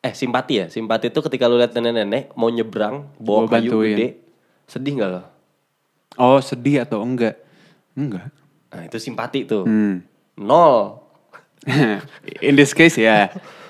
Eh 0.00 0.14
simpati 0.14 0.62
ya, 0.62 0.66
simpati 0.66 1.10
itu 1.10 1.18
ketika 1.20 1.46
lu 1.46 1.58
lihat 1.58 1.74
nenek-nenek 1.74 2.30
mau 2.32 2.48
nyebrang 2.48 3.10
bawa 3.18 3.44
Gua 3.44 3.50
kayu 3.52 3.70
bantuin. 3.74 3.90
gede, 3.92 4.08
sedih 4.64 4.92
nggak 4.96 5.10
lo? 5.10 5.22
Oh 6.16 6.38
sedih 6.38 6.86
atau 6.86 7.02
enggak? 7.02 7.36
Enggak. 7.92 8.30
Nah 8.70 8.82
itu 8.86 8.96
simpati 8.96 9.44
tuh, 9.44 9.66
Hmm. 9.66 10.00
nol. 10.38 11.02
In 12.46 12.54
this 12.54 12.72
case 12.72 12.96
ya. 12.96 13.28
Case. 13.28 13.42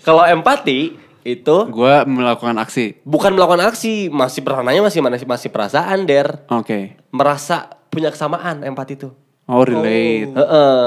Kalau 0.00 0.22
empati 0.22 0.94
itu 1.22 1.56
Gue 1.70 1.94
melakukan 2.02 2.58
aksi. 2.58 2.98
bukan 3.06 3.30
melakukan 3.34 3.70
aksi, 3.70 4.10
masih 4.10 4.42
perananya 4.42 4.82
masih 4.82 5.00
masih 5.02 5.26
masih 5.26 5.48
perasaan 5.54 6.02
der, 6.02 6.42
Oke. 6.50 6.98
merasa 7.14 7.70
punya 7.90 8.10
kesamaan 8.10 8.66
empati 8.66 8.98
itu. 8.98 9.10
Oh 9.46 9.62
relate. 9.62 10.34
Heeh. 10.34 10.82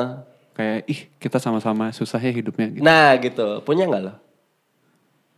Kayak 0.55 0.79
ih 0.87 0.99
kita 1.19 1.39
sama-sama 1.39 1.91
susah 1.91 2.19
ya 2.19 2.31
hidupnya. 2.31 2.71
Gitu. 2.71 2.83
Nah 2.83 3.15
gitu, 3.19 3.59
punya 3.63 3.87
nggak 3.87 4.03
lo? 4.03 4.13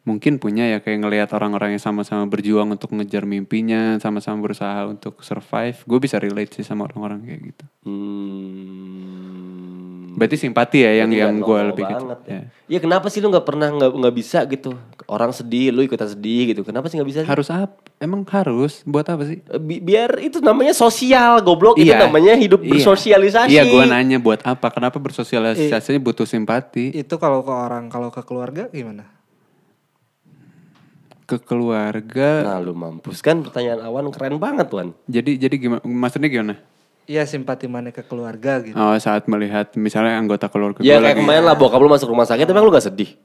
Mungkin 0.07 0.39
punya 0.39 0.71
ya 0.71 0.79
kayak 0.79 1.03
ngelihat 1.03 1.29
orang-orang 1.35 1.75
yang 1.75 1.83
sama-sama 1.83 2.23
berjuang 2.31 2.71
untuk 2.71 2.95
ngejar 2.95 3.27
mimpinya, 3.27 3.99
sama-sama 3.99 4.39
berusaha 4.39 4.87
untuk 4.87 5.19
survive. 5.19 5.83
Gue 5.83 5.99
bisa 5.99 6.15
relate 6.15 6.55
sih 6.55 6.63
sama 6.63 6.87
orang-orang 6.87 7.27
kayak 7.27 7.41
gitu. 7.51 7.65
Hmm. 7.83 9.27
Berarti 10.17 10.33
simpati 10.33 10.81
ya 10.81 11.05
yang 11.05 11.13
yang 11.13 11.37
gue 11.37 11.59
lebih 11.61 11.85
gitu. 11.85 12.03
ya. 12.09 12.17
Ya. 12.25 12.41
Iya 12.65 12.79
kenapa 12.81 13.05
sih 13.07 13.21
lu 13.21 13.29
nggak 13.29 13.45
pernah 13.45 13.69
nggak 13.69 13.91
nggak 13.93 14.15
bisa 14.17 14.41
gitu 14.43 14.73
orang 15.05 15.29
sedih, 15.29 15.69
lu 15.69 15.85
ikutan 15.85 16.09
sedih 16.09 16.51
gitu. 16.51 16.65
Kenapa 16.65 16.89
sih 16.89 16.97
nggak 16.97 17.05
bisa? 17.05 17.19
sih? 17.21 17.29
Harus 17.29 17.47
apa? 17.47 17.77
Emang 17.97 18.25
harus 18.27 18.81
buat 18.81 19.05
apa 19.05 19.23
sih? 19.23 19.45
Bi- 19.61 19.77
biar 19.77 20.17
itu 20.17 20.41
namanya 20.41 20.73
sosial, 20.73 21.37
goblok. 21.39 21.77
Itu 21.77 21.85
Iya. 21.87 22.09
namanya 22.09 22.33
hidup 22.33 22.65
Iya. 22.65 22.71
bersosialisasi. 22.73 23.53
Iya, 23.53 23.69
gua 23.69 23.85
nanya 23.85 24.17
buat 24.17 24.41
apa? 24.41 24.73
Kenapa 24.73 24.97
bersosialisasinya 24.97 26.01
butuh 26.01 26.25
simpati 26.25 26.89
Itu 26.91 27.15
kalau 27.15 27.41
ke 27.41 27.53
orang, 27.53 27.85
kalau 27.87 28.09
ke 28.09 28.25
keluarga 28.25 28.65
gimana? 28.67 29.05
ke 31.23 31.37
keluarga? 31.37 32.41
Nah, 32.41 32.57
lu 32.57 32.71
mampus 32.71 33.19
kan 33.19 33.43
pertanyaan 33.43 33.83
awan 33.83 34.07
keren 34.09 34.39
banget, 34.39 34.71
Wan. 34.71 34.95
Jadi 35.05 35.35
jadi 35.35 35.55
gimana? 35.59 35.83
Maksudnya 35.83 36.31
gimana? 36.31 36.55
Iya 37.07 37.23
simpati 37.23 37.71
mana 37.71 37.95
ke 37.95 38.03
keluarga 38.03 38.59
gitu. 38.59 38.75
Oh, 38.75 38.91
saat 38.99 39.31
melihat 39.31 39.71
misalnya 39.79 40.19
anggota 40.19 40.51
keluarga 40.51 40.83
Ya 40.83 40.99
gua 40.99 41.07
kayak 41.07 41.23
kemarin 41.23 41.43
lah 41.47 41.55
bokap 41.55 41.79
lu 41.79 41.87
masuk 41.87 42.11
rumah 42.11 42.27
sakit, 42.27 42.43
emang 42.43 42.67
lu 42.67 42.71
gak 42.75 42.83
sedih? 42.83 43.15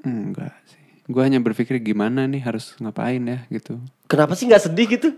Enggak 0.00 0.56
sih. 0.64 0.80
Gue 1.04 1.22
hanya 1.28 1.36
berpikir 1.44 1.76
gimana 1.76 2.24
nih 2.24 2.40
harus 2.40 2.72
ngapain 2.80 3.20
ya 3.20 3.44
gitu. 3.52 3.76
Kenapa 4.08 4.32
sih 4.32 4.48
nggak 4.48 4.64
sedih 4.64 4.86
gitu? 4.96 5.12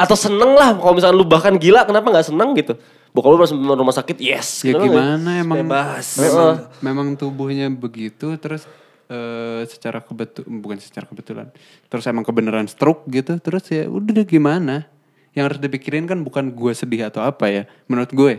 Atau 0.00 0.16
seneng 0.16 0.56
lah 0.56 0.72
kalau 0.80 0.96
misalnya 0.96 1.12
lu 1.12 1.28
bahkan 1.28 1.54
gila, 1.60 1.84
kenapa 1.84 2.08
nggak 2.08 2.32
seneng 2.32 2.56
gitu? 2.56 2.72
Bokap 3.12 3.30
lu 3.30 3.38
masuk 3.44 3.56
rumah 3.60 3.94
sakit, 3.94 4.16
yes. 4.16 4.64
Ya 4.64 4.80
gimana 4.80 5.44
emang 5.44 5.60
Bebas. 5.60 6.18
Memang, 6.18 6.54
memang 6.80 7.08
tubuhnya 7.20 7.68
begitu 7.68 8.32
terus 8.40 8.64
eh, 9.12 9.62
secara 9.68 10.00
kebetul 10.00 10.48
bukan 10.48 10.80
secara 10.80 11.04
kebetulan. 11.04 11.52
Terus 11.92 12.04
emang 12.08 12.24
kebenaran 12.24 12.64
stroke 12.64 13.04
gitu. 13.12 13.36
Terus 13.44 13.68
ya 13.68 13.86
udah 13.92 14.24
deh 14.24 14.26
gimana? 14.26 14.88
Yang 15.34 15.44
harus 15.50 15.60
dipikirin 15.60 16.06
kan 16.06 16.22
bukan 16.22 16.54
gue 16.54 16.72
sedih 16.72 17.10
atau 17.10 17.22
apa 17.26 17.50
ya 17.50 17.62
menurut 17.90 18.10
gue. 18.14 18.34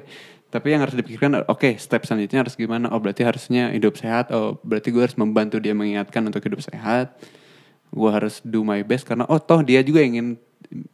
Tapi 0.49 0.71
yang 0.71 0.87
harus 0.87 0.95
dipikirkan 0.95 1.43
oke 1.51 1.75
step 1.75 2.07
selanjutnya 2.07 2.47
harus 2.47 2.55
gimana? 2.55 2.87
Oh 2.95 2.99
berarti 3.03 3.27
harusnya 3.27 3.75
hidup 3.75 3.99
sehat. 3.99 4.31
Oh 4.31 4.55
berarti 4.63 4.95
gue 4.95 5.03
harus 5.03 5.19
membantu 5.19 5.59
dia 5.59 5.75
mengingatkan 5.75 6.23
untuk 6.23 6.39
hidup 6.39 6.63
sehat. 6.63 7.19
Gue 7.91 8.07
harus 8.07 8.39
do 8.39 8.63
my 8.63 8.79
best 8.87 9.03
karena 9.03 9.27
oh 9.27 9.39
toh 9.39 9.59
dia 9.59 9.83
juga 9.83 9.99
ingin 9.99 10.39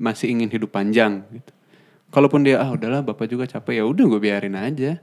masih 0.01 0.33
ingin 0.33 0.49
hidup 0.49 0.73
panjang 0.73 1.21
gitu. 1.29 1.53
Kalaupun 2.11 2.43
dia 2.43 2.59
ah 2.59 2.73
udahlah 2.73 3.05
bapak 3.05 3.29
juga 3.29 3.45
capek 3.45 3.79
ya 3.79 3.83
udah 3.85 4.05
gue 4.09 4.19
biarin 4.19 4.57
aja. 4.57 4.97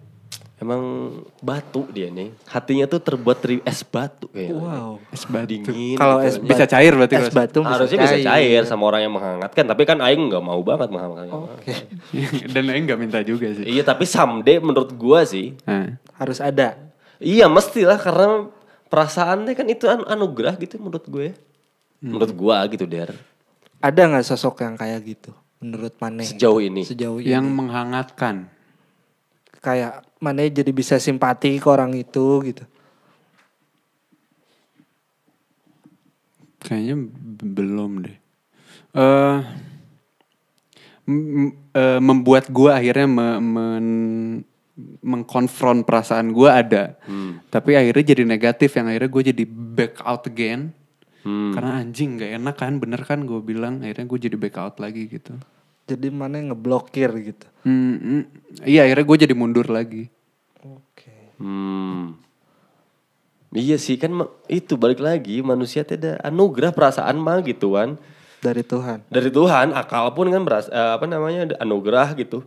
Emang 0.58 0.82
batu 1.38 1.86
dia 1.88 2.10
nih. 2.10 2.34
Hatinya 2.44 2.84
tuh 2.84 2.98
terbuat 2.98 3.38
dari 3.38 3.62
es 3.62 3.86
batu 3.86 4.26
kayaknya. 4.28 4.58
Wow. 4.58 4.98
Es 5.08 5.22
batu. 5.22 5.54
Dingin. 5.54 5.94
Kalau 5.94 6.18
gitu 6.18 6.26
es 6.26 6.34
kan. 6.34 6.48
Bisa 6.50 6.64
cair 6.66 6.92
berarti 6.92 7.14
es 7.14 7.20
kalau- 7.22 7.36
batu 7.38 7.58
Harusnya 7.62 7.98
bisa 8.02 8.16
cair 8.18 8.62
sama 8.66 8.82
orang 8.84 9.00
yang 9.06 9.14
menghangatkan. 9.14 9.64
Tapi 9.64 9.82
kan 9.84 10.02
Aing 10.02 10.26
nggak 10.26 10.42
mau 10.42 10.58
banget 10.60 10.90
menghangatkan. 10.90 11.46
Dan 12.52 12.64
Aing 12.66 12.84
nggak 12.84 12.98
minta 12.98 13.22
juga 13.22 13.54
sih. 13.54 13.70
Iya 13.70 13.86
tapi 13.86 14.02
someday 14.02 14.58
menurut 14.58 14.90
gua 14.92 15.22
sih. 15.22 15.54
Nah, 15.62 15.94
Harus 16.18 16.42
ada. 16.42 16.74
Iya 17.16 17.46
mestilah 17.46 17.94
karena 17.94 18.50
perasaannya 18.86 19.54
kan 19.54 19.66
itu 19.68 19.86
an- 19.86 20.10
anugerah 20.10 20.58
gitu 20.58 20.82
menurut 20.82 21.06
gue. 21.06 21.38
Menurut 21.98 22.34
gua 22.34 22.66
gitu 22.66 22.82
der. 22.82 23.14
Ada 23.78 24.10
nggak 24.10 24.26
sosok 24.26 24.58
yang 24.60 24.74
kayak 24.74 25.06
gitu? 25.06 25.30
Menurut 25.58 25.94
Mane? 25.98 26.26
Sejauh 26.26 26.58
ini. 26.58 26.82
Sejauh 26.82 27.22
ini. 27.22 27.30
yang 27.30 27.46
menghangatkan. 27.46 28.50
Kayak 29.58 30.06
Mane 30.18 30.50
jadi 30.50 30.70
bisa 30.70 30.96
simpati 30.96 31.58
ke 31.58 31.66
orang 31.66 31.94
itu 31.94 32.42
gitu. 32.42 32.64
Kayaknya 36.58 36.96
belum 37.44 37.92
deh. 38.02 38.16
eh 38.90 39.38
m- 41.06 41.54
eh, 41.70 42.00
membuat 42.00 42.48
gua 42.48 42.76
akhirnya 42.76 43.06
me- 43.06 43.40
men- 43.40 44.42
mengkonfront 45.00 45.82
perasaan 45.82 46.30
gua 46.30 46.60
ada. 46.60 46.94
Tapi 47.48 47.74
akhirnya 47.74 48.14
jadi 48.14 48.22
negatif 48.22 48.74
yang 48.74 48.86
akhirnya 48.86 49.10
gue 49.10 49.22
jadi 49.32 49.44
back 49.44 49.94
out 50.02 50.22
again. 50.24 50.70
Karena 51.52 51.82
anjing 51.82 52.16
nggak 52.16 52.32
enak 52.38 52.56
kan, 52.56 52.72
bener 52.78 53.02
kan 53.02 53.22
gue 53.22 53.40
bilang 53.40 53.82
akhirnya 53.82 54.06
gue 54.06 54.18
jadi 54.20 54.36
back 54.36 54.54
out 54.56 54.76
lagi 54.78 55.08
gitu. 55.08 55.34
Jadi 55.88 56.12
Mane 56.12 56.52
ngeblokir 56.52 57.10
gitu. 57.24 57.46
Hmm, 57.64 57.96
hmm. 57.96 58.22
iya 58.68 58.84
akhirnya 58.84 59.04
gue 59.08 59.18
jadi 59.24 59.34
mundur 59.34 59.66
lagi. 59.72 60.12
Oke. 60.60 61.34
Hmm. 61.40 62.20
Iya 63.48 63.80
sih 63.80 63.96
kan 63.96 64.12
itu 64.52 64.76
balik 64.76 65.00
lagi 65.00 65.40
manusia 65.40 65.80
ada 65.80 66.20
anugerah 66.20 66.76
perasaan 66.76 67.16
mah 67.16 67.40
gitu 67.40 67.80
kan. 67.80 67.96
Dari 68.44 68.60
Tuhan. 68.60 69.08
Dari 69.08 69.32
Tuhan 69.32 69.72
akal 69.72 70.12
pun 70.12 70.28
kan 70.28 70.44
beras, 70.44 70.68
eh, 70.68 70.92
apa 70.94 71.08
namanya 71.08 71.56
anugerah 71.56 72.12
gitu. 72.20 72.44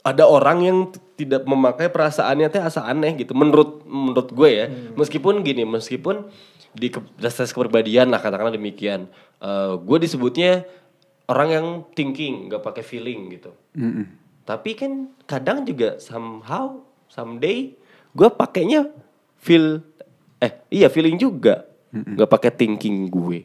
Ada 0.00 0.24
orang 0.24 0.58
yang 0.64 0.78
tidak 1.20 1.44
memakai 1.44 1.92
perasaannya 1.92 2.48
teh 2.48 2.62
asa 2.62 2.88
aneh 2.88 3.20
gitu 3.20 3.36
menurut 3.36 3.84
menurut 3.84 4.32
gue 4.32 4.50
ya. 4.50 4.66
Meskipun 4.96 5.44
gini, 5.44 5.68
meskipun 5.68 6.24
di 6.72 6.88
ke, 6.88 7.04
tes 7.20 7.52
kepribadian 7.52 8.08
lah 8.08 8.18
katakanlah 8.18 8.56
demikian. 8.56 9.12
Eh, 9.38 9.72
gue 9.76 9.98
disebutnya 10.00 10.64
orang 11.28 11.48
yang 11.52 11.66
thinking, 11.92 12.48
nggak 12.48 12.64
pakai 12.64 12.82
feeling 12.82 13.28
gitu. 13.36 13.52
Tapi 14.48 14.70
kan 14.72 15.12
kadang 15.28 15.68
juga 15.68 16.00
somehow, 16.00 16.80
someday 17.12 17.76
gue 18.16 18.28
pakainya 18.32 18.88
feel, 19.36 19.84
eh 20.40 20.64
iya 20.72 20.88
feeling 20.88 21.20
juga, 21.20 21.68
nggak 21.92 22.28
pakai 22.32 22.50
thinking 22.56 23.12
gue. 23.12 23.44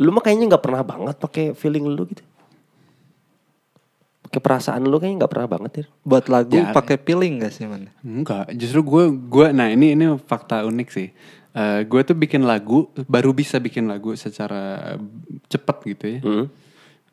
Lu 0.00 0.08
mah 0.14 0.22
kayaknya 0.24 0.56
nggak 0.56 0.64
pernah 0.64 0.82
banget 0.86 1.16
pakai 1.20 1.44
feeling 1.52 1.84
lu 1.84 2.06
gitu. 2.08 2.22
Pakai 4.26 4.40
perasaan 4.42 4.82
lu 4.86 4.98
kayaknya 4.98 5.26
nggak 5.26 5.32
pernah 5.34 5.48
banget 5.50 5.72
ya. 5.82 5.84
Buat 6.02 6.26
lagu 6.32 6.58
Jarang. 6.58 6.74
pakai 6.74 6.96
feeling 6.98 7.42
gak 7.44 7.52
sih 7.54 7.68
Mane? 7.68 7.94
Enggak, 8.02 8.50
justru 8.58 8.82
gue 8.82 9.04
gue 9.14 9.46
nah 9.54 9.70
ini 9.70 9.94
ini 9.94 10.10
fakta 10.18 10.66
unik 10.66 10.88
sih. 10.90 11.14
Eh 11.54 11.80
gue 11.86 12.00
tuh 12.02 12.16
bikin 12.16 12.42
lagu 12.42 12.90
baru 13.06 13.30
bisa 13.30 13.62
bikin 13.62 13.86
lagu 13.86 14.16
secara 14.18 14.96
cepet 15.46 15.76
gitu 15.94 16.04
ya. 16.08 16.20
Hmm. 16.22 16.46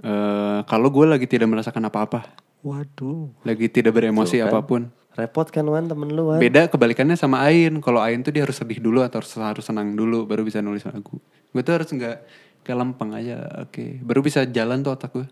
Eh 0.04 0.60
kalau 0.68 0.92
gue 0.92 1.06
lagi 1.08 1.24
tidak 1.32 1.48
merasakan 1.48 1.88
apa-apa, 1.88 2.28
Waduh. 2.60 3.32
lagi 3.48 3.72
tidak 3.72 3.96
beremosi 3.96 4.44
Tuh 4.44 4.46
kan. 4.46 4.52
apa 4.52 4.60
pun. 4.68 4.82
Repot 5.14 5.46
kan 5.48 5.64
Wan 5.64 5.86
temen 5.88 6.10
lu 6.12 6.28
Wan. 6.34 6.42
Beda 6.42 6.68
kebalikannya 6.68 7.16
sama 7.16 7.46
Ain. 7.48 7.80
Kalau 7.80 8.02
Ain 8.04 8.20
tuh 8.26 8.34
dia 8.34 8.44
harus 8.44 8.58
sedih 8.58 8.82
dulu 8.82 9.06
atau 9.06 9.22
harus, 9.22 9.32
harus 9.38 9.64
senang 9.64 9.94
dulu 9.94 10.26
baru 10.26 10.42
bisa 10.44 10.60
nulis 10.60 10.84
lagu. 10.84 11.22
Gue 11.54 11.62
tuh 11.62 11.78
harus 11.80 11.88
nggak 11.88 12.18
kayak 12.66 12.78
lempeng 12.82 13.14
aja. 13.14 13.64
Oke, 13.64 14.02
baru 14.02 14.20
bisa 14.26 14.44
jalan 14.50 14.82
tuh 14.82 14.92
otak 14.98 15.14
gue 15.14 15.28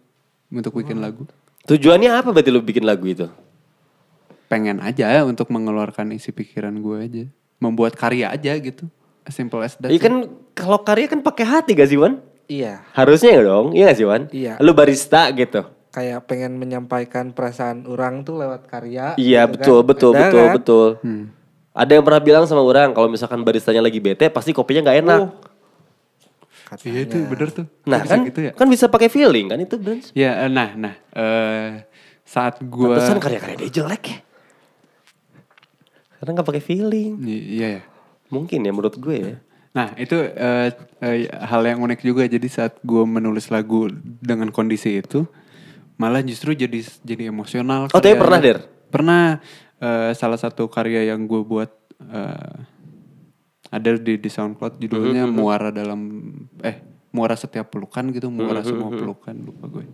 untuk 0.54 0.78
bikin 0.78 1.02
lagu. 1.02 1.26
Tujuannya 1.66 2.14
apa 2.14 2.30
berarti 2.30 2.50
lu 2.54 2.62
bikin 2.62 2.86
lagu 2.86 3.04
itu? 3.10 3.26
Pengen 4.48 4.80
aja 4.86 5.26
untuk 5.26 5.50
mengeluarkan 5.50 6.14
isi 6.14 6.30
pikiran 6.30 6.78
gue 6.78 6.98
aja, 7.02 7.26
membuat 7.58 7.98
karya 7.98 8.30
aja 8.30 8.54
gitu. 8.62 8.86
As 9.26 9.34
simple 9.34 9.66
as 9.66 9.76
that. 9.82 9.90
Iya 9.90 9.98
kan 9.98 10.30
kalau 10.54 10.82
karya 10.86 11.10
kan 11.10 11.26
pakai 11.26 11.46
hati 11.46 11.74
gak 11.74 11.90
sih 11.90 11.98
Wan? 11.98 12.22
Iya. 12.52 12.84
Harusnya 12.92 13.40
ya 13.40 13.42
dong, 13.48 13.72
iya 13.72 13.84
gak 13.88 13.96
sih 13.96 14.04
Wan? 14.04 14.24
Iya. 14.28 14.60
Lu 14.60 14.76
barista 14.76 15.32
gitu. 15.32 15.64
Kayak 15.88 16.28
pengen 16.28 16.60
menyampaikan 16.60 17.32
perasaan 17.32 17.88
orang 17.88 18.24
tuh 18.24 18.40
lewat 18.40 18.68
karya. 18.68 19.16
Iya 19.16 19.48
gitu 19.48 19.52
betul 19.56 19.80
kan. 19.80 19.88
betul 19.88 20.12
Beda 20.12 20.22
betul 20.22 20.44
kan? 20.44 20.54
betul. 20.56 20.90
Ada 21.72 21.92
yang 21.96 22.04
pernah 22.04 22.22
bilang 22.22 22.44
sama 22.44 22.60
orang 22.60 22.92
kalau 22.92 23.08
misalkan 23.08 23.40
baristanya 23.42 23.80
lagi 23.80 24.04
bete 24.04 24.28
pasti 24.28 24.52
kopinya 24.52 24.84
nggak 24.84 25.00
enak. 25.00 25.22
Katanya. 26.68 26.92
Iya 26.92 27.00
itu 27.04 27.18
bener 27.28 27.48
tuh. 27.52 27.66
Nah 27.84 28.00
Bisa 28.04 28.12
kan 28.12 28.20
gitu 28.28 28.40
ya. 28.44 28.52
kan 28.52 28.68
bisa 28.68 28.86
pakai 28.88 29.08
feeling 29.08 29.48
kan 29.48 29.60
itu 29.60 29.76
Brans. 29.76 30.12
Ya, 30.12 30.48
eh, 30.48 30.52
nah, 30.52 30.72
nah, 30.76 30.96
eh 31.12 31.84
saat 32.24 32.60
gue, 32.60 32.88
Pantesan 32.88 33.20
karya-karya 33.20 33.56
dia 33.60 33.72
jelek 33.84 34.04
ya. 34.08 34.18
Karena 36.20 36.30
nggak 36.36 36.48
pakai 36.48 36.64
feeling. 36.64 37.20
iya 37.24 37.68
ya. 37.80 37.82
Mungkin 38.32 38.64
ya 38.64 38.72
menurut 38.72 38.96
gue 38.96 39.16
ya. 39.16 39.36
Nah 39.72 39.96
itu 39.96 40.16
eh, 40.20 40.70
eh, 41.00 41.32
hal 41.32 41.62
yang 41.64 41.80
unik 41.84 42.04
juga. 42.04 42.24
Jadi 42.28 42.48
saat 42.52 42.76
gue 42.84 43.04
menulis 43.08 43.48
lagu 43.48 43.88
dengan 44.20 44.52
kondisi 44.52 45.00
itu, 45.00 45.24
malah 45.96 46.20
justru 46.24 46.52
jadi 46.52 46.84
jadi 47.04 47.32
emosional. 47.32 47.88
Oh, 47.92 48.02
tapi 48.04 48.20
pernah, 48.20 48.40
Der? 48.40 48.60
Pernah. 48.92 49.40
eh, 49.82 50.12
salah 50.14 50.38
satu 50.38 50.70
karya 50.70 51.10
yang 51.10 51.26
gue 51.26 51.42
buat 51.42 51.72
eh, 52.06 52.56
ada 53.72 53.90
di 53.98 54.20
di 54.20 54.30
SoundCloud 54.30 54.78
judulnya 54.78 55.26
Mm-hmm, 55.26 55.36
Muara 55.36 55.70
dalam 55.74 56.00
eh 56.62 56.84
Muara 57.12 57.36
setiap 57.36 57.72
pelukan 57.74 58.08
gitu, 58.14 58.30
Muara 58.32 58.62
Mm-hmm, 58.62 58.68
semua 58.68 58.90
pelukan 58.94 59.36
lupa 59.36 59.66
gue. 59.68 59.86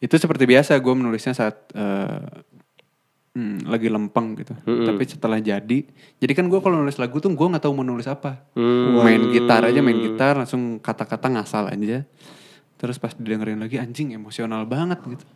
Itu 0.00 0.16
seperti 0.16 0.48
biasa 0.48 0.80
gue 0.80 0.94
menulisnya 0.96 1.36
saat 1.36 1.68
eh, 1.76 2.24
hmm, 3.34 3.66
lagi 3.66 3.88
lempeng 3.90 4.34
gitu. 4.38 4.54
Mm-hmm. 4.54 4.86
Tapi 4.86 5.02
setelah 5.06 5.38
jadi, 5.38 5.78
jadi 6.18 6.32
kan 6.34 6.46
gue 6.50 6.60
kalau 6.62 6.82
nulis 6.82 6.98
lagu 6.98 7.18
tuh 7.22 7.30
gue 7.30 7.46
nggak 7.46 7.62
tahu 7.62 7.72
mau 7.74 7.86
nulis 7.86 8.06
apa. 8.10 8.46
Hmm. 8.54 9.00
Main 9.02 9.30
gitar 9.30 9.62
aja, 9.66 9.80
main 9.82 9.98
gitar 9.98 10.38
langsung 10.38 10.78
kata-kata 10.82 11.30
ngasal 11.30 11.70
aja. 11.70 12.06
Terus 12.80 12.96
pas 12.96 13.12
didengerin 13.12 13.60
lagi 13.60 13.76
anjing 13.76 14.16
emosional 14.16 14.64
banget 14.64 14.98
gitu. 15.04 15.26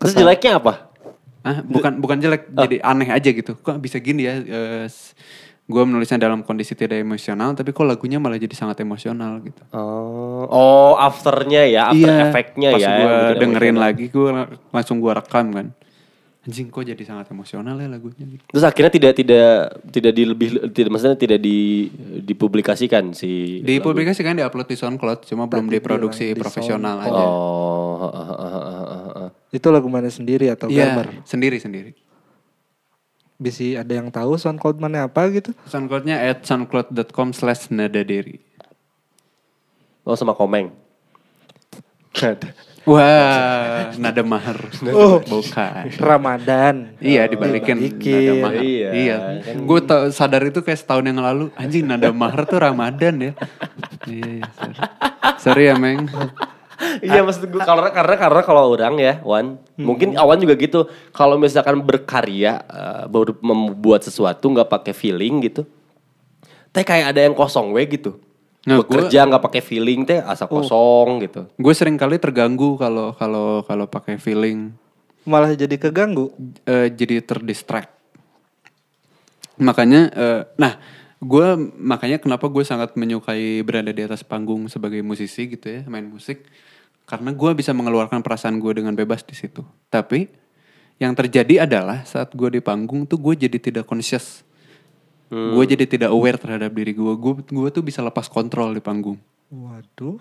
Terus 0.00 0.14
jeleknya 0.16 0.62
apa? 0.62 0.88
Ah, 1.40 1.64
bukan 1.64 2.00
bukan 2.04 2.20
jelek, 2.20 2.52
jadi 2.52 2.84
aneh 2.84 3.08
aja 3.08 3.30
gitu. 3.32 3.56
Kok 3.56 3.80
bisa 3.80 3.96
gini 4.00 4.28
ya? 4.28 4.40
gue 5.70 5.82
menulisnya 5.86 6.18
dalam 6.18 6.42
kondisi 6.42 6.74
tidak 6.74 6.98
emosional, 6.98 7.54
tapi 7.54 7.70
kok 7.70 7.86
lagunya 7.86 8.18
malah 8.18 8.42
jadi 8.42 8.50
sangat 8.58 8.82
emosional 8.82 9.38
gitu. 9.38 9.62
Oh, 9.70 10.42
oh 10.50 10.92
afternya 10.98 11.62
ya, 11.70 11.94
after 11.94 12.10
efeknya 12.26 12.74
pas 12.74 12.82
ya. 12.82 12.90
gue 12.90 12.98
yang 12.98 13.22
bikin 13.22 13.38
dengerin 13.38 13.68
emosional. 13.78 13.86
lagi, 13.86 14.04
gue 14.10 14.30
langsung 14.74 14.96
gue 14.98 15.12
rekam 15.14 15.46
kan. 15.54 15.66
Anjing 16.40 16.72
kok 16.72 16.88
jadi 16.88 17.02
sangat 17.04 17.28
emosional 17.36 17.76
ya 17.76 17.84
lagunya 17.84 18.24
gitu. 18.24 18.40
Terus 18.48 18.64
akhirnya 18.64 18.88
tidak 18.88 19.12
tidak 19.12 19.48
tidak 19.92 20.12
di 20.16 20.22
lebih 20.24 20.48
tidak 20.72 20.90
maksudnya 20.96 21.18
tidak 21.20 21.38
di 21.44 21.92
dipublikasikan 22.24 23.12
si 23.12 23.60
Dipublikasikan 23.60 24.40
di-upload 24.40 24.68
di 24.72 24.76
SoundCloud 24.80 25.28
cuma 25.28 25.44
belum 25.44 25.68
diproduksi 25.68 26.32
di 26.32 26.40
profesional 26.40 26.96
aja. 27.04 27.12
Oh, 27.12 28.00
ha, 28.00 28.08
ha, 28.08 28.24
ha, 28.24 28.48
ha, 28.48 28.48
ha, 28.56 28.98
ha. 29.20 29.26
Itu 29.52 29.68
lagu 29.68 29.92
mana 29.92 30.08
sendiri 30.08 30.48
atau 30.48 30.72
Iya, 30.72 30.96
gambar? 30.96 31.28
sendiri-sendiri. 31.28 31.92
Bisa 33.40 33.84
ada 33.84 33.92
yang 33.92 34.08
tahu 34.08 34.36
SoundCloud 34.40 34.80
mana 34.80 35.08
apa 35.12 35.28
gitu? 35.32 35.52
SoundCloud-nya 35.68 36.24
at 36.24 36.44
soundcloud.com 36.48 37.36
slash 37.36 37.68
nadaderi. 37.68 38.40
Oh 40.08 40.16
sama 40.16 40.32
Komeng. 40.32 40.72
Wah, 42.88 43.92
nada 44.00 44.24
mahar. 44.24 44.56
Oh. 44.88 45.20
Bukan. 45.20 45.92
Ramadan. 46.00 46.96
Iya 46.96 47.28
dibalikin 47.28 47.76
Dibalikin. 47.76 48.16
nada 48.16 48.32
mahar. 48.40 48.62
Iya, 48.64 48.88
Iya. 48.96 49.16
Gue 49.60 49.80
sadar 50.10 50.42
itu 50.48 50.64
kayak 50.64 50.80
setahun 50.80 51.04
yang 51.04 51.20
lalu. 51.20 51.52
Anjing 51.60 51.84
nada 51.84 52.08
mahar 52.08 52.48
tuh 52.48 52.56
Ramadan 52.56 53.14
ya. 53.20 53.32
iya, 54.08 54.40
iya. 54.40 54.48
Sorry. 54.56 54.74
sorry 55.36 55.62
ya 55.68 55.74
Meng. 55.76 56.08
Iya 57.04 57.20
maksud 57.20 57.44
gue 57.44 57.60
karena 57.60 57.92
karena 57.92 58.16
karena 58.16 58.40
kalau 58.40 58.72
orang 58.72 58.96
ya 58.96 59.20
Wan 59.20 59.60
mungkin 59.76 60.16
awan 60.16 60.40
juga 60.40 60.56
gitu 60.56 60.88
kalau 61.12 61.36
misalkan 61.36 61.76
berkarya 61.84 62.64
eh, 62.64 63.04
baru 63.04 63.36
membuat 63.44 64.00
sesuatu 64.00 64.48
nggak 64.48 64.72
pakai 64.72 64.96
feeling 64.96 65.44
gitu 65.44 65.68
teh 66.72 66.80
kayak 66.80 67.12
ada 67.12 67.20
yang 67.20 67.36
kosong 67.36 67.76
we 67.76 67.84
gitu 67.84 68.16
Nah, 68.60 68.76
gua- 68.76 68.84
bekerja 68.84 69.24
nggak 69.24 69.40
pakai 69.40 69.62
feeling 69.62 70.04
teh 70.04 70.20
asa 70.20 70.44
kosong 70.44 71.24
gitu 71.24 71.48
Gue 71.54 71.72
sering 71.72 71.96
kali 71.96 72.16
terganggu 72.16 72.76
kalau 72.76 73.12
kalau 73.12 73.64
kalau 73.64 73.86
pakai 73.86 74.16
feeling 74.16 74.76
Malah 75.22 75.52
jadi 75.52 75.76
keganggu. 75.76 76.32
eh, 76.64 76.88
jadi 76.88 77.20
terdistract. 77.20 77.92
Makanya, 79.56 80.08
eh, 80.10 80.40
nah, 80.56 80.80
gue 81.18 81.46
makanya 81.76 82.16
kenapa 82.16 82.48
gue 82.48 82.64
sangat 82.64 82.96
menyukai 82.96 83.60
berada 83.60 83.92
di 83.92 84.00
atas 84.00 84.24
panggung 84.24 84.64
sebagai 84.66 85.00
musisi 85.00 85.44
gitu 85.46 85.68
ya, 85.68 85.84
main 85.84 86.08
musik, 86.08 86.40
karena 87.04 87.30
gue 87.30 87.50
bisa 87.52 87.70
mengeluarkan 87.70 88.24
perasaan 88.24 88.56
gue 88.56 88.72
dengan 88.74 88.96
bebas 88.96 89.20
di 89.20 89.36
situ. 89.36 89.60
Tapi 89.86 90.24
yang 90.96 91.12
terjadi 91.12 91.68
adalah 91.68 92.04
saat 92.04 92.32
gue 92.32 92.48
di 92.50 92.60
panggung 92.60 93.04
tuh 93.04 93.20
gue 93.20 93.36
jadi 93.38 93.58
tidak 93.60 93.84
conscious, 93.84 94.40
gue 95.30 95.64
jadi 95.64 95.84
tidak 95.86 96.10
aware 96.10 96.34
terhadap 96.34 96.70
diri 96.70 96.90
gue. 96.90 97.14
Gue 97.14 97.38
gue 97.38 97.68
tuh 97.70 97.80
bisa 97.80 98.00
lepas 98.00 98.26
kontrol 98.26 98.70
di 98.70 98.80
panggung. 98.80 99.14
Waduh. 99.48 100.18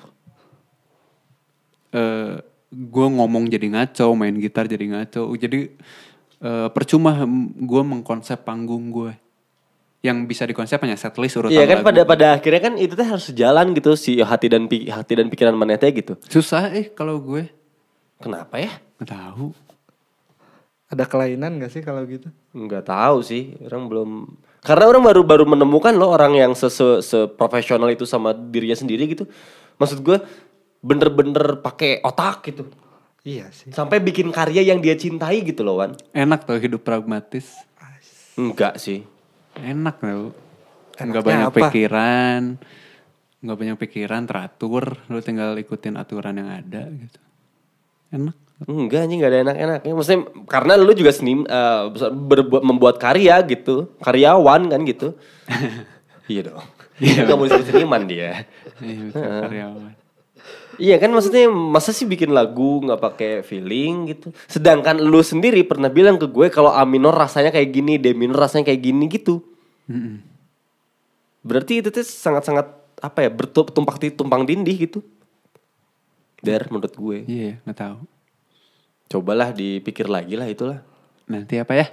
eh 1.91 2.37
gue 2.69 3.07
ngomong 3.09 3.49
jadi 3.49 3.65
ngaco, 3.67 4.13
main 4.13 4.35
gitar 4.35 4.65
jadi 4.65 4.85
ngaco. 4.87 5.33
Jadi 5.33 5.73
eh, 6.39 6.67
percuma 6.69 7.25
gue 7.55 7.81
mengkonsep 7.83 8.39
panggung 8.39 8.89
gue. 8.89 9.13
Yang 9.99 10.17
bisa 10.27 10.43
dikonsep 10.45 10.79
hanya 10.79 10.95
setlist 10.95 11.35
urutan 11.35 11.51
Iya 11.51 11.65
kan 11.67 11.77
lagu. 11.77 11.87
pada 11.89 12.01
pada 12.05 12.25
akhirnya 12.33 12.61
kan 12.61 12.73
itu 12.75 12.93
teh 12.93 13.03
harus 13.03 13.25
sejalan 13.25 13.73
gitu 13.73 13.91
si 13.93 14.15
hati 14.17 14.47
dan 14.47 14.63
pi- 14.63 14.87
hati 14.87 15.11
dan 15.11 15.27
pikiran 15.27 15.51
mana 15.51 15.75
teh 15.75 15.91
gitu 15.91 16.15
Susah 16.23 16.71
eh 16.71 16.87
kalau 16.87 17.19
gue. 17.19 17.51
kenapa 18.15 18.55
ya 18.57 18.71
Nggak 18.95 19.09
tahu. 19.09 19.51
Ada 20.87 21.03
kelainan 21.03 21.57
gak 21.57 21.69
sih 21.69 21.81
kalau 21.81 21.99
gitu? 22.03 22.31
nggak 22.49 22.81
tahu 22.83 23.19
sih 23.21 23.59
orang 23.61 23.83
belum 23.85 24.09
karena 24.59 24.85
orang 24.85 25.03
baru 25.03 25.21
baru 25.23 25.43
menemukan 25.45 25.93
loh 25.93 26.11
orang 26.11 26.35
yang 26.35 26.51
se 26.53 26.67
se, 26.67 26.99
seprofesional 26.99 27.89
itu 27.89 28.03
sama 28.03 28.31
dirinya 28.31 28.75
sendiri 28.75 29.07
gitu 29.07 29.27
maksud 29.75 29.99
gue 29.99 30.19
bener-bener 30.79 31.59
pakai 31.59 31.99
otak 32.01 32.43
gitu 32.45 32.67
Iya 33.19 33.51
sih. 33.51 33.69
sampai 33.69 33.99
bikin 33.99 34.31
karya 34.31 34.63
yang 34.63 34.79
dia 34.79 34.95
cintai 34.95 35.43
gitu 35.43 35.61
loh 35.61 35.77
Wan 35.77 35.91
Enak 36.11 36.43
tuh 36.43 36.55
hidup 36.55 36.81
pragmatis. 36.81 37.51
enggak 38.33 38.79
sih 38.79 39.03
Enak 39.59 39.99
tau. 39.99 40.31
Enaknya 40.95 41.03
Nggak 41.09 41.23
banyak 41.25 41.47
apa? 41.47 41.57
pikiran. 41.67 42.41
Nggak 43.39 43.57
banyak 43.57 43.77
pikiran, 43.79 44.21
teratur. 44.23 44.83
Lu 45.07 45.19
tinggal 45.19 45.55
ikutin 45.55 45.95
aturan 45.95 46.35
yang 46.35 46.49
ada 46.49 46.87
gitu. 46.87 47.19
Enak. 48.11 48.35
Enggak 48.67 49.07
nih 49.07 49.15
nggak 49.23 49.31
ada 49.31 49.39
enak-enaknya 49.47 49.93
maksudnya 49.95 50.21
karena 50.51 50.73
lu 50.75 50.91
juga 50.91 51.11
seni 51.15 51.47
eh, 51.47 51.81
berbuat 52.11 52.63
membuat 52.63 52.95
karya 52.99 53.39
gitu 53.47 53.91
karyawan 54.03 54.67
kan 54.67 54.81
gitu 54.83 55.15
iya 56.31 56.51
dong 56.51 56.67
nggak 56.99 57.35
mau 57.39 57.47
disebut 57.47 57.67
seniman 57.71 58.03
dia 58.03 58.43
Iya, 58.79 58.99
betul, 59.11 59.23
karyawan. 59.23 59.91
Iya 60.79 60.95
kan 60.95 61.11
maksudnya 61.11 61.51
masa 61.51 61.91
sih 61.91 62.07
bikin 62.07 62.31
lagu 62.31 62.79
nggak 62.79 63.03
pakai 63.03 63.31
feeling 63.43 64.15
gitu. 64.15 64.31
Sedangkan 64.47 64.95
lu 64.95 65.19
sendiri 65.19 65.67
pernah 65.67 65.91
bilang 65.91 66.15
ke 66.15 66.23
gue 66.23 66.47
kalau 66.47 66.71
A 66.71 66.87
minor 66.87 67.11
rasanya 67.11 67.51
kayak 67.51 67.75
gini, 67.75 67.99
D 67.99 68.15
minor 68.15 68.47
rasanya 68.47 68.71
kayak 68.71 68.79
gini 68.87 69.11
gitu. 69.11 69.43
Mm-mm. 69.91 70.23
Berarti 71.43 71.83
itu 71.83 71.91
tuh 71.91 72.07
sangat-sangat 72.07 72.71
apa 73.03 73.19
ya 73.27 73.29
bertumpang 73.31 73.99
tumpang 74.15 74.47
tindih 74.47 74.87
gitu. 74.87 74.99
Der 76.39 76.63
menurut 76.71 76.95
gue. 76.95 77.27
Iya, 77.27 77.59
nggak 77.67 77.75
tahu. 77.75 77.99
Cobalah 79.09 79.49
dipikir 79.49 80.05
lagi 80.05 80.37
lah 80.37 80.45
itulah. 80.45 80.85
Nanti 81.25 81.57
apa 81.57 81.73
ya? 81.73 81.87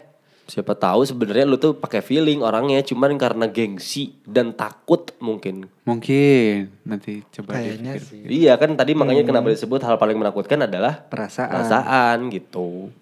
Siapa 0.47 0.79
tahu 0.79 1.03
sebenarnya 1.03 1.43
lu 1.43 1.57
tuh 1.57 1.75
pakai 1.75 1.99
feeling 1.99 2.39
orangnya 2.39 2.79
cuman 2.79 3.19
karena 3.19 3.51
gengsi 3.51 4.15
dan 4.23 4.55
takut 4.55 5.11
mungkin. 5.19 5.67
Mungkin 5.83 6.71
nanti 6.87 7.27
coba 7.35 7.59
Kayaknya 7.59 7.93
dipikir. 7.97 8.07
sih. 8.07 8.21
Iya 8.45 8.55
kan 8.55 8.79
tadi 8.79 8.95
makanya 8.95 9.27
kenapa 9.27 9.51
disebut 9.51 9.83
hal 9.83 9.97
paling 9.97 10.15
menakutkan 10.15 10.63
adalah 10.63 11.03
Perasaan. 11.03 11.51
perasaan 11.51 12.19
gitu. 12.31 12.95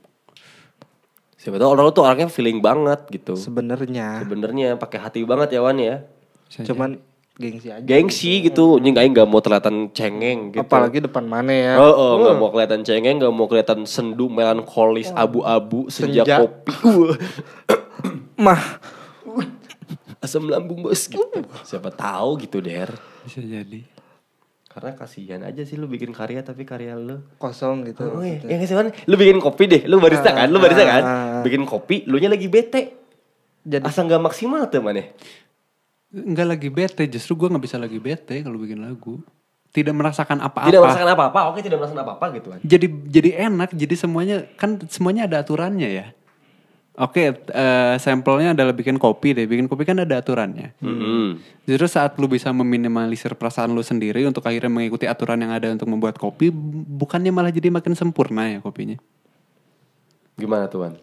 Siapa 1.37 1.61
tahu 1.61 1.69
orang 1.69 1.93
tuh 1.93 2.03
orangnya 2.09 2.33
feeling 2.33 2.65
banget 2.65 3.05
gitu. 3.13 3.37
Sebenarnya. 3.37 4.25
Sebenarnya 4.25 4.81
pakai 4.81 4.99
hati 5.05 5.21
banget 5.29 5.53
ya 5.53 5.61
Wan 5.61 5.77
ya. 5.77 6.01
Bisa 6.49 6.65
Cuman 6.65 6.97
gengsi 7.35 7.69
aja. 7.71 7.83
Gengsi 7.83 8.33
gitu, 8.47 8.79
ini 8.79 8.95
aing 8.95 9.11
nggak 9.11 9.27
mau 9.27 9.43
kelihatan 9.43 9.91
cengeng 9.91 10.55
gitu. 10.55 10.63
Apalagi 10.63 11.03
depan 11.03 11.27
mana 11.27 11.51
ya. 11.51 11.73
Oh, 11.83 11.91
oh 11.91 12.13
nggak 12.23 12.37
mau 12.39 12.51
kelihatan 12.55 12.81
cengeng, 12.87 13.17
nggak 13.19 13.35
mau 13.35 13.47
kelihatan 13.51 13.83
sendu, 13.85 14.31
melankolis, 14.31 15.11
abu-abu, 15.11 15.91
senja, 15.91 16.23
Senja. 16.23 16.37
kopi. 16.47 16.73
Uh, 16.87 17.15
Mah. 18.45 18.63
asam 20.25 20.49
lambung 20.49 20.81
bos 20.81 21.05
gitu. 21.05 21.21
Siapa 21.69 21.93
tahu 21.93 22.41
gitu 22.41 22.57
der. 22.65 22.89
Bisa 23.29 23.45
jadi. 23.45 23.85
Karena 24.73 24.91
kasihan 24.97 25.45
aja 25.45 25.63
sih 25.63 25.77
lu 25.77 25.85
bikin 25.87 26.11
karya 26.11 26.41
tapi 26.43 26.65
karya 26.65 26.97
lu 26.97 27.21
Kosong 27.37 27.85
gitu. 27.87 28.09
Oh 28.09 28.25
iya, 28.25 28.41
yang 28.43 28.59
Wan, 28.75 28.89
lu 28.91 29.15
bikin 29.15 29.39
kopi 29.39 29.71
deh, 29.71 29.83
lu 29.87 30.01
barista 30.03 30.35
kan, 30.35 30.49
lu 30.51 30.59
barista 30.59 30.83
kan, 30.83 31.03
Ah. 31.05 31.43
bikin 31.47 31.63
kopi, 31.63 32.09
lu 32.09 32.19
nya 32.19 32.33
lagi 32.33 32.49
bete, 32.51 33.05
Jadi 33.63 33.85
asa 33.87 34.03
nggak 34.03 34.19
maksimal 34.21 34.67
tuh 34.69 34.81
mana? 34.83 35.15
Enggak 36.15 36.47
lagi 36.47 36.69
bete, 36.71 37.03
justru 37.11 37.35
gue 37.35 37.51
nggak 37.51 37.65
bisa 37.67 37.77
lagi 37.77 37.99
bete 37.99 38.39
kalau 38.47 38.55
bikin 38.55 38.79
lagu. 38.79 39.19
Tidak 39.75 39.91
merasakan 39.91 40.39
apa-apa. 40.39 40.71
Tidak 40.71 40.79
merasakan 40.79 41.11
apa-apa, 41.11 41.41
oke 41.51 41.59
tidak 41.59 41.83
merasakan 41.83 42.03
apa-apa 42.07 42.27
gitu 42.39 42.49
kan. 42.55 42.59
Jadi 42.63 42.87
jadi 43.11 43.31
enak, 43.51 43.75
jadi 43.75 43.95
semuanya 43.99 44.37
kan 44.55 44.79
semuanya 44.87 45.27
ada 45.27 45.43
aturannya 45.43 45.91
ya. 45.91 46.07
Oke, 46.95 47.35
eh, 47.35 47.95
sampelnya 47.99 48.55
adalah 48.55 48.71
bikin 48.71 49.03
kopi 49.03 49.35
deh. 49.35 49.51
Bikin 49.51 49.67
kopi 49.67 49.83
kan 49.83 49.99
ada 49.99 50.23
aturannya. 50.23 50.79
Hmm. 50.79 51.43
Justru 51.67 51.91
saat 51.91 52.15
lu 52.23 52.31
bisa 52.31 52.55
meminimalisir 52.55 53.35
perasaan 53.35 53.75
lu 53.75 53.83
sendiri 53.83 54.23
untuk 54.23 54.47
akhirnya 54.47 54.71
mengikuti 54.71 55.11
aturan 55.11 55.43
yang 55.43 55.51
ada 55.51 55.75
untuk 55.75 55.91
membuat 55.91 56.23
kopi, 56.23 56.55
bukannya 56.95 57.35
malah 57.35 57.51
jadi 57.51 57.75
makin 57.75 57.99
sempurna 57.99 58.47
ya 58.47 58.63
kopinya. 58.63 58.95
Gimana 60.39 60.71
tuh 60.71 60.87
Wan? 60.87 60.95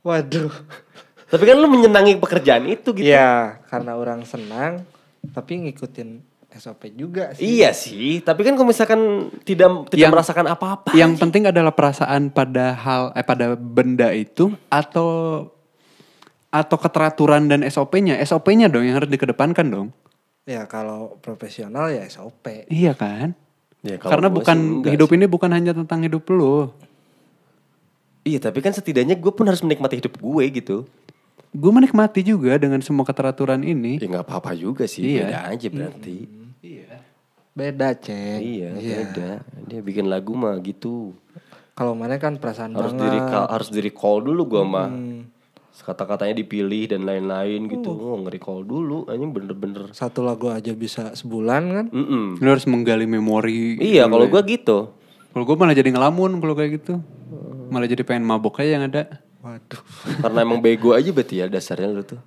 waduh. 0.00 0.48
Tapi 1.30 1.42
kan 1.46 1.56
lu 1.62 1.70
menyenangi 1.70 2.18
pekerjaan 2.18 2.66
itu 2.66 2.90
gitu. 2.90 3.06
Iya, 3.06 3.62
karena 3.70 3.94
orang 3.94 4.26
senang 4.26 4.82
tapi 5.30 5.62
ngikutin 5.68 6.26
SOP 6.50 6.90
juga 6.98 7.30
sih. 7.38 7.46
Iya 7.46 7.70
sih, 7.70 8.18
tapi 8.26 8.42
kan 8.42 8.58
kalau 8.58 8.66
misalkan 8.74 9.30
tidak 9.46 9.86
tidak 9.94 10.10
Yang- 10.10 10.14
merasakan 10.18 10.46
apa-apa. 10.50 10.90
Yang 10.98 11.22
penting 11.22 11.46
adalah 11.46 11.70
perasaan 11.70 12.34
pada 12.34 12.74
hal 12.74 13.14
eh 13.14 13.22
pada 13.22 13.54
benda 13.54 14.10
itu 14.10 14.50
atau 14.66 15.46
atau 16.50 16.76
keteraturan 16.82 17.46
dan 17.46 17.62
SOP-nya. 17.62 18.18
SOP-nya 18.26 18.66
dong 18.66 18.82
yang 18.82 18.98
harus 18.98 19.06
dikedepankan 19.06 19.70
dong. 19.70 19.88
Ya 20.42 20.66
kalau 20.66 21.14
profesional 21.22 21.94
ya 21.94 22.02
SOP. 22.10 22.66
Iya 22.66 22.98
kan? 22.98 23.38
Ya, 23.86 23.96
kalau 23.96 24.18
Karena 24.18 24.28
bukan 24.28 24.58
sih 24.84 24.92
hidup 24.92 25.08
ini 25.14 25.24
bukan 25.30 25.54
hanya 25.54 25.72
tentang 25.72 26.02
hidup 26.02 26.26
lu. 26.28 26.68
Iya, 28.26 28.36
tapi 28.36 28.60
kan 28.60 28.76
setidaknya 28.76 29.16
gue 29.16 29.32
pun 29.32 29.48
harus 29.48 29.64
menikmati 29.64 29.96
hidup 30.02 30.20
gue 30.20 30.44
gitu. 30.52 30.84
Gue 31.50 31.72
menikmati 31.74 32.22
juga 32.22 32.54
dengan 32.56 32.78
semua 32.78 33.02
keteraturan 33.02 33.60
ini. 33.66 33.98
Ya 33.98 34.06
nggak 34.06 34.26
apa-apa 34.26 34.54
juga 34.54 34.86
sih, 34.86 35.18
Iya. 35.18 35.26
beda 35.26 35.38
aja 35.50 35.66
berarti. 35.70 36.18
Beda, 37.50 37.88
Cek. 37.92 38.38
Iya, 38.40 38.70
beda. 38.78 39.30
Dia 39.66 39.80
bikin 39.82 40.06
lagu 40.06 40.32
mah 40.38 40.54
gitu. 40.62 41.12
Kalau 41.74 41.98
mana 41.98 42.16
kan 42.22 42.38
perasaan 42.38 42.72
harus 42.78 42.94
banget. 42.94 43.02
di 43.02 43.08
recall, 43.18 43.46
harus 43.50 43.68
di 43.68 43.80
recall 43.82 44.16
dulu 44.22 44.42
gua 44.46 44.62
mah. 44.62 44.88
Hmm. 44.88 45.26
Kata-katanya 45.80 46.36
dipilih 46.36 46.92
dan 46.92 47.08
lain-lain 47.08 47.64
gitu. 47.72 47.88
Oh, 47.90 48.20
nge-recall 48.20 48.68
dulu. 48.68 49.08
Anjing 49.08 49.32
bener-bener. 49.32 49.88
Satu 49.96 50.20
lagu 50.20 50.52
aja 50.52 50.76
bisa 50.76 51.16
sebulan 51.16 51.62
kan? 51.72 51.86
Mm-mm. 51.88 52.36
Lu 52.36 52.48
harus 52.52 52.68
menggali 52.68 53.08
memori. 53.08 53.80
Iya, 53.80 54.04
kalau 54.04 54.28
ya. 54.28 54.30
gua 54.30 54.42
gitu. 54.44 54.78
Kalau 55.30 55.44
gue 55.46 55.56
malah 55.56 55.72
jadi 55.72 55.88
ngelamun 55.88 56.36
kalau 56.36 56.52
kayak 56.52 56.84
gitu. 56.84 57.00
Malah 57.72 57.88
jadi 57.88 58.02
pengen 58.04 58.28
mabok 58.28 58.60
aja 58.60 58.76
yang 58.76 58.92
ada. 58.92 59.24
Waduh. 59.40 59.82
Karena 60.20 60.44
emang 60.44 60.60
bego 60.60 60.92
aja 60.92 61.08
berarti 61.08 61.40
ya 61.40 61.48
dasarnya 61.48 61.88
lu 61.88 62.04
tuh. 62.04 62.20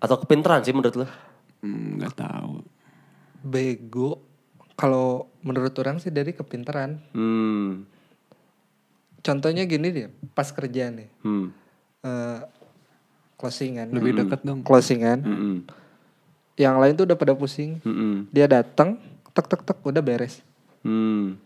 Atau 0.00 0.20
kepintaran 0.20 0.60
sih 0.64 0.72
menurut 0.72 1.04
lu? 1.04 1.06
Hmm, 1.64 2.00
nggak 2.00 2.14
tahu. 2.16 2.64
Bego. 3.40 4.20
Kalau 4.76 5.28
menurut 5.44 5.72
orang 5.80 6.00
sih 6.00 6.12
dari 6.12 6.32
kepintaran. 6.32 7.00
Hmm. 7.12 7.84
Contohnya 9.20 9.68
gini 9.68 9.92
deh, 9.92 10.08
pas 10.32 10.48
kerja 10.48 10.88
nih. 10.88 11.08
Hmm. 11.20 11.52
eh 12.00 12.40
closingan. 13.40 13.88
Lebih 13.92 14.24
dekat 14.24 14.40
dong. 14.44 14.60
Closingan. 14.60 15.24
Mm-mm. 15.24 15.56
Yang 16.60 16.76
lain 16.76 16.92
tuh 16.96 17.04
udah 17.08 17.16
pada 17.16 17.32
pusing. 17.32 17.80
Mm-mm. 17.80 18.28
Dia 18.28 18.44
datang, 18.44 19.00
tek 19.32 19.48
tek 19.48 19.64
tek 19.64 19.80
udah 19.80 20.04
beres. 20.04 20.44
Hmm. 20.84 21.40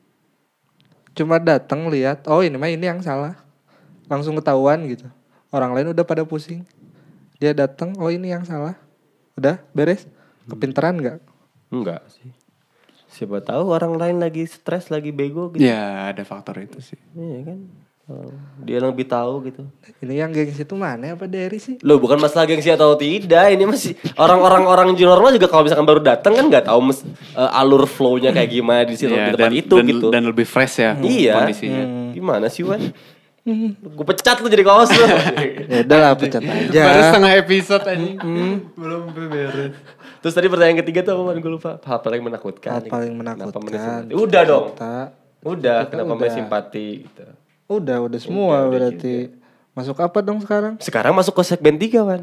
Cuma 1.15 1.39
datang 1.39 1.87
lihat, 1.87 2.27
oh 2.27 2.43
ini 2.43 2.59
mah 2.59 2.67
ini 2.67 2.91
yang 2.91 2.99
salah. 2.99 3.39
Langsung 4.07 4.37
ketahuan 4.37 4.85
gitu. 4.89 5.07
Orang 5.55 5.73
lain 5.73 5.95
udah 5.95 6.05
pada 6.05 6.27
pusing. 6.27 6.67
Dia 7.39 7.55
datang, 7.55 7.95
oh 7.99 8.11
ini 8.11 8.31
yang 8.33 8.43
salah. 8.43 8.77
Udah 9.35 9.59
beres. 9.75 10.07
Kepintaran 10.47 10.99
nggak? 10.99 11.19
Enggak 11.73 12.03
sih. 12.11 12.31
Siapa 13.15 13.39
tahu 13.39 13.71
orang 13.71 13.95
lain 13.95 14.17
lagi 14.19 14.43
stres, 14.43 14.91
lagi 14.91 15.15
bego 15.15 15.55
gitu. 15.55 15.63
Ya 15.63 16.11
ada 16.11 16.27
faktor 16.27 16.59
itu 16.59 16.83
sih. 16.83 16.99
Iya 17.15 17.47
kan. 17.47 17.59
Oh, 18.05 18.29
Dia 18.61 18.85
lebih 18.85 19.09
tahu 19.09 19.49
gitu. 19.49 19.65
Ini 20.05 20.21
yang 20.21 20.29
gengsi 20.29 20.61
itu 20.61 20.77
mana 20.77 21.17
apa 21.17 21.25
dari 21.25 21.57
sih? 21.57 21.81
Loh 21.81 21.97
bukan 21.97 22.21
masalah 22.21 22.45
gengsi 22.45 22.69
atau 22.69 22.93
tidak, 23.01 23.49
ini 23.49 23.65
masih 23.65 23.97
orang-orang 24.21 24.69
orang 24.69 24.89
junior 24.93 25.17
mah 25.25 25.33
juga 25.33 25.49
kalau 25.49 25.65
misalkan 25.65 25.89
baru 25.89 26.05
datang 26.05 26.37
kan 26.37 26.45
nggak 26.53 26.69
tahu 26.69 26.81
mes, 26.85 27.01
eh, 27.33 27.51
alur 27.57 27.89
flow-nya 27.89 28.29
kayak 28.37 28.51
gimana 28.53 28.85
di 28.85 29.01
situ 29.01 29.09
Ya, 29.09 29.33
di 29.33 29.41
tempat 29.41 29.49
dan, 29.49 29.53
itu 29.57 29.75
dan, 29.81 29.87
gitu. 29.89 30.07
dan 30.13 30.23
lebih 30.29 30.45
fresh 30.45 30.85
ya 30.85 30.93
iya. 31.01 31.33
kondisinya. 31.41 31.83
Gimana 32.13 32.47
sih 32.53 32.61
Wan? 32.61 32.93
Gue 33.45 34.07
pecat 34.09 34.41
lu 34.41 34.49
jadi 34.49 34.65
kaos 34.65 34.89
lu. 34.89 35.05
Ya 35.75 35.81
udah 35.85 35.99
lah 36.01 36.13
pecat 36.17 36.41
aja. 36.41 36.81
Baru 36.81 37.01
setengah 37.05 37.33
episode 37.37 37.85
aja. 37.85 38.09
Belum 38.73 39.03
beres. 39.13 39.73
Terus 40.21 40.33
tadi 40.33 40.47
pertanyaan 40.49 40.81
ketiga 40.81 41.05
tuh 41.05 41.21
apa? 41.21 41.37
Gue 41.37 41.53
lupa. 41.53 41.77
Hal 41.77 42.01
paling 42.01 42.25
menakutkan. 42.25 42.71
Hal 42.73 42.83
paling 42.89 43.13
Kenapa 43.13 43.37
menakutkan. 43.37 43.61
menit 43.61 43.81
simpati? 43.81 44.13
Udah 44.17 44.43
dong. 44.45 44.65
Kita, 44.73 44.95
Udah. 45.45 45.79
Kita 45.85 45.91
Kenapa 45.93 46.13
udah. 46.17 46.33
simpati 46.33 46.87
gitu. 47.05 47.23
udah 47.65 47.97
udah 48.01 48.21
semua 48.21 48.45
Udah, 48.49 48.61
udah 48.61 48.73
berarti. 48.73 49.17
Masuk 49.75 49.97
apa 50.01 50.19
dong 50.25 50.39
sekarang? 50.41 50.75
Sekarang 50.81 51.13
masuk 51.13 51.37
ke 51.37 51.43
segmen 51.45 51.77
3 51.77 52.01
Wan. 52.01 52.23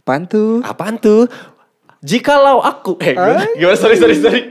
Apaan 0.00 0.22
tuh? 0.26 0.62
Apaan 0.62 0.94
tuh? 0.98 1.26
Jikalau 2.00 2.62
aku 2.62 2.96
eh 2.98 3.12
gimana? 3.12 3.44
sorry 3.76 3.98
sorry 3.98 4.16
sorry. 4.16 4.42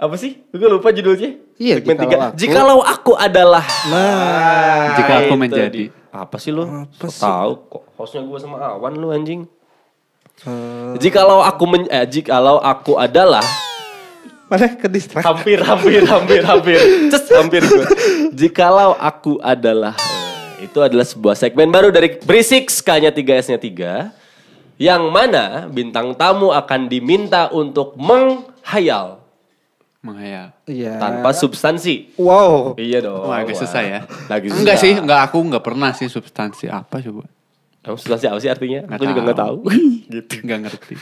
Apa 0.00 0.16
sih? 0.16 0.40
Gue 0.48 0.64
lupa 0.64 0.88
judulnya. 0.88 1.36
Iya, 1.54 1.76
Segmen 1.76 1.92
jikalau 1.92 2.00
tiga. 2.02 2.16
aku. 2.24 2.34
Jikalau 2.34 2.78
aku 2.80 3.12
adalah 3.14 3.64
Nah, 3.86 4.96
Jika 4.96 5.12
aku 5.14 5.26
itu 5.26 5.36
menjadi. 5.36 5.82
di- 5.86 5.92
apa 6.10 6.36
sih 6.36 6.50
lu? 6.50 6.64
Apa 6.64 7.04
So 7.06 7.20
tahu 7.20 7.50
kok 7.68 7.82
hostnya 7.94 8.24
gue 8.24 8.38
sama 8.40 8.56
Awan 8.58 8.96
lu 8.96 9.12
anjing. 9.12 9.44
eh, 10.40 10.92
Jikalau 10.96 11.38
aku 11.38 11.64
men 11.66 11.84
eh, 11.86 12.02
jikalau 12.02 12.56
aku 12.58 12.96
adalah 12.96 13.44
mana 14.48 14.66
ke 14.66 14.88
distrak? 14.88 15.20
hampir 15.20 15.60
hampir 15.60 16.00
hampir 16.02 16.40
hampir 16.42 16.80
Cus, 17.06 17.28
hampir 17.30 17.60
gue. 17.62 17.84
Jikalau 18.32 18.96
aku 18.96 19.36
adalah 19.38 19.94
eh, 19.94 20.64
itu 20.64 20.80
adalah 20.80 21.04
sebuah 21.04 21.36
segmen 21.36 21.68
baru 21.68 21.92
dari 21.92 22.16
Berisik 22.16 22.72
K-nya 22.72 23.12
3 23.12 23.20
S-nya 23.38 23.60
3 23.60 24.10
yang 24.80 25.06
mana 25.06 25.68
bintang 25.68 26.16
tamu 26.16 26.50
akan 26.50 26.88
diminta 26.88 27.52
untuk 27.52 27.94
menghayal 27.94 29.19
Menghayal. 30.00 30.56
Iya. 30.64 30.96
tanpa 30.96 31.28
substansi. 31.36 32.16
Wow. 32.16 32.72
Iya 32.80 33.04
dong. 33.04 33.28
Wah, 33.28 33.44
agak 33.44 33.52
susah 33.60 33.84
ya. 33.84 34.00
Lagi 34.32 34.48
susah. 34.48 34.60
Enggak 34.64 34.76
sih, 34.80 34.92
enggak 34.96 35.20
aku 35.28 35.38
enggak 35.44 35.60
pernah 35.60 35.92
sih 35.92 36.08
substansi 36.08 36.72
apa 36.72 37.04
coba. 37.04 37.28
Emang 37.80 37.96
substansi 38.00 38.24
apa 38.28 38.38
sih 38.40 38.48
artinya? 38.48 38.80
Nggak 38.88 38.96
Aku 38.96 39.04
juga 39.08 39.20
nggak 39.24 39.40
tahu. 39.40 39.56
tahu. 39.60 39.76
gitu. 40.16 40.32
Enggak 40.44 40.58
ngerti. 40.68 40.94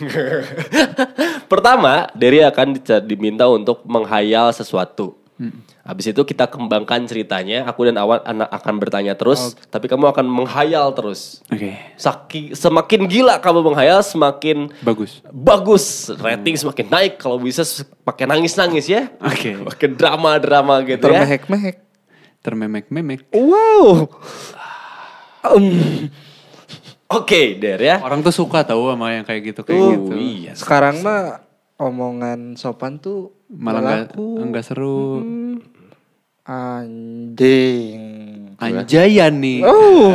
Pertama, 1.52 1.92
Derry 2.18 2.42
akan 2.42 2.78
diminta 3.06 3.46
untuk 3.46 3.86
menghayal 3.86 4.50
sesuatu. 4.50 5.14
Habis 5.88 6.12
itu 6.12 6.20
kita 6.20 6.44
kembangkan 6.44 7.08
ceritanya. 7.08 7.64
Aku 7.64 7.88
dan 7.88 7.96
Awan 7.96 8.20
anak 8.20 8.52
akan 8.52 8.74
bertanya 8.76 9.16
terus, 9.16 9.56
tapi 9.72 9.88
kamu 9.88 10.12
akan 10.12 10.28
menghayal 10.28 10.92
terus. 10.92 11.40
Oke. 11.48 11.80
Saki, 11.96 12.52
semakin 12.52 13.08
gila 13.08 13.40
kamu 13.40 13.64
menghayal, 13.64 14.04
semakin 14.04 14.68
Bagus. 14.84 15.24
bagus. 15.32 16.12
Rating 16.12 16.60
semakin 16.60 16.86
naik. 16.92 17.16
Kalau 17.16 17.40
bisa 17.40 17.64
pakai 18.04 18.28
nangis-nangis 18.28 18.84
ya. 18.84 19.08
Oke. 19.16 19.56
Pakai 19.72 19.88
drama-drama 19.88 20.84
gitu 20.84 21.08
ya. 21.08 21.24
Termehek-mehek. 21.24 21.76
Termemek-memek. 22.44 23.32
Wow. 23.32 24.12
Um, 25.48 26.12
Oke, 27.08 27.56
Der 27.56 27.80
ya. 27.80 27.96
Orang 28.04 28.20
tuh 28.20 28.36
suka 28.36 28.60
tahu 28.60 28.92
sama 28.92 29.16
yang 29.16 29.24
kayak 29.24 29.56
gitu 29.56 29.64
kayak 29.64 29.80
Oh, 29.80 29.88
gitu. 29.96 30.12
iya. 30.20 30.52
sekarang 30.52 31.00
mah 31.00 31.40
omongan 31.80 32.52
sopan 32.60 33.00
tuh 33.00 33.32
Malah 33.48 34.12
enggak 34.12 34.60
seru. 34.68 35.24
Anjing. 36.48 38.00
Anjayan 38.56 39.34
nih. 39.36 39.60
Oh. 39.68 40.10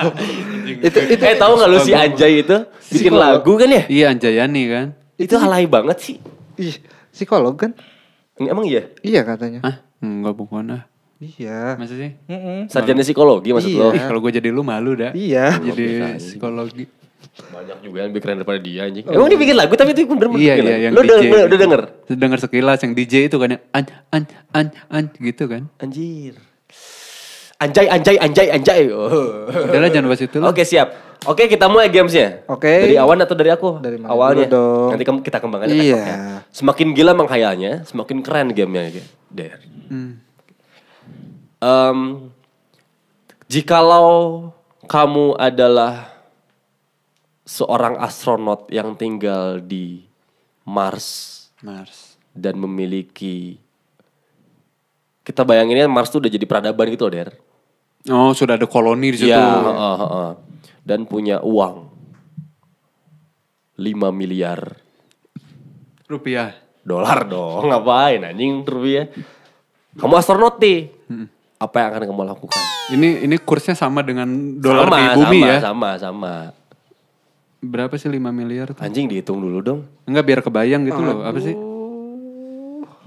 itu 0.88 0.98
itu 1.12 1.22
eh 1.22 1.36
tahu 1.36 1.52
nggak 1.60 1.68
lu 1.68 1.78
si 1.78 1.92
Anjay 1.92 2.40
itu 2.40 2.56
bikin 2.88 3.12
Psikolog. 3.12 3.20
lagu 3.20 3.52
kan 3.54 3.68
ya? 3.68 3.82
Iya 3.86 4.04
Anjayani 4.10 4.62
kan. 4.66 4.86
Itu 5.14 5.36
halai 5.36 5.68
banget 5.68 5.98
sih. 6.00 6.16
ih, 6.56 6.74
psikolog 7.12 7.54
kan? 7.54 7.76
Emang 8.34 8.64
iya? 8.64 8.88
Iya 9.04 9.22
katanya. 9.22 9.60
Hah? 9.62 9.76
Enggak 10.00 10.34
bukan 10.34 10.72
ah. 10.72 10.82
Iya. 11.18 11.76
Masa 11.76 11.94
sih? 11.94 12.16
Mm-mm. 12.26 12.70
Sarjana 12.70 13.02
psikologi 13.02 13.50
maksud 13.50 13.70
Iya. 13.70 13.78
lo? 13.78 13.88
Ih, 13.92 14.02
kalau 14.06 14.20
gue 14.22 14.32
jadi 14.32 14.48
lu 14.48 14.62
malu 14.62 14.94
dah. 14.94 15.10
Iya. 15.12 15.58
Jadi 15.60 16.16
psikologi. 16.18 16.86
Banyak 17.38 17.78
juga 17.86 17.96
yang 18.02 18.10
lebih 18.10 18.22
keren 18.22 18.36
daripada 18.42 18.58
dia 18.58 18.86
anjing. 18.90 19.04
Emang 19.06 19.28
dia 19.30 19.38
bikin 19.38 19.56
lagu 19.58 19.74
tapi 19.78 19.90
itu 19.94 20.06
bener 20.06 20.26
bener 20.30 20.42
Iya 20.42 20.54
iya 20.58 20.76
yang 20.88 20.92
Lo 20.94 21.00
udah, 21.06 21.16
DJ. 21.18 21.30
udah, 21.30 21.42
udah 21.46 21.58
denger? 21.58 21.80
Dengar 22.10 22.38
sekilas 22.42 22.78
yang 22.82 22.92
DJ 22.98 23.14
itu 23.30 23.36
kan 23.38 23.48
yang 23.54 23.62
an 23.74 23.84
an 24.10 24.22
an 24.54 24.66
an 24.90 25.04
gitu 25.18 25.44
kan. 25.46 25.70
Anjir. 25.78 26.34
Anjay, 27.58 27.90
anjay, 27.90 28.16
anjay, 28.22 28.46
anjay. 28.54 28.82
Oh. 28.94 29.50
Udah 29.50 29.78
lah 29.82 29.90
jangan 29.90 30.06
bahas 30.06 30.22
itu 30.22 30.36
lah. 30.38 30.54
Oke 30.54 30.62
siap. 30.62 30.94
Oke 31.26 31.50
kita 31.50 31.66
mulai 31.66 31.90
gamesnya. 31.90 32.46
Oke. 32.46 32.70
Dari 32.70 32.94
awan 32.94 33.18
atau 33.18 33.34
dari 33.34 33.50
aku? 33.50 33.82
Dari 33.82 33.98
mana 33.98 34.14
Awalnya. 34.14 34.46
dong? 34.46 34.94
Nanti 34.94 35.02
kamu 35.02 35.18
kita 35.26 35.42
kembangkan. 35.42 35.66
Iya. 35.66 35.98
ya. 35.98 36.16
Semakin 36.54 36.94
gila 36.94 37.18
menghayalnya, 37.18 37.82
semakin 37.82 38.22
keren 38.22 38.54
gamenya. 38.54 39.02
Der. 39.26 39.58
Hmm. 39.90 40.22
Em, 41.58 41.98
jikalau 43.50 44.54
kamu 44.86 45.34
adalah 45.34 46.17
seorang 47.48 47.96
astronot 47.96 48.68
yang 48.68 48.92
tinggal 48.92 49.56
di 49.64 50.04
Mars 50.68 51.48
Mars. 51.64 52.20
dan 52.36 52.60
memiliki 52.60 53.56
kita 55.24 55.48
bayanginnya 55.48 55.88
Mars 55.88 56.12
tuh 56.12 56.20
udah 56.20 56.28
jadi 56.28 56.44
peradaban 56.44 56.92
gitu 56.92 57.08
loh, 57.08 57.12
Der. 57.12 57.30
Oh 58.12 58.32
sudah 58.36 58.60
ada 58.60 58.68
koloni 58.68 59.16
di 59.16 59.24
situ. 59.24 59.32
Iya, 59.32 59.40
heeh, 59.40 59.96
heeh. 59.96 60.30
dan 60.84 61.08
punya 61.08 61.40
uang 61.40 61.88
5 63.80 64.12
miliar 64.12 64.76
Rupiah. 66.08 66.52
dolar 66.84 67.28
dong, 67.28 67.64
ngapain 67.72 68.24
anjing 68.28 68.64
rupiah? 68.64 69.08
Kamu 69.96 70.14
astronot 70.20 70.60
nih. 70.60 70.88
Apa 71.58 71.74
yang 71.80 71.88
akan 71.92 72.02
kamu 72.12 72.22
lakukan? 72.28 72.62
Ini 72.94 73.28
ini 73.28 73.36
kursnya 73.40 73.74
sama 73.74 74.00
dengan 74.00 74.28
dolar 74.62 74.86
sama, 74.88 74.96
di 74.96 75.04
bumi 75.20 75.40
sama, 75.42 75.48
ya. 75.50 75.56
Sama, 75.60 75.90
sama. 75.98 76.34
Berapa 77.58 77.94
sih 77.94 78.06
5 78.06 78.18
miliar 78.30 78.70
tuh? 78.70 78.78
Anjing 78.80 79.06
dihitung 79.06 79.38
dulu 79.38 79.58
dong. 79.58 79.80
Enggak 80.04 80.24
biar 80.24 80.40
kebayang 80.40 80.82
gitu 80.84 81.00
loh. 81.00 81.22
Apa 81.22 81.38
sih? 81.38 81.54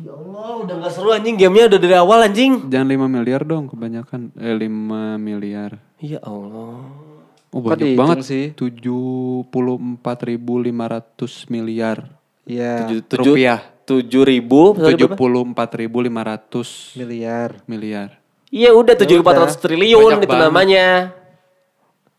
Ya 0.01 0.11
Allah, 0.11 0.65
udah 0.65 0.75
gak 0.81 0.91
seru 0.91 1.13
anjing 1.13 1.37
gamenya 1.37 1.69
udah 1.69 1.79
dari 1.79 1.95
awal 1.95 2.19
anjing. 2.21 2.67
Jangan 2.67 2.87
5 2.89 3.07
miliar 3.07 3.41
dong 3.41 3.69
kebanyakan. 3.69 4.33
Eh 4.35 4.55
5 4.57 4.67
miliar. 5.15 5.79
Ya 5.97 6.19
Allah. 6.19 6.83
Oh 7.51 7.59
Kok 7.59 7.67
banyak 7.69 7.95
banget 7.95 8.17
sih? 8.23 8.45
74.500 8.51 9.51
miliar 11.47 11.97
Iya. 12.41 12.87
Tujuh, 12.87 12.99
tujuh, 13.05 13.33
rupiah. 13.35 13.59
Tujuh 13.83 14.23
ribu. 14.23 14.73
sorry, 14.73 14.95
berapa? 14.97 15.15
74.500 15.15 16.97
Miliar. 16.97 17.49
miliar. 17.65 18.09
Iya 18.47 18.71
udah 18.71 18.95
tujuh 18.97 19.15
ribu 19.15 19.23
empat 19.23 19.37
ratus 19.47 19.57
triliun 19.59 20.11
Banyak 20.11 20.23
itu 20.23 20.31
banget. 20.31 20.43
namanya. 20.43 20.85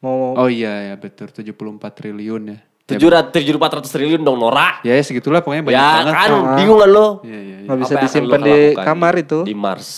Mau 0.02 0.34
Oh 0.34 0.48
iya 0.50 0.92
ya 0.92 0.94
betul 0.98 1.30
74 1.30 1.54
triliun 1.94 2.42
ya. 2.50 2.58
Tujuh 2.82 3.08
ratus 3.08 3.30
tujuh 3.32 3.54
empat 3.54 3.72
ratus 3.78 3.90
triliun 3.90 4.20
dong 4.20 4.36
Nora. 4.36 4.82
Ya, 4.82 4.98
ya 4.98 5.02
segitulah 5.02 5.38
pokoknya 5.40 5.62
banyak 5.62 5.78
ya 5.78 5.90
banget. 6.02 6.12
kan, 6.12 6.30
Ah. 6.34 6.56
bingung 6.58 6.76
kan 6.76 6.90
lo? 6.90 7.06
Iya 7.22 7.38
iya 7.38 7.56
iya. 7.56 7.56
nggak 7.64 7.78
bisa 7.78 7.94
disimpan 7.96 8.40
di 8.42 8.56
kamar 8.74 9.12
itu. 9.16 9.38
Di 9.46 9.54
Mars. 9.54 9.88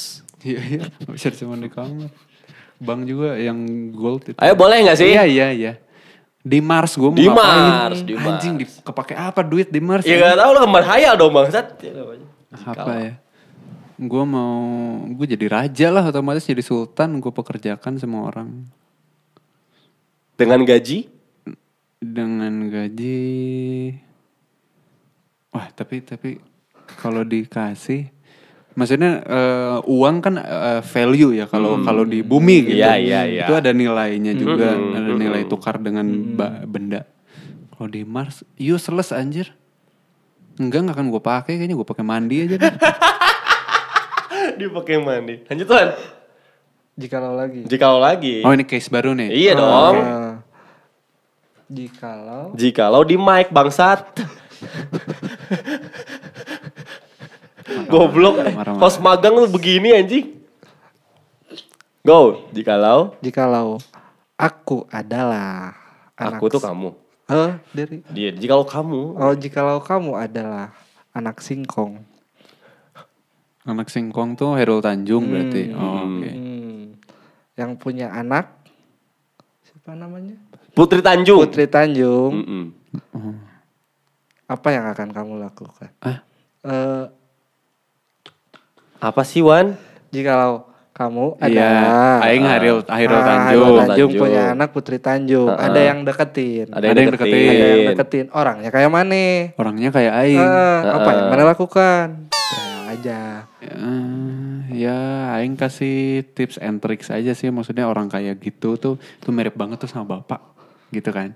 Iya 0.45 0.61
iya. 0.61 0.83
Nggak 1.01 1.15
bisa 1.17 1.29
disimpan 1.33 1.59
di 1.59 1.71
kamar. 1.73 2.09
Bank 2.77 3.01
juga 3.09 3.41
yang 3.41 3.59
gold 3.91 4.29
itu. 4.29 4.37
Ayo 4.37 4.53
boleh 4.53 4.85
gak 4.85 4.99
sih? 5.01 5.09
Iya 5.09 5.25
iya 5.25 5.49
iya. 5.51 5.73
Di 6.45 6.61
Mars 6.61 7.01
gue 7.01 7.09
mau 7.09 7.17
Di 7.17 7.25
ngapain? 7.25 7.65
Mars, 7.65 7.99
di 8.05 8.13
Anjing 8.13 8.55
Mars. 8.61 8.77
di, 8.77 8.85
kepake 8.85 9.15
apa 9.17 9.41
duit 9.41 9.73
di 9.73 9.81
Mars? 9.81 10.05
Ya 10.05 10.21
gak 10.21 10.37
tau 10.37 10.51
lo 10.53 10.61
kembar 10.61 10.85
hayal 10.85 11.17
dong 11.17 11.33
bangsat. 11.33 11.81
Ya, 11.81 11.93
namanya. 11.97 12.29
apa 12.53 12.93
ya? 13.01 13.15
gue 13.95 14.25
mau 14.27 14.59
gue 15.09 15.27
jadi 15.29 15.47
raja 15.49 15.87
lah 15.89 16.03
otomatis 16.05 16.43
jadi 16.43 16.59
sultan 16.61 17.23
gue 17.23 17.31
pekerjakan 17.31 17.95
semua 17.95 18.27
orang 18.27 18.67
Dengan 20.35 20.63
gaji? 20.63 21.11
dengan 22.05 22.69
gaji 22.69 23.17
wah 25.49 25.73
tapi 25.73 26.05
tapi 26.05 26.37
kalau 27.01 27.25
dikasih 27.25 28.13
maksudnya 28.75 29.25
eh, 29.25 29.79
uang 29.81 30.17
kan 30.21 30.37
eh, 30.37 30.81
value 30.85 31.33
ya 31.33 31.49
kalau 31.49 31.81
kalau 31.81 32.05
di 32.05 32.21
bumi 32.21 32.69
gitu 32.69 32.77
Iya, 32.77 33.01
iya, 33.01 33.21
iya. 33.25 33.45
itu 33.47 33.57
ada 33.57 33.73
nilainya 33.73 34.37
juga 34.37 34.77
ada 34.77 35.17
nilai 35.17 35.49
tukar 35.49 35.81
dengan 35.81 36.05
ba- 36.37 36.61
benda 36.63 37.09
kalau 37.73 37.89
di 37.89 38.05
Mars 38.05 38.45
useless 38.55 39.09
anjir 39.09 39.57
enggak 40.55 40.85
nggak 40.85 40.95
akan 40.95 41.09
gue 41.09 41.23
pakai 41.25 41.57
kayaknya 41.57 41.73
gue 41.75 41.89
pakai 41.89 42.05
mandi 42.05 42.37
aja 42.45 42.55
deh. 42.55 42.69
Dipakai 44.61 45.01
mandi. 45.01 45.41
Lanjut 45.49 45.67
Tuhan. 45.67 45.89
Jikalau 46.95 47.35
lagi. 47.35 47.67
Jikalau 47.67 47.99
lagi. 47.99 48.41
oh 48.41 48.51
ini 48.51 48.63
case 48.63 48.87
baru 48.87 49.13
nih 49.13 49.29
Iya 49.29 49.53
dong. 49.55 49.95
Nah, 49.97 50.35
jikalau 51.67 52.55
Jikalau 52.55 53.03
di 53.03 53.17
mic 53.17 53.51
bangsat. 53.51 54.07
Goblok. 57.89 58.37
Host 58.79 59.01
magang 59.01 59.35
lu 59.35 59.49
begini 59.49 59.91
anjing. 59.93 60.27
Go. 62.01 62.47
Jikalau 62.53 63.17
jikalau 63.19 63.81
aku 64.37 64.85
adalah 64.89 65.73
anak 66.15 66.39
aku 66.39 66.47
tuh 66.49 66.61
kamu. 66.61 66.91
Eh, 67.25 67.51
dari 67.73 67.97
Dia 68.13 68.31
jikalau 68.31 68.63
kamu 68.63 69.17
Oh, 69.17 69.33
jikalau 69.33 69.81
kamu 69.81 70.13
adalah 70.13 70.77
anak 71.11 71.41
singkong. 71.41 72.05
anak 73.65 73.89
singkong 73.89 74.37
tuh 74.37 74.53
Herul 74.55 74.85
Tanjung 74.85 75.25
berarti 75.25 75.73
oh, 75.73 76.05
oke 76.05 76.29
Hmm. 76.29 76.54
Yang 77.55 77.71
punya 77.79 78.11
anak 78.11 78.51
siapa 79.63 79.95
namanya? 79.95 80.35
Putri 80.73 80.99
Tanjung. 80.99 81.39
Putri 81.41 81.67
Tanjung. 81.67 82.33
Mm-mm. 82.35 82.65
Apa 84.45 84.69
yang 84.71 84.85
akan 84.89 85.09
kamu 85.11 85.33
lakukan? 85.41 85.91
ah 86.01 86.19
Eh, 86.61 87.05
Apa 88.99 89.21
sih 89.23 89.39
Wan? 89.39 89.77
jikalau 90.09 90.65
kamu 90.91 91.37
Iya, 91.43 91.59
adalah 91.61 92.23
Aing 92.23 92.45
Haril 92.45 92.77
Hairul 92.87 93.19
Ah, 93.19 93.25
Tanjung. 93.25 93.45
Hairul 93.45 93.75
Tanjung 93.77 93.91
Tanjung. 94.09 94.13
punya 94.17 94.43
anak 94.51 94.69
Putri 94.71 94.97
Tanjung. 94.97 95.49
Ah, 95.51 95.67
Ada 95.67 95.77
ah. 95.77 95.85
yang 95.85 95.99
deketin. 96.03 96.67
Ada 96.71 96.75
Ada 96.75 96.87
yang 96.87 96.97
yang 96.97 97.13
deketin. 97.13 97.35
deketin. 97.35 97.51
Ada 97.53 97.67
yang 97.69 97.89
deketin. 97.91 98.27
Orangnya 98.33 98.71
kayak 98.71 98.91
mana? 98.91 99.25
Orangnya 99.55 99.89
kayak 99.91 100.13
Aing. 100.17 100.41
Eh, 100.41 100.79
apa 100.85 100.99
Ah, 101.01 101.13
yang 101.13 101.21
ah. 101.21 101.31
mana 101.31 101.43
lakukan? 101.47 102.07
Ya 102.33 102.63
aja. 102.89 103.21
Eh, 103.61 104.54
ya, 104.75 105.31
Aing 105.39 105.55
kasih 105.55 106.27
tips 106.35 106.59
and 106.59 106.83
tricks 106.83 107.09
aja 107.09 107.33
sih. 107.33 107.49
Maksudnya 107.49 107.87
orang 107.87 108.11
kayak 108.11 108.43
gitu 108.43 108.75
tuh, 108.77 108.99
tuh 108.99 109.31
mirip 109.31 109.55
banget 109.55 109.79
tuh 109.79 109.89
sama 109.89 110.19
bapak, 110.19 110.43
gitu 110.93 111.11
kan? 111.15 111.33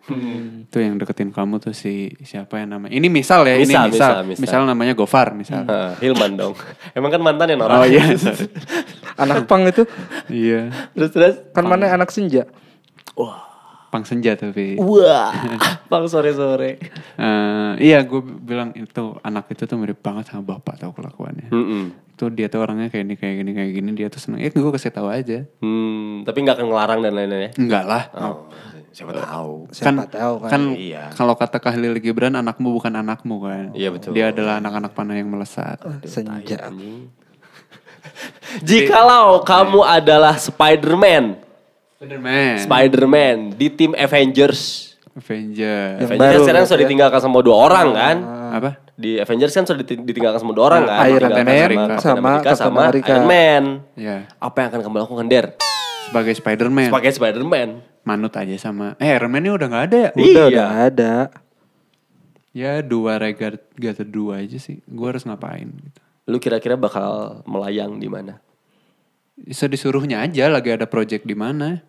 Tuh 0.68 0.80
yang 0.82 0.98
deketin 0.98 1.30
kamu 1.30 1.62
tuh 1.62 1.72
si 1.72 2.12
siapa 2.26 2.60
yang 2.60 2.76
namanya? 2.76 2.92
Ini 2.92 3.08
misal 3.08 3.46
ya, 3.46 3.56
Misal, 3.56 3.62
ini 3.62 3.64
misal, 3.64 3.86
misal, 3.88 4.14
misal, 4.26 4.42
misal. 4.44 4.60
namanya 4.66 4.92
Gofar, 4.98 5.32
misal. 5.32 5.62
Hah, 5.64 5.94
Hilman 6.02 6.36
dong. 6.36 6.54
Emang 6.98 7.10
kan 7.14 7.22
mantan 7.22 7.50
ya 7.50 7.56
Nora? 7.56 7.80
Oh 7.80 7.86
iya, 7.86 8.04
Anak 9.22 9.50
pang 9.50 9.66
itu 9.66 9.82
iya. 10.30 10.70
terus 10.94 11.10
terus. 11.10 11.34
kan 11.50 11.66
mana 11.66 11.90
anak 11.90 12.14
senja. 12.14 12.46
Pang 13.88 14.04
senja 14.04 14.36
tapi. 14.36 14.76
Wah. 14.76 15.32
Bang 15.90 16.04
sore 16.06 16.30
sore. 16.30 16.76
Eh, 17.16 17.72
iya, 17.80 18.04
gue 18.04 18.20
bilang 18.20 18.76
itu 18.76 19.16
anak 19.20 19.48
itu 19.48 19.64
tuh 19.64 19.76
mirip 19.76 19.98
banget 19.98 20.28
sama 20.28 20.56
bapak 20.56 20.76
tau 20.76 20.92
kelakuannya. 20.92 21.48
Tuh 22.14 22.28
dia 22.28 22.52
tuh 22.52 22.60
orangnya 22.60 22.90
kayak 22.90 23.04
ini 23.06 23.14
kayak 23.16 23.34
gini 23.40 23.50
kayak 23.56 23.70
gini 23.72 23.90
dia 23.96 24.06
tuh 24.08 24.20
seneng. 24.20 24.44
Eh 24.44 24.50
gue 24.50 24.72
kasih 24.74 24.92
tahu 24.92 25.08
aja. 25.08 25.48
Hmm, 25.64 26.20
tapi 26.22 26.44
nggak 26.44 26.60
akan 26.60 26.66
ngelarang 26.68 27.00
dan 27.00 27.12
lain-lain 27.16 27.42
ya. 27.48 27.50
Enggak 27.56 27.84
lah. 27.88 28.02
Oh, 28.12 28.36
siapa 28.92 29.12
tahu. 29.16 29.52
Siapa 29.72 30.04
tahu 30.04 30.34
kan. 30.44 30.50
kan 30.52 30.62
Iya. 30.76 31.02
kalau 31.16 31.32
kata 31.32 31.56
Kahlil 31.56 31.96
Gibran 31.96 32.36
anakmu 32.36 32.68
bukan 32.74 32.92
anakmu 32.92 33.40
kan. 33.40 33.64
Iya, 33.72 33.88
betul. 33.88 34.12
Dia 34.12 34.34
adalah 34.34 34.60
anak-anak 34.60 34.92
panah 34.92 35.16
yang 35.16 35.32
melesat. 35.32 35.80
senja. 36.04 36.68
Jikalau 38.64 39.44
kamu 39.44 39.80
adalah 39.84 40.34
Spider-Man, 40.36 41.36
Spiderman. 41.98 42.62
Spider-Man 42.62 43.36
di 43.58 43.66
tim 43.68 43.90
Avengers. 43.92 44.86
Avenger. 45.12 45.98
Yang 45.98 46.06
Avengers 46.06 46.14
kan 46.14 46.18
baru 46.30 46.38
sekarang 46.40 46.64
sudah 46.64 46.78
ya. 46.78 46.84
ditinggalkan 46.86 47.20
sama 47.20 47.38
dua 47.42 47.56
orang 47.58 47.88
kan? 47.90 48.16
Apa? 48.54 48.70
Di 48.94 49.18
Avengers 49.18 49.50
kan 49.50 49.66
sudah 49.66 49.82
diti- 49.82 49.98
ditinggalkan 50.00 50.38
sama 50.38 50.54
dua 50.54 50.64
orang 50.70 50.82
kan? 50.86 50.98
Iron 51.08 51.26
Man 51.26 51.34
Captain 51.34 51.98
sama 51.98 52.14
America 52.22 52.38
Captain 52.44 52.54
sama 52.56 52.78
America. 52.80 53.10
Iron 53.10 53.26
Man. 53.26 53.64
Ya, 53.92 54.16
Apa 54.38 54.56
yang 54.56 54.68
akan 54.70 54.80
kamu 54.80 54.96
lakukan 55.00 55.26
Der? 55.26 55.46
sebagai 56.06 56.32
Spiderman. 56.32 56.86
Sebagai 56.86 57.10
Spider-Man. 57.12 57.68
Manut 58.00 58.32
aja 58.32 58.54
sama. 58.56 58.94
Eh 58.96 59.10
Iron 59.10 59.28
Man 59.28 59.42
ini 59.42 59.50
udah 59.52 59.66
nggak 59.66 59.84
ada 59.84 59.96
ya? 59.98 60.10
Udah 60.14 60.22
Iya. 60.24 60.44
udah 60.46 60.68
ada. 60.86 61.14
Ya 62.54 62.72
dua 62.80 63.18
regar 63.18 63.58
gata 63.74 64.02
dua 64.02 64.40
aja 64.40 64.56
sih. 64.56 64.78
Gue 64.86 65.10
harus 65.10 65.22
ngapain 65.22 65.66
gitu. 65.66 66.00
Lu 66.24 66.38
kira-kira 66.38 66.78
bakal 66.78 67.42
melayang 67.42 67.98
di 67.98 68.06
mana? 68.06 68.38
Bisa 69.34 69.66
disuruhnya 69.66 70.22
aja 70.22 70.46
lagi 70.46 70.70
ada 70.70 70.86
project 70.86 71.22
di 71.22 71.34
mana. 71.34 71.82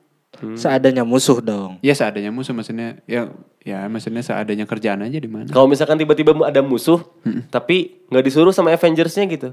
Seadanya 0.55 1.03
musuh 1.03 1.41
dong. 1.41 1.81
Ya 1.83 1.91
seadanya 1.91 2.31
musuh 2.31 2.55
maksudnya 2.55 3.01
ya 3.03 3.27
ya 3.59 3.83
maksudnya 3.91 4.23
seadanya 4.23 4.63
kerjaan 4.63 5.03
aja 5.03 5.19
di 5.19 5.27
mana. 5.27 5.49
Kalau 5.51 5.67
misalkan 5.67 5.99
tiba-tiba 5.99 6.31
ada 6.45 6.63
musuh, 6.63 7.01
tapi 7.49 8.05
nggak 8.07 8.23
disuruh 8.23 8.53
sama 8.53 8.71
Avengersnya 8.71 9.27
gitu, 9.27 9.51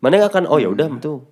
mana 0.00 0.16
yang 0.16 0.30
akan 0.30 0.48
oh 0.48 0.56
ya 0.56 0.72
udah 0.72 0.88
tuh, 0.96 1.26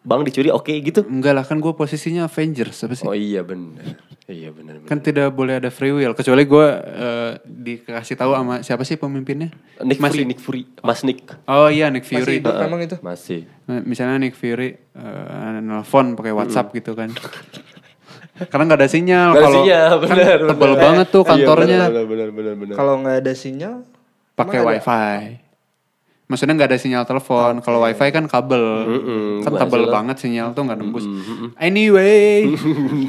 bang 0.00 0.24
dicuri 0.24 0.48
oke 0.48 0.72
gitu. 0.72 1.04
Enggak 1.04 1.36
lah 1.36 1.44
kan 1.44 1.60
gue 1.60 1.68
posisinya 1.68 2.24
Avengers 2.24 2.80
apa 2.80 2.94
sih? 2.96 3.04
Oh 3.04 3.12
iya 3.12 3.44
benar, 3.44 4.00
iya 4.24 4.56
benar. 4.56 4.80
Kan 4.88 5.04
tidak 5.04 5.34
boleh 5.36 5.60
ada 5.60 5.68
free 5.68 5.92
will 5.92 6.16
kecuali 6.16 6.48
gue 6.48 6.66
eh, 6.80 7.32
dikasih 7.44 8.16
tahu 8.16 8.32
sama 8.32 8.54
siapa 8.64 8.88
sih 8.88 8.96
pemimpinnya? 8.96 9.52
Nick 9.84 10.00
Mas- 10.00 10.16
Fury, 10.16 10.24
Nick 10.24 10.40
Fury, 10.40 10.62
Mas 10.80 11.04
Nick. 11.04 11.28
Oh 11.44 11.68
iya 11.68 11.92
Nick 11.92 12.08
Masih 12.08 12.24
Fury. 12.24 12.40
memang 12.40 12.80
itu. 12.80 12.96
Masih. 13.04 13.44
Misalnya 13.84 14.16
Nick 14.16 14.32
Fury 14.32 14.80
eh, 14.80 15.60
nelfon 15.60 16.16
pakai 16.16 16.32
WhatsApp 16.32 16.72
gitu 16.72 16.96
kan. 16.96 17.12
Karena 18.46 18.62
nggak 18.70 18.78
ada 18.78 18.88
sinyal. 18.88 19.28
Nggak 19.28 19.34
ada 19.34 19.42
Kalau 19.42 19.58
sinyal, 19.58 19.90
kan 19.90 20.00
benar, 20.06 20.38
tebel 20.46 20.70
benar. 20.70 20.84
banget 20.86 21.06
tuh 21.10 21.22
Iya, 21.22 21.30
kantornya. 21.34 21.80
Kalau 22.72 22.94
nggak 23.02 23.16
ada 23.18 23.32
sinyal, 23.34 23.74
pakai 24.32 24.60
wifi. 24.62 25.18
Maksudnya 26.28 26.54
nggak 26.54 26.70
ada 26.70 26.78
sinyal 26.78 27.02
telepon. 27.02 27.52
Kalau 27.58 27.78
wifi 27.82 28.08
kan 28.12 28.24
kabel, 28.24 28.64
kan 29.42 29.50
nggak 29.50 29.62
tebel 29.66 29.82
jelas. 29.82 29.94
banget 29.96 30.16
sinyal 30.20 30.48
tuh 30.52 30.62
nggak 30.62 30.78
nembus. 30.78 31.04
Anyway, 31.58 32.52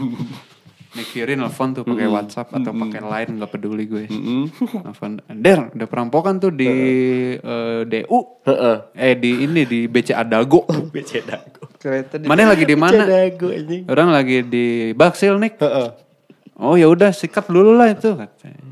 Nick 0.97 1.05
Fury 1.05 1.37
nelfon 1.37 1.77
tuh 1.77 1.85
pakai 1.85 2.09
WhatsApp 2.09 2.49
atau 2.49 2.73
pakai 2.73 2.97
Line 2.99 3.31
nggak 3.37 3.51
peduli 3.53 3.85
gue. 3.85 4.09
Nelfon, 4.89 5.21
Der, 5.37 5.69
ada 5.69 5.85
perampokan 5.85 6.41
tuh 6.41 6.49
di 6.49 6.65
eh, 7.37 7.81
DU. 7.85 8.19
Heeh. 8.49 8.77
Eh 8.97 9.13
di 9.13 9.45
ini 9.45 9.69
di 9.69 9.85
BCA 9.85 10.25
Dago. 10.25 10.65
BC 10.95 11.29
Dago. 11.29 11.68
Kereta 11.79 12.19
di 12.19 12.27
Mana 12.27 12.51
lagi 12.51 12.67
di 12.67 12.75
mana? 12.75 13.03
Orang 13.87 14.11
lagi 14.11 14.43
di 14.43 14.91
Baksil 14.91 15.39
Nick. 15.39 15.57
Heeh. 15.63 15.89
Oh 16.59 16.75
ya 16.75 16.91
udah 16.91 17.15
sikat 17.15 17.47
dulu 17.47 17.71
lah 17.71 17.95
itu 17.95 18.11
katanya. 18.19 18.67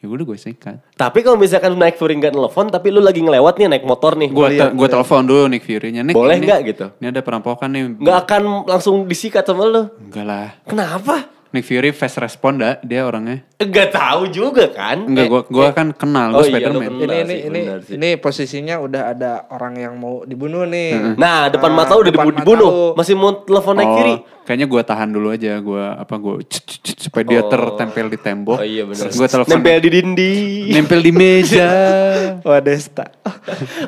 Ya 0.00 0.06
udah 0.08 0.24
gue 0.24 0.38
sikat. 0.40 0.80
Tapi 0.96 1.20
kalau 1.20 1.36
misalkan 1.36 1.76
naik 1.76 2.00
Fury 2.00 2.16
nggak 2.16 2.32
nelfon, 2.32 2.72
tapi 2.72 2.88
lu 2.92 3.00
lagi 3.04 3.20
ngelewat 3.20 3.60
nih 3.60 3.68
naik 3.68 3.84
motor 3.84 4.16
nih, 4.16 4.32
Gue 4.32 4.56
gue 4.56 4.88
telepon 4.88 5.24
dulu 5.24 5.44
Nick 5.52 5.64
Fury-nya. 5.68 6.00
Nick, 6.04 6.16
Boleh 6.16 6.36
nggak 6.40 6.60
gitu? 6.68 6.86
Ini 7.00 7.12
ada 7.12 7.20
perampokan 7.20 7.68
nih. 7.68 8.00
nggak 8.00 8.18
akan 8.24 8.42
langsung 8.64 9.04
disikat 9.04 9.44
sama 9.44 9.68
lu. 9.68 9.92
Enggak 10.00 10.24
lah. 10.24 10.48
Kenapa? 10.64 11.35
Nick 11.48 11.62
Fury 11.62 11.90
fast 11.90 12.16
respon 12.16 12.56
dah 12.56 12.76
dia 12.80 13.02
orangnya. 13.02 13.46
Enggak 13.56 13.88
tahu 13.90 14.28
juga 14.28 14.68
kan. 14.68 14.98
Enggak, 15.00 15.24
Eh, 15.24 15.28
gua 15.28 15.40
gua 15.46 15.64
eh, 15.64 15.72
kan 15.72 15.88
kenal, 15.90 16.28
Oh 16.30 16.38
gua 16.38 16.44
iya, 16.44 16.68
lu 16.68 16.78
Spiderman. 16.78 16.82
kenal. 16.82 16.90
ini 16.90 17.00
Benar 17.00 17.16
ini 17.16 17.32
sih, 17.32 17.40
ini 17.40 17.60
sih. 17.80 17.94
ini 17.94 18.08
posisinya 18.16 18.74
udah 18.78 19.02
ada 19.08 19.32
orang 19.48 19.74
yang 19.76 19.94
mau 19.94 20.20
dibunuh 20.22 20.64
nih. 20.64 21.14
Nah, 21.14 21.48
depan 21.48 21.70
Ah, 21.70 21.76
mata 21.76 21.94
udah 21.94 22.06
depan 22.06 22.24
dibu- 22.24 22.32
mata 22.32 22.40
dibunuh. 22.42 22.70
lu. 22.90 22.94
Masih 22.94 23.14
mau 23.14 23.32
telepon 23.38 23.74
Oh, 23.74 23.88
Fury. 23.94 24.14
kayaknya 24.42 24.66
gua 24.66 24.82
tahan 24.82 25.08
dulu 25.08 25.28
aja, 25.30 25.52
gua 25.58 25.96
apa 25.96 26.14
gua 26.16 26.34
cet, 26.42 26.62
cet, 26.66 26.82
cet, 26.84 26.98
supaya 27.00 27.24
dia 27.24 27.40
Oh. 27.40 27.48
tertempel 27.48 28.06
di 28.06 28.18
tembok. 28.18 28.58
Oh 28.58 28.66
iya 28.66 28.82
benar. 28.82 29.08
Gua 29.08 29.26
telepon 29.26 29.50
Nempel 29.52 29.78
di 29.78 29.90
dinding. 29.92 30.64
nempel 30.68 31.00
di 31.00 31.12
meja. 31.12 31.68
Wah 32.44 32.60
Desta. 32.60 33.06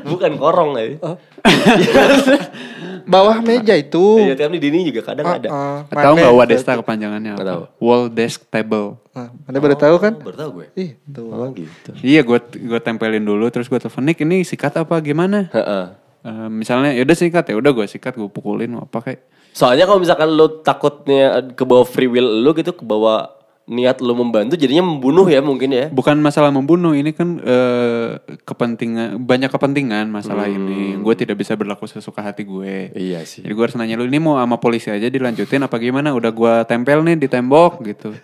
Bukan 0.02 0.32
korong 0.34 0.70
ya. 0.74 0.86
Bawah 3.06 3.38
meja 3.38 3.74
itu. 3.74 4.18
Iya, 4.18 4.34
tiap 4.34 4.50
di 4.50 4.60
dinding 4.62 4.90
juga 4.90 5.00
kadang 5.04 5.26
ada. 5.28 5.48
Ah, 5.52 5.58
ah. 5.86 6.02
Tahu 6.02 6.12
nggak 6.16 6.34
Wadesta 6.34 6.72
kepanjangannya 6.80 7.32
tahu. 7.36 7.62
apa? 7.62 7.66
Wall 7.78 8.02
desk 8.08 8.48
table. 8.48 8.98
Ah, 9.12 9.30
Mana 9.46 9.58
baru 9.58 9.76
tahu 9.76 9.96
kan? 10.00 10.12
Baru 10.18 10.36
tahu 10.36 10.50
gue. 10.58 10.66
Ih, 10.74 10.90
tuh. 11.04 11.30
Oh 11.30 11.48
gitu. 11.54 11.90
Iya, 12.00 12.26
gua 12.26 12.38
gua 12.40 12.80
tempelin 12.82 13.22
dulu 13.22 13.46
terus 13.48 13.66
gua 13.66 13.78
telepon 13.78 14.02
Nick 14.02 14.18
ini 14.22 14.42
sikat 14.42 14.74
apa 14.74 14.98
gimana? 14.98 15.46
Heeh. 15.52 15.84
Eh, 16.18 16.48
misalnya 16.50 16.90
ya 16.90 17.06
udah 17.06 17.14
sikat 17.14 17.44
ya 17.46 17.54
udah 17.54 17.70
gua 17.70 17.86
sikat 17.86 18.18
gua 18.18 18.26
pukulin 18.26 18.74
apa 18.74 18.98
kayak 18.98 19.22
Soalnya 19.54 19.86
kalau 19.86 19.98
misalkan 19.98 20.28
lu 20.34 20.62
takutnya 20.62 21.42
ke 21.54 21.62
bawah 21.62 21.82
free 21.82 22.06
will 22.06 22.42
lu 22.42 22.54
gitu 22.54 22.70
ke 22.70 22.82
bawah 22.82 23.37
niat 23.68 24.00
lu 24.00 24.16
membantu 24.16 24.56
jadinya 24.56 24.88
membunuh 24.88 25.28
ya 25.28 25.44
mungkin 25.44 25.70
ya. 25.70 25.86
Bukan 25.92 26.16
masalah 26.24 26.48
membunuh, 26.48 26.96
ini 26.96 27.12
kan 27.12 27.36
eh, 27.44 28.16
kepentingan 28.42 29.20
banyak 29.20 29.52
kepentingan 29.52 30.08
masalah 30.08 30.48
ini. 30.48 30.96
Gue 30.96 31.14
tidak 31.14 31.36
bisa 31.36 31.52
berlaku 31.52 31.84
sesuka 31.84 32.24
hati 32.24 32.48
gue. 32.48 32.90
Iya 32.96 33.22
sih. 33.28 33.44
Jadi 33.44 33.52
gue 33.52 33.64
harus 33.64 33.76
nanya 33.76 34.00
lu 34.00 34.08
ini 34.08 34.16
mau 34.16 34.40
sama 34.40 34.56
polisi 34.56 34.88
aja 34.88 35.06
dilanjutin 35.12 35.60
apa 35.60 35.76
gimana? 35.76 36.16
Udah 36.16 36.32
gue 36.32 36.54
tempel 36.64 37.04
nih 37.04 37.20
di 37.20 37.28
tembok 37.28 37.84
gitu. 37.84 38.16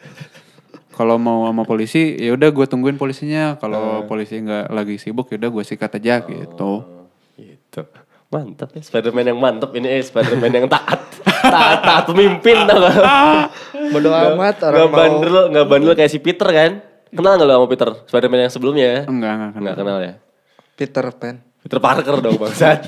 Kalau 0.94 1.18
mau 1.18 1.44
sama 1.50 1.66
polisi, 1.66 2.14
ya 2.16 2.32
udah 2.38 2.48
gue 2.54 2.66
tungguin 2.70 2.96
polisinya. 2.96 3.60
Kalau 3.60 4.08
polisi 4.08 4.40
nggak 4.40 4.72
lagi 4.72 4.96
sibuk, 4.96 5.28
ya 5.28 5.36
udah 5.42 5.50
gue 5.50 5.64
sikat 5.66 5.98
aja 6.00 6.22
gitu. 6.24 6.72
Gitu. 7.34 7.82
Mantap 8.34 8.74
ya 8.74 8.82
Spiderman 8.82 9.30
yang 9.30 9.38
mantap 9.38 9.70
ini 9.78 9.86
eh 9.86 10.02
Spiderman 10.02 10.50
yang 10.50 10.66
taat. 10.66 10.98
taat 11.46 11.78
taat 11.86 12.04
pemimpin 12.10 12.66
tau 12.66 12.82
gak? 12.82 12.94
Bodo 13.94 14.10
amat 14.10 14.56
orang 14.66 14.74
Nggak 14.74 14.90
mau 14.90 14.98
bandel, 14.98 15.36
nggak 15.54 15.66
bandel 15.70 15.92
kayak 15.94 16.10
si 16.10 16.18
Peter 16.18 16.48
kan? 16.50 16.82
Kenal 17.14 17.38
nggak 17.38 17.46
lo 17.46 17.54
sama 17.62 17.66
Peter? 17.70 17.88
Spiderman 18.10 18.38
yang 18.42 18.50
sebelumnya? 18.50 19.06
Enggak, 19.06 19.32
enggak 19.38 19.50
kenal. 19.54 19.62
Nggak 19.62 19.76
kenal 19.78 19.98
ya? 20.02 20.12
Peter 20.74 21.04
Pan. 21.14 21.36
Peter 21.62 21.78
Parker 21.78 22.16
dong 22.18 22.36
bangsat. 22.42 22.80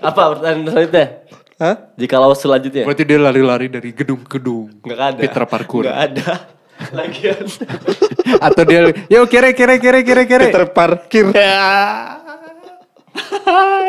Apa 0.00 0.32
pertanyaan 0.32 0.64
selanjutnya? 0.64 1.06
Hah? 1.60 1.74
Jika 2.00 2.16
lawas 2.16 2.40
selanjutnya? 2.40 2.84
Berarti 2.88 3.04
dia 3.04 3.18
lari-lari 3.20 3.66
dari 3.68 3.92
gedung 3.92 4.24
ke 4.24 4.40
gedung. 4.40 4.80
Nggak 4.80 5.00
ada. 5.12 5.20
Peter 5.20 5.42
Parkour. 5.44 5.84
Nggak 5.84 6.00
ada. 6.08 6.30
Lagian. 6.96 7.44
Atau 8.40 8.62
dia, 8.68 8.92
yo 9.08 9.24
kere 9.28 9.52
kere 9.52 9.76
kere 9.80 10.00
kere 10.04 10.24
kere. 10.24 10.46
Peter 10.48 10.64
Parkir. 10.72 11.32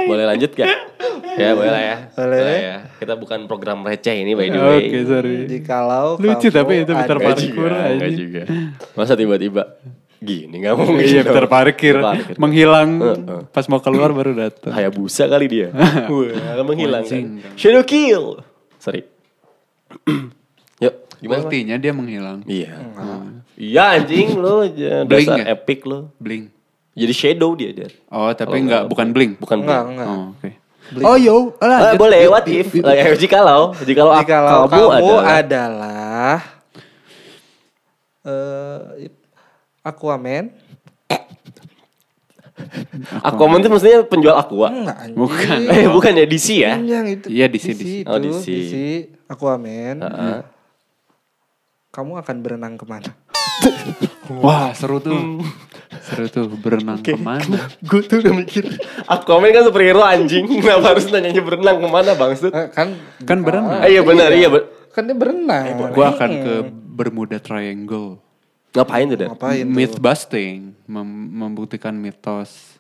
boleh 0.08 0.26
lanjut 0.26 0.52
gak? 0.56 0.68
Ya 1.38 1.54
boleh 1.54 1.70
lah 1.70 1.84
ya. 1.86 1.96
Boleh. 2.18 2.42
ya. 2.66 2.78
Kita 2.98 3.14
bukan 3.14 3.46
program 3.46 3.86
receh 3.86 4.26
ini 4.26 4.34
by 4.34 4.50
the 4.50 4.58
way. 4.58 4.90
Oke, 4.90 5.00
sorry. 5.06 5.46
Jikalau 5.46 6.18
Lucu 6.18 6.50
kamu 6.50 6.58
tapi 6.58 6.74
itu 6.82 6.94
Peter 6.98 7.18
Parkour 7.22 7.72
aja. 7.78 8.08
juga. 8.10 8.42
Masa 8.98 9.14
tiba-tiba 9.14 9.78
gini 10.18 10.66
nggak 10.66 10.74
mungkin. 10.74 11.06
Iya. 11.06 11.22
Peter 11.22 11.46
Parkir 11.46 11.96
Parkir. 12.02 12.36
menghilang 12.42 12.90
pas 13.54 13.66
mau 13.70 13.78
keluar 13.78 14.10
baru 14.18 14.34
datang. 14.34 14.74
Hayabusa 14.74 15.30
kali 15.30 15.46
dia. 15.46 15.70
Wah, 16.10 16.66
menghilang 16.66 17.06
kan. 17.06 17.38
Shadow 17.54 17.86
kill. 17.86 18.42
Sorry. 18.82 19.06
Yuk, 20.84 20.94
gimana? 21.22 21.38
Bang? 21.38 21.50
Ultinya 21.54 21.76
dia 21.78 21.94
menghilang. 21.94 22.42
Iya. 22.50 22.82
Iya 23.58 23.84
anjing 23.98 24.38
lo 24.38 24.66
dasar 25.06 25.42
ya? 25.42 25.54
epic 25.54 25.86
lo. 25.86 26.10
Blink. 26.18 26.57
Jadi 26.98 27.14
shadow 27.14 27.54
dia 27.54 27.70
dia. 27.72 27.88
Oh 28.10 28.34
tapi 28.34 28.58
enggak 28.58 28.66
nggak- 28.66 28.86
bukan 28.90 29.08
blink. 29.12 29.32
Bukan 29.38 29.62
Enggak, 29.62 29.82
blink. 29.84 29.94
enggak. 29.96 30.08
Oh 30.08 30.24
oke. 30.34 30.50
Oh 31.04 31.14
yo, 31.14 31.36
Ah, 31.60 31.92
lanjut. 31.92 32.00
boleh, 32.00 32.22
what 32.26 32.48
if? 32.48 32.72
Eh, 32.72 33.12
jikalau, 33.14 33.76
jikalau, 33.78 34.16
Jikalau 34.18 34.62
kamu, 34.66 34.88
kamu, 34.88 35.14
adalah, 35.20 35.36
adalah 35.36 36.36
eh 38.24 39.12
Aquaman. 39.82 40.48
Aquaman 43.20 43.60
itu 43.60 43.70
maksudnya 43.70 44.00
penjual 44.04 44.34
aqua. 44.34 44.68
Enggak. 44.68 44.98
Bukan. 45.14 45.60
Eh, 45.70 45.86
bukan 45.88 46.12
ya 46.14 46.26
DC 46.26 46.48
ya? 46.58 46.74
Yang 46.78 47.06
itu. 47.14 47.28
Iya, 47.30 47.46
DC, 47.48 47.66
DC. 47.72 47.94
itu, 48.02 48.10
Oh, 48.10 48.18
DC. 48.18 48.46
DC. 48.48 48.74
Aquaman. 49.28 49.96
Heeh. 50.02 50.40
Kamu 51.90 52.16
akan 52.16 52.36
berenang 52.40 52.74
ke 52.74 52.86
mana? 52.86 53.12
Wah 54.40 54.72
seru 54.72 55.00
tuh. 55.00 55.42
Seru 56.08 56.26
tuh 56.26 56.48
berenang 56.54 57.00
ke 57.00 57.14
mana? 57.14 57.68
Gue 57.82 58.00
tuh 58.02 58.20
udah 58.20 58.32
mikir 58.34 58.64
Aquaman 59.06 59.52
kan 59.52 59.62
superhero 59.62 60.00
anjing 60.00 60.48
Kenapa 60.64 60.96
harus 60.96 61.08
nanyanya 61.08 61.42
berenang 61.42 61.78
ke 61.78 61.88
mana 61.88 62.12
bangsat 62.14 62.50
Eh, 62.50 62.68
kan 62.70 62.96
Kan 63.22 63.44
berenang. 63.44 63.78
Ah, 63.78 63.86
Iya 63.86 64.02
benar 64.02 64.32
iya 64.32 64.48
be- 64.48 64.68
kan 64.90 65.04
dia 65.04 65.14
berenang. 65.14 65.92
Gue 65.92 66.02
akan 66.02 66.30
ke 66.40 66.54
Bermuda 66.72 67.38
Triangle. 67.38 68.18
Ngapain 68.72 69.06
tuh 69.06 69.18
dah? 69.18 69.30
Ngapain 69.30 69.62
tuh? 69.62 69.74
Myth 69.74 69.98
busting, 69.98 70.56
mem- 70.84 71.30
membuktikan 71.36 71.94
mitos. 71.94 72.78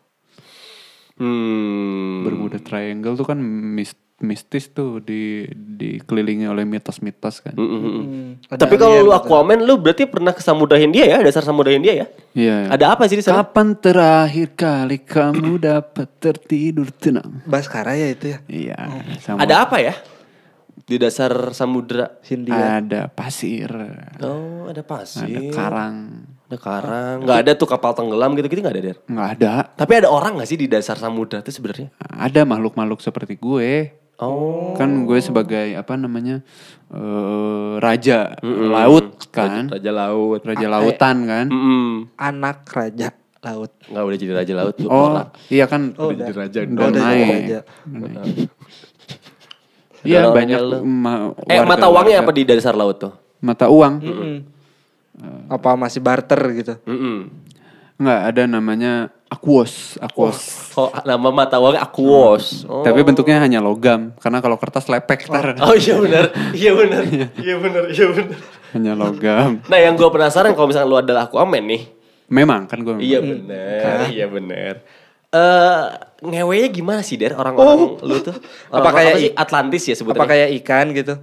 Hmm 1.15 2.21
Bermuda 2.21 2.57
Triangle 2.57 3.13
tuh 3.13 3.25
kan 3.25 3.38
mis- 3.38 3.97
mistis 4.18 4.65
tuh 4.68 4.97
di 4.97 5.45
dikelilingi 5.51 6.45
oleh 6.45 6.63
mitos-mitos 6.63 7.38
kan. 7.39 7.53
Hmm, 7.53 8.41
ada 8.47 8.57
Tapi 8.57 8.76
kalau 8.76 8.97
lu. 9.03 9.11
Aquaman 9.11 9.61
Lu 9.61 9.78
berarti 9.78 10.03
pernah 10.03 10.34
ke 10.34 10.41
Samudra 10.41 10.74
Hindia 10.76 11.05
ya 11.05 11.22
Dasar 11.22 11.41
Samudra 11.41 11.70
Hindia 11.70 11.93
ya 11.95 12.07
Iya. 12.34 12.74
Ada 12.74 12.93
apa 12.93 13.05
sih 13.05 13.13
di 13.13 13.22
sana? 13.22 13.41
Kapan 13.41 13.74
terakhir 13.74 14.47
kali 14.51 14.97
kamu 14.99 15.61
dapat 15.70 16.09
tertidur 16.18 16.89
tenang? 16.91 17.45
Baskara 17.45 17.93
ya 17.93 18.09
itu 18.09 18.26
ya. 18.28 18.39
Iya. 18.47 18.78
sama- 19.18 19.38
Ada 19.39 19.55
apa 19.61 19.78
ya? 19.80 19.93
Di 20.80 20.95
dasar 20.95 21.30
samudra 21.51 22.18
Hindia. 22.24 22.80
Ada 22.80 23.01
pasir, 23.07 23.70
Oh 24.18 24.65
ada 24.65 24.82
pasir 24.82 25.28
ada 25.28 25.41
karang. 25.51 25.97
Ada 26.47 26.57
karang 26.57 27.18
Gak 27.22 27.38
ada 27.38 27.51
tuh 27.53 27.68
kapal 27.68 27.91
tenggelam 27.91 28.32
gitu-gitu 28.34 28.61
gak 28.61 28.72
ada 28.72 28.82
Der 28.84 28.97
Nggak 29.03 29.30
ada. 29.36 29.53
Tapi 29.70 29.91
ada 29.93 30.07
orang 30.07 30.39
gak 30.39 30.47
sih 30.47 30.55
di 30.55 30.65
dasar 30.65 30.95
samudra 30.95 31.38
itu 31.38 31.51
sebenarnya? 31.51 31.91
Ada 31.99 32.41
makhluk-makhluk 32.41 32.97
seperti 32.97 33.36
gue. 33.36 33.93
Oh 34.18 34.74
Kan 34.74 35.05
gue 35.05 35.20
sebagai 35.20 35.74
apa 35.74 35.93
namanya 35.93 36.41
eh, 36.89 37.74
raja 37.78 38.34
laut 38.41 39.22
kan, 39.28 39.70
Raja 39.70 39.91
laut 39.91 40.41
raja 40.41 40.68
lautan 40.68 41.18
kan. 41.24 41.45
Mm-mm. 41.47 42.09
Anak 42.15 42.65
raja 42.68 43.13
laut. 43.39 43.70
Nggak 43.86 44.03
udah 44.03 44.18
jadi 44.18 44.34
raja 44.36 44.53
laut 44.55 44.74
tuh 44.76 44.88
Oh 44.88 45.13
orang. 45.13 45.30
iya 45.47 45.65
kan, 45.65 45.93
Oh, 45.93 46.09
Udah 46.09 46.18
jadi 46.24 46.34
raja 46.36 46.59
udah 46.63 46.74
udah 46.74 46.89
jadi 46.91 47.05
naik. 47.05 47.30
raja. 47.32 47.59
Iya 49.99 50.20
banyak 50.30 50.59
lu. 50.59 50.78
ma- 50.82 51.34
Eh 51.43 51.57
warga- 51.57 51.68
mata 51.68 51.86
uangnya 51.86 52.18
warga- 52.18 52.26
apa 52.26 52.32
di 52.34 52.43
dasar 52.43 52.74
laut 52.74 52.97
tuh? 52.97 53.13
Mata 53.38 53.65
uang. 53.68 53.93
Mm-mm. 53.99 54.36
Apa 55.47 55.74
masih 55.76 55.99
barter 55.99 56.41
gitu? 56.55 56.74
Mm-mm. 56.84 57.30
Nggak 57.97 58.20
ada 58.26 58.43
namanya 58.47 58.93
aquos, 59.28 59.99
aquos. 59.99 60.71
Oh 60.75 60.89
nama 61.03 61.30
mata 61.30 61.59
uangnya 61.59 61.84
aquos. 61.84 62.63
Oh. 62.65 62.82
Tapi 62.84 63.03
bentuknya 63.03 63.43
hanya 63.43 63.59
logam 63.59 64.15
karena 64.17 64.39
kalau 64.39 64.55
kertas 64.55 64.88
lepek 64.88 65.28
tar. 65.28 65.55
Oh 65.59 65.75
iya 65.75 65.95
benar, 65.99 66.25
iya 66.55 66.71
benar, 66.73 67.03
iya 67.38 67.55
benar, 67.59 67.84
iya 67.91 68.05
benar. 68.07 68.38
hanya 68.75 68.93
logam. 68.95 69.63
Nah 69.67 69.80
yang 69.80 69.95
gue 69.95 70.09
penasaran 70.09 70.51
kalau 70.55 70.67
misalnya 70.71 70.88
lu 70.91 70.97
adalah 70.99 71.28
Aquaman 71.28 71.63
nih, 71.63 71.84
Memang 72.28 72.67
kan 72.67 72.80
gue. 72.84 72.99
iya 72.99 73.19
benar, 73.23 74.11
iya 74.11 74.25
benar. 74.28 74.73
Eh 75.38 75.81
ngewenya 76.19 76.67
gimana 76.71 77.01
sih 77.01 77.13
der 77.13 77.33
orang-orang 77.33 78.01
lu 78.01 78.17
tuh? 78.19 78.33
Orang 78.67 78.81
Apa 78.81 78.89
kayak 78.91 79.15
sih 79.15 79.29
Atlantis 79.31 79.83
ya 79.85 79.93
sebutnya? 79.93 80.17
Apa 80.17 80.25
kayak 80.27 80.49
ikan 80.57 80.85
gitu? 80.91 81.13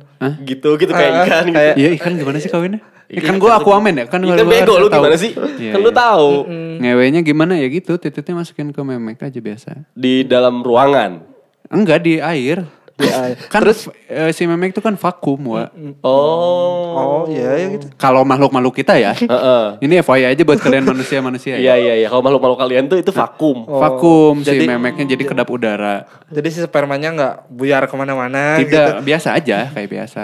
gitu 0.45 0.69
gitu 0.77 0.93
kayak 0.93 1.11
Ah, 1.11 1.21
ikan 1.21 1.45
gitu. 1.45 1.57
kayak- 1.57 1.77
Iya 1.77 1.89
ikan 1.99 2.13
gimana 2.15 2.39
sih 2.39 2.47
kawinnya? 2.49 2.81
Ikan 3.05 3.37
gue 3.37 3.51
aquaman 3.51 3.93
ya 3.93 4.05
kan 4.07 4.23
Ikan 4.23 4.39
gua 4.39 4.47
bego 4.47 4.75
lu 4.77 4.87
tahu. 4.87 5.03
gimana 5.03 5.17
sih? 5.19 5.35
Iya, 5.35 5.73
kan 5.73 5.81
lu 5.81 5.91
iya. 5.91 5.99
tahu 5.99 6.31
Ngewenya 6.75 7.21
gimana 7.21 7.53
ya 7.55 7.67
gitu, 7.69 7.93
tititnya 7.97 8.35
masukin 8.37 8.71
ke 8.71 8.81
memek 8.81 9.19
aja 9.21 9.41
biasa. 9.41 9.71
di 9.93 10.23
dalam 10.23 10.61
ruangan. 10.61 11.21
Enggak 11.69 12.01
di 12.01 12.19
air. 12.19 12.63
Air. 12.97 13.35
Kan 13.53 13.67
eh, 13.67 14.31
si 14.31 14.43
memek 14.45 14.71
itu 14.71 14.79
kan 14.79 14.95
vakum, 14.95 15.41
wa. 15.51 15.67
Oh. 15.99 16.95
Oh 16.95 17.23
iya 17.27 17.59
ya 17.59 17.67
gitu. 17.75 17.87
Kalau 17.95 18.23
makhluk-makhluk 18.23 18.75
kita 18.77 18.95
ya. 18.95 19.11
Heeh. 19.35 19.65
Ini 19.83 20.01
FYI 20.01 20.31
aja 20.31 20.43
buat 20.43 20.59
kalian 20.59 20.87
manusia-manusia 20.87 21.59
Iya 21.59 21.75
ya. 21.75 21.75
iya 21.77 21.95
iya. 21.97 22.07
Kalau 22.07 22.23
makhluk-makhluk 22.23 22.61
kalian 22.61 22.87
tuh 22.87 22.97
itu 22.97 23.11
vakum. 23.11 23.67
Vakum 23.67 24.41
si 24.41 24.55
jadi- 24.55 24.71
memeknya 24.71 25.11
jadi 25.11 25.25
kedap 25.25 25.49
udara. 25.49 26.07
Jadi 26.29 26.49
si 26.49 26.59
spermanya 26.61 27.09
nggak 27.11 27.35
buyar 27.49 27.83
ke 27.85 27.95
mana-mana 27.95 28.63
gitu. 28.63 28.71
Tidak 28.71 29.03
biasa 29.03 29.29
aja 29.35 29.59
kayak 29.69 29.89
biasa. 29.91 30.21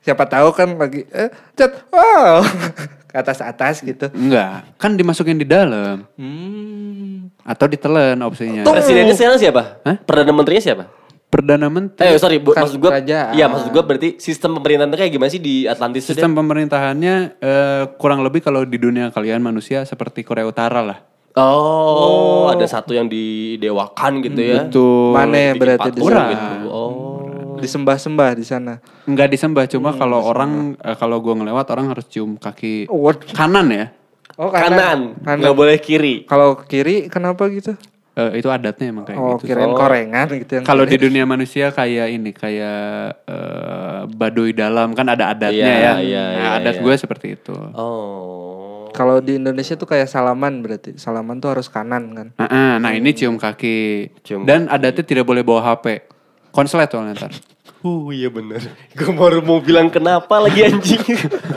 Siapa 0.00 0.24
tahu 0.24 0.48
kan 0.50 0.68
lagi 0.74 1.04
eh 1.06 1.28
cat 1.54 1.86
wow 1.92 2.40
ke 3.10 3.14
atas 3.14 3.38
atas 3.38 3.78
gitu. 3.78 4.10
Enggak, 4.10 4.64
kan 4.74 4.94
dimasukin 4.94 5.34
di 5.34 5.44
dalam 5.44 6.02
Hmm. 6.14 7.30
atau 7.42 7.66
ditelan 7.66 8.18
opsinya. 8.20 8.62
Presidennya 8.64 9.14
sekarang 9.14 9.38
siapa? 9.38 9.82
Hah? 9.82 9.96
Perdana 10.02 10.30
menterinya 10.30 10.62
siapa? 10.62 10.84
Perdana 11.30 11.70
Menteri 11.70 12.10
Eh 12.10 12.18
sorry, 12.18 12.42
bu, 12.42 12.50
maksud 12.50 12.76
gue, 12.76 12.90
iya 13.32 13.46
maksud 13.46 13.70
gue 13.70 13.78
berarti 13.80 14.08
sistem 14.18 14.58
pemerintahan 14.58 14.98
kayak 14.98 15.12
gimana 15.14 15.30
sih 15.30 15.38
di 15.38 15.62
Atlantis 15.62 16.02
itu? 16.02 16.12
sistem 16.12 16.34
pemerintahannya 16.34 17.14
eh, 17.38 17.82
kurang 17.96 18.26
lebih 18.26 18.42
kalau 18.42 18.66
di 18.66 18.76
dunia 18.76 19.08
kalian 19.08 19.38
manusia 19.38 19.86
seperti 19.86 20.26
Korea 20.26 20.42
Utara 20.44 20.82
lah. 20.82 20.98
Oh, 21.38 22.50
ada 22.50 22.66
satu 22.66 22.90
yang 22.90 23.06
didewakan 23.06 24.18
gitu 24.20 24.40
ya? 24.42 24.66
Betul. 24.66 25.14
Mana 25.14 25.54
Bikin 25.54 25.60
berarti 25.62 25.88
di 25.88 26.00
sana? 26.02 26.22
gitu. 26.26 26.46
Oh, 26.66 27.56
Disembah-sembah 27.62 28.30
di 28.34 28.42
sana. 28.42 28.74
Enggak 29.06 29.30
disembah 29.30 29.64
cuma 29.70 29.94
kalau 29.94 30.18
orang 30.20 30.74
eh, 30.76 30.96
kalau 30.98 31.22
gua 31.22 31.38
ngelewat 31.38 31.66
orang 31.70 31.94
harus 31.94 32.10
cium 32.10 32.34
kaki 32.34 32.90
What? 32.90 33.30
kanan 33.30 33.70
ya. 33.70 33.86
Oh 34.34 34.48
kanan, 34.48 35.20
kanan. 35.20 35.36
nggak 35.38 35.54
boleh 35.54 35.76
kiri. 35.78 36.24
Kalau 36.24 36.58
kiri 36.58 37.06
kenapa 37.06 37.46
gitu? 37.46 37.76
Eh, 38.20 38.36
itu 38.36 38.48
adatnya 38.48 38.86
emang 38.86 39.04
kayak 39.04 39.16
Oh 39.16 39.34
gitu. 39.34 39.48
kirain 39.48 39.72
korengan 39.72 40.26
gitu 40.28 40.52
yang 40.60 40.64
Kalau 40.64 40.84
di 40.84 40.96
dunia 40.96 41.24
manusia 41.24 41.70
kayak 41.70 42.06
ini 42.10 42.30
kayak 42.30 42.84
eh, 43.24 44.00
baduy 44.10 44.52
dalam 44.52 44.92
kan 44.92 45.08
ada 45.08 45.32
adatnya 45.32 45.56
Iya, 45.64 45.72
ya. 45.72 45.92
iya, 45.98 46.24
nah, 46.26 46.36
iya, 46.36 46.48
adat 46.58 46.74
iya. 46.76 46.82
gue 46.82 46.94
seperti 46.96 47.26
itu. 47.34 47.54
Oh, 47.72 48.90
Kalau 48.90 49.18
di 49.18 49.38
Indonesia 49.38 49.72
tuh 49.72 49.86
kayak 49.86 50.04
salaman 50.06 50.60
berarti. 50.60 50.94
Salaman 50.94 51.38
tuh 51.38 51.54
harus 51.54 51.66
kanan 51.66 52.10
kan. 52.10 52.26
Nah, 52.34 52.48
ah, 52.48 52.74
nah 52.76 52.90
ini 52.90 53.10
cium 53.10 53.38
kaki. 53.38 54.10
Cium 54.20 54.42
Dan 54.42 54.66
adatnya 54.66 55.00
tidak 55.00 55.24
boleh 55.24 55.40
bawa 55.40 55.62
HP. 55.64 56.02
Konslet 56.50 56.90
soalnya 56.90 57.14
ntar. 57.16 57.32
Oh 57.80 58.10
iya 58.10 58.28
bener. 58.28 58.60
Gue 58.92 59.08
baru 59.10 59.40
mau 59.40 59.56
bilang 59.56 59.88
kenapa 59.88 60.36
lagi 60.36 60.66
anjing. 60.66 61.00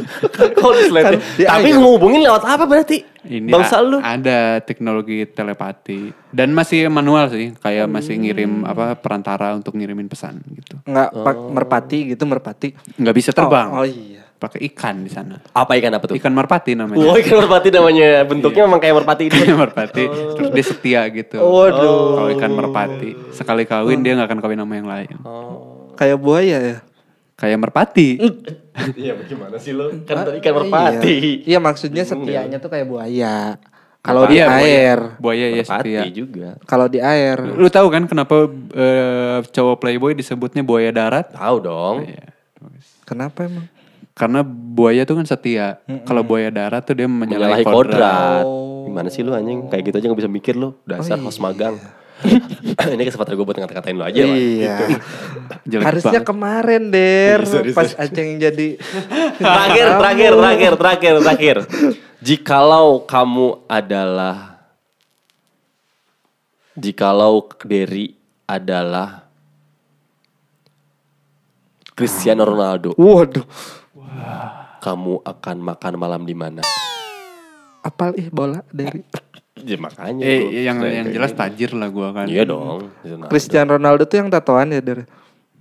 Konslet. 0.62 1.04
Kan 1.04 1.14
di 1.36 1.44
Tapi 1.44 1.68
air. 1.68 1.76
ngehubungin 1.76 2.22
lewat 2.22 2.44
apa 2.46 2.64
berarti? 2.64 3.04
Ini 3.24 3.50
Bangsa 3.56 3.80
lu. 3.80 4.04
ada 4.04 4.60
teknologi 4.60 5.24
telepati 5.24 6.12
dan 6.36 6.52
masih 6.52 6.92
manual 6.92 7.32
sih, 7.32 7.56
kayak 7.56 7.88
masih 7.88 8.20
ngirim 8.20 8.68
apa 8.68 9.00
perantara 9.00 9.56
untuk 9.56 9.80
ngirimin 9.80 10.12
pesan 10.12 10.44
gitu. 10.52 10.76
Nggak 10.84 11.10
pak 11.24 11.38
merpati 11.40 12.00
gitu 12.12 12.24
merpati. 12.28 12.76
Nggak 13.00 13.16
bisa 13.16 13.32
terbang. 13.32 13.72
Oh, 13.72 13.84
oh 13.84 13.88
iya. 13.88 14.28
Pakai 14.36 14.60
ikan 14.76 15.08
di 15.08 15.12
sana. 15.12 15.40
Apa 15.56 15.80
ikan 15.80 15.96
apa 15.96 16.04
tuh? 16.04 16.20
Ikan 16.20 16.36
merpati 16.36 16.76
namanya. 16.76 17.00
Oh 17.00 17.16
ikan 17.16 17.48
merpati 17.48 17.72
namanya. 17.72 18.28
Bentuknya 18.28 18.68
memang 18.68 18.84
kayak 18.84 18.96
merpati 19.00 19.24
itu. 19.32 19.40
Ikan 19.40 19.56
merpati. 19.56 20.04
Terus 20.36 20.50
dia 20.52 20.66
setia 20.68 21.02
gitu. 21.08 21.40
Waduh. 21.40 22.20
Kalau 22.20 22.30
ikan 22.36 22.52
merpati 22.52 23.16
sekali 23.32 23.64
kawin 23.64 24.04
dia 24.04 24.20
nggak 24.20 24.28
akan 24.28 24.40
kawin 24.44 24.60
sama 24.60 24.74
yang 24.76 24.90
lain. 24.92 25.16
Kayak 25.96 26.18
buaya 26.20 26.58
ya. 26.60 26.78
Kayak 27.40 27.64
merpati. 27.64 28.20
Iya 28.98 29.14
bagaimana 29.14 29.56
sih 29.58 29.72
lo? 29.72 29.90
Kan 30.04 30.26
tadi 30.26 30.38
ikan 30.42 30.54
merpati. 30.58 31.14
Iya, 31.14 31.34
iya 31.46 31.60
maksudnya 31.60 32.04
setianya 32.04 32.58
tuh 32.58 32.70
kayak 32.70 32.88
buaya. 32.90 33.58
Kalau 34.04 34.28
di 34.28 34.36
Iya, 34.36 34.46
buaya. 34.52 34.60
air. 34.68 35.00
Buaya 35.16 35.46
ya 35.48 35.64
setia. 35.64 36.02
juga. 36.12 36.60
Kalau 36.68 36.92
di 36.92 37.00
air. 37.00 37.40
Lu 37.40 37.72
tahu 37.72 37.88
kan 37.88 38.04
kenapa 38.04 38.52
eh, 38.76 39.38
cowok 39.48 39.76
playboy 39.80 40.12
disebutnya 40.12 40.60
buaya 40.60 40.92
darat? 40.92 41.32
Tahu 41.32 41.58
dong. 41.64 42.04
Iya. 42.04 42.36
Kenapa 43.08 43.48
emang? 43.48 43.72
Karena 44.14 44.44
buaya 44.46 45.08
tuh 45.08 45.18
kan 45.18 45.26
setia. 45.26 45.80
Kalau 46.04 46.22
buaya 46.22 46.52
darat 46.52 46.84
tuh 46.84 46.94
dia 46.94 47.08
Menyalahi 47.08 47.62
menyalahi, 47.62 47.64
kodrat. 47.64 47.96
kodrat. 47.96 48.44
Oh. 48.44 48.86
Gimana 48.92 49.08
sih 49.08 49.24
lu 49.24 49.32
anjing? 49.32 49.72
Kayak 49.72 49.84
gitu 49.88 49.96
aja 49.98 50.06
gak 50.12 50.20
bisa 50.20 50.32
mikir 50.32 50.54
lu. 50.60 50.76
Dasar 50.84 51.16
iya. 51.16 51.24
host 51.24 51.40
magang. 51.40 51.80
Ini 52.96 53.04
kesempatan 53.04 53.34
gue 53.36 53.46
buat 53.46 53.58
ngata-katain 53.60 53.96
lu 53.96 54.06
aja 54.06 54.22
lah. 54.24 54.36
Iya. 54.36 54.78
Jelek 55.68 55.86
Harusnya 55.86 56.20
banget. 56.22 56.30
kemarin 56.30 56.82
Der 56.90 57.40
Iya, 57.44 57.50
sorry, 57.50 57.72
pas 57.72 57.90
Aceng 57.96 58.30
jadi 58.40 58.68
terakhir, 59.44 59.88
terakhir, 60.00 60.32
terakhir, 60.36 60.72
terakhir, 60.80 61.14
terakhir. 61.22 61.58
Jikalau 62.24 63.04
kamu 63.04 63.68
adalah, 63.68 64.64
jikalau 66.74 67.52
Derry 67.68 68.16
adalah 68.48 69.28
Cristiano 71.94 72.48
Ronaldo, 72.48 72.96
Waduh. 72.98 73.46
kamu 74.82 75.22
akan 75.22 75.58
makan 75.62 75.94
malam 76.00 76.22
di 76.26 76.34
mana? 76.34 76.62
Apal 77.84 78.16
ih 78.16 78.32
bola 78.32 78.64
dari 78.72 79.04
Ya 79.64 79.78
makanya. 79.80 80.22
Eh, 80.22 80.68
yang 80.68 80.78
Kayak 80.80 80.94
yang 80.94 81.08
gitu. 81.08 81.16
jelas 81.16 81.32
tajir 81.32 81.72
lah 81.72 81.88
gua 81.88 82.12
kan. 82.12 82.28
Iya 82.28 82.44
dong. 82.44 82.92
Ronaldo. 83.02 83.30
Cristiano 83.32 83.72
Ronaldo 83.80 84.04
tuh 84.04 84.18
yang 84.20 84.30
tatoan 84.30 84.72
ya 84.72 84.84
Der. 84.84 85.08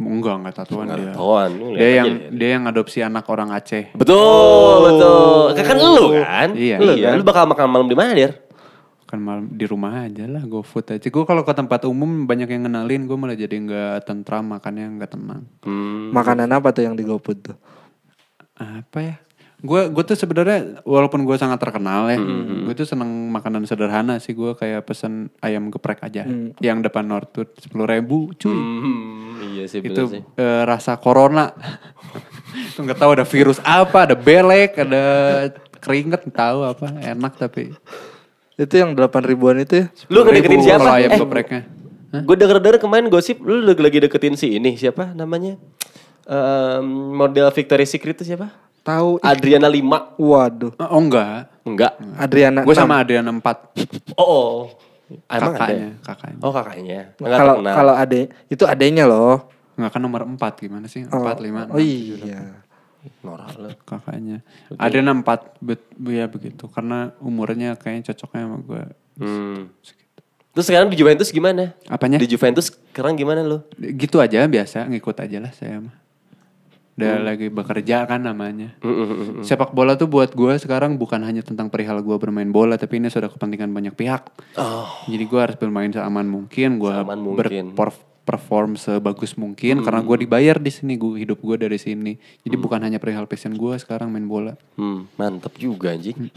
Enggak, 0.02 0.34
enggak 0.42 0.54
tatuan 0.58 0.86
dia. 0.90 0.98
lihat 0.98 1.14
Dia 1.14 1.78
aja 1.78 1.86
yang 2.02 2.06
deh. 2.10 2.28
dia 2.34 2.48
yang 2.58 2.64
adopsi 2.66 2.98
anak 3.06 3.22
orang 3.30 3.54
Aceh. 3.54 3.94
Betul, 3.94 4.74
betul. 4.82 5.54
Kan, 5.54 5.64
kan 5.64 5.76
lu 5.78 6.04
kan? 6.18 6.48
Iya. 6.58 6.76
Lu, 6.82 6.92
kan? 6.98 7.12
lu 7.14 7.22
bakal 7.22 7.44
makan 7.46 7.66
malam 7.70 7.86
di 7.86 7.94
mana, 7.94 8.10
Der? 8.10 8.42
Kan 9.06 9.20
malam 9.20 9.44
di 9.52 9.62
rumah 9.68 10.08
aja 10.08 10.24
lah, 10.26 10.42
go 10.48 10.64
food 10.64 10.88
aja. 10.90 11.06
Gue 11.06 11.22
kalau 11.22 11.44
ke 11.44 11.52
tempat 11.52 11.84
umum 11.84 12.24
banyak 12.24 12.48
yang 12.48 12.64
ngenalin, 12.66 13.04
gue 13.04 13.14
malah 13.14 13.36
jadi 13.36 13.52
nggak 13.52 14.08
tentram, 14.08 14.42
makannya 14.48 14.96
nggak 14.98 15.10
tenang. 15.12 15.44
Hmm. 15.62 16.10
Makanan 16.10 16.50
apa 16.50 16.72
tuh 16.72 16.82
yang 16.82 16.96
di 16.96 17.04
GoFood 17.04 17.38
tuh? 17.52 17.56
Apa 18.56 18.98
ya? 18.98 19.14
Gue 19.62 19.86
gue 19.88 20.02
tuh 20.02 20.14
sebenarnya 20.14 20.82
walaupun 20.82 21.22
gue 21.22 21.36
sangat 21.36 21.56
terkenal 21.56 22.06
ya, 22.06 22.18
Hmm, 22.18 22.66
gue 22.66 22.74
tuh 22.74 22.82
seneng 22.84 23.06
makanan 23.30 23.62
sederhana 23.62 24.18
sih. 24.18 24.32
Gue 24.32 24.52
kayak 24.52 24.82
pesen 24.82 25.30
ayam 25.38 25.70
geprek 25.70 26.02
aja, 26.02 26.26
Hmm. 26.26 26.50
yang 26.58 26.82
depan 26.82 27.06
Northwood 27.06 27.54
sepuluh 27.56 27.86
ribu, 27.86 28.34
cuy. 28.34 28.50
Hmm, 28.50 29.54
iya 29.54 29.64
sih 29.64 29.78
bener 29.78 29.94
itu 29.94 30.02
sih. 30.10 30.22
eh, 30.34 30.62
rasa 30.62 30.98
corona. 30.98 31.54
itu 32.68 32.78
nggak 32.78 32.98
tahu 32.98 33.10
ada 33.12 33.24
virus 33.24 33.62
apa, 33.62 34.04
ada 34.04 34.18
belek, 34.18 34.76
ada 34.76 35.02
keringet, 35.78 36.26
tahu 36.28 36.66
apa, 36.66 36.86
enak 37.00 37.32
tapi. 37.36 37.70
Itu 38.52 38.74
yang 38.74 38.92
8 38.92 39.22
ribuan 39.24 39.56
itu 39.58 39.74
ya? 39.78 39.86
Lu 40.06 40.22
ngedeketin 40.22 40.52
Ribu 40.52 40.64
siapa? 40.64 40.82
Kalau 40.82 40.94
ayam 40.94 41.10
Eh, 41.10 41.18
gepreknya. 41.18 41.62
Gue 42.20 42.36
denger-denger 42.36 42.78
kemarin 42.78 43.06
gosip 43.08 43.40
lu 43.40 43.64
lagi 43.64 43.98
deketin 43.98 44.36
si 44.36 44.52
ini 44.52 44.76
siapa 44.76 45.16
namanya? 45.16 45.56
Em, 46.22 46.84
model 47.16 47.48
Victoria's 47.48 47.88
Secret 47.88 48.14
itu 48.14 48.28
siapa? 48.28 48.52
Tahu. 48.82 49.22
Adriana 49.22 49.70
5. 49.70 50.18
Waduh. 50.18 50.72
Oh 50.78 50.98
enggak, 50.98 51.46
Enggak. 51.62 51.92
Adriana. 52.18 52.66
gue 52.66 52.74
sama 52.74 52.98
6. 52.98 53.02
Adriana 53.06 53.30
4 53.30 54.18
Oh, 54.18 54.26
oh. 54.26 54.54
Emang 55.28 55.52
kakaknya, 55.54 55.88
ada? 55.92 56.04
kakaknya. 56.08 56.40
Oh 56.40 56.52
kakaknya. 56.52 57.00
Enggak 57.20 57.38
Kalau 57.38 57.54
kalau 57.62 57.94
ade 57.94 58.20
itu 58.48 58.64
adenya 58.66 59.04
loh. 59.06 59.46
Enggak 59.78 59.90
kan 59.94 60.00
nomor 60.02 60.26
4 60.26 60.36
gimana 60.58 60.86
sih? 60.90 61.06
4, 61.06 61.14
5, 61.14 61.70
Oh 61.70 61.80
iya. 61.80 62.60
Norak 63.22 63.58
lu. 63.58 63.70
kakaknya. 63.82 64.42
Adriana 64.78 65.14
4, 65.14 65.58
bet, 65.58 65.82
ya 66.06 66.26
begitu. 66.26 66.66
Karena 66.70 67.10
umurnya 67.18 67.74
kayaknya 67.74 68.14
cocoknya 68.14 68.42
sama 68.46 68.58
gue. 68.62 68.82
Hmm. 69.18 69.58
Terus 70.52 70.66
sekarang 70.68 70.92
di 70.92 70.96
Juventus 71.00 71.32
gimana? 71.32 71.72
Apanya? 71.88 72.20
Di 72.20 72.28
Juventus 72.28 72.68
sekarang 72.92 73.16
gimana 73.16 73.40
lu? 73.40 73.64
Gitu 73.78 74.20
aja 74.20 74.44
biasa, 74.44 74.84
ngikut 74.84 75.16
aja 75.16 75.38
lah 75.40 75.52
saya 75.54 75.80
mah. 75.80 76.01
Udah 76.92 77.24
lagi 77.24 77.48
bekerja 77.48 78.04
kan 78.04 78.20
namanya. 78.20 78.76
Hmm, 78.84 78.92
hmm, 78.92 79.06
hmm, 79.08 79.16
hmm. 79.40 79.44
Sepak 79.48 79.72
bola 79.72 79.96
tuh 79.96 80.12
buat 80.12 80.36
gue 80.36 80.52
sekarang 80.60 81.00
bukan 81.00 81.24
hanya 81.24 81.40
tentang 81.40 81.72
perihal 81.72 82.04
gue 82.04 82.16
bermain 82.20 82.48
bola, 82.52 82.76
tapi 82.76 83.00
ini 83.00 83.08
sudah 83.08 83.32
kepentingan 83.32 83.72
banyak 83.72 83.96
pihak. 83.96 84.28
Oh. 84.60 84.88
Jadi 85.08 85.24
gue 85.24 85.40
harus 85.40 85.56
bermain 85.56 85.88
seaman 85.88 86.28
mungkin, 86.28 86.76
gue 86.76 86.92
berperform 87.72 88.76
sebagus 88.76 89.40
mungkin 89.40 89.80
karena 89.80 90.04
gue 90.04 90.16
dibayar 90.28 90.60
di 90.60 90.68
sini, 90.68 91.00
gue 91.00 91.16
hidup 91.16 91.40
gue 91.40 91.56
dari 91.64 91.80
sini. 91.80 92.20
Jadi 92.44 92.56
bukan 92.60 92.84
hanya 92.84 93.00
perihal 93.00 93.24
passion 93.24 93.56
gue 93.56 93.72
sekarang 93.80 94.12
main 94.12 94.28
bola. 94.28 94.52
Hmm, 94.76 95.08
mantep 95.16 95.56
juga 95.56 95.96
anjing. 95.96 96.28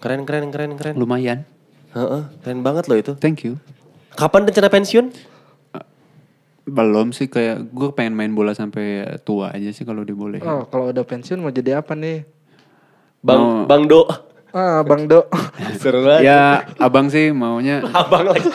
Keren 0.00 0.24
keren 0.24 0.48
keren 0.48 0.72
keren. 0.80 0.96
Lumayan. 0.96 1.44
Heeh, 1.92 2.22
keren 2.40 2.64
banget 2.64 2.88
loh 2.88 2.96
itu. 2.96 3.12
Thank 3.20 3.44
you. 3.44 3.60
Kapan 4.16 4.48
rencana 4.48 4.72
pensiun? 4.72 5.36
Belum 6.68 7.16
sih 7.16 7.32
kayak 7.32 7.72
gue 7.72 7.88
pengen 7.96 8.14
main 8.14 8.32
bola 8.32 8.52
sampai 8.52 9.18
tua 9.24 9.50
aja 9.56 9.72
sih 9.72 9.88
kalau 9.88 10.04
dibolehin. 10.04 10.44
Oh, 10.44 10.68
kalau 10.68 10.92
udah 10.92 11.04
pensiun 11.04 11.40
mau 11.40 11.48
jadi 11.48 11.80
apa 11.80 11.96
nih? 11.96 12.28
Bang 13.24 13.64
Bang 13.64 13.88
Do. 13.88 14.04
Ah, 14.52 14.84
Bang 14.84 15.08
Do. 15.08 15.24
Seru 15.80 16.04
banget. 16.04 16.28
Ya 16.28 16.68
abang 16.78 17.08
sih 17.08 17.32
maunya 17.32 17.82
Abang 17.96 18.28
lagi. 18.28 18.48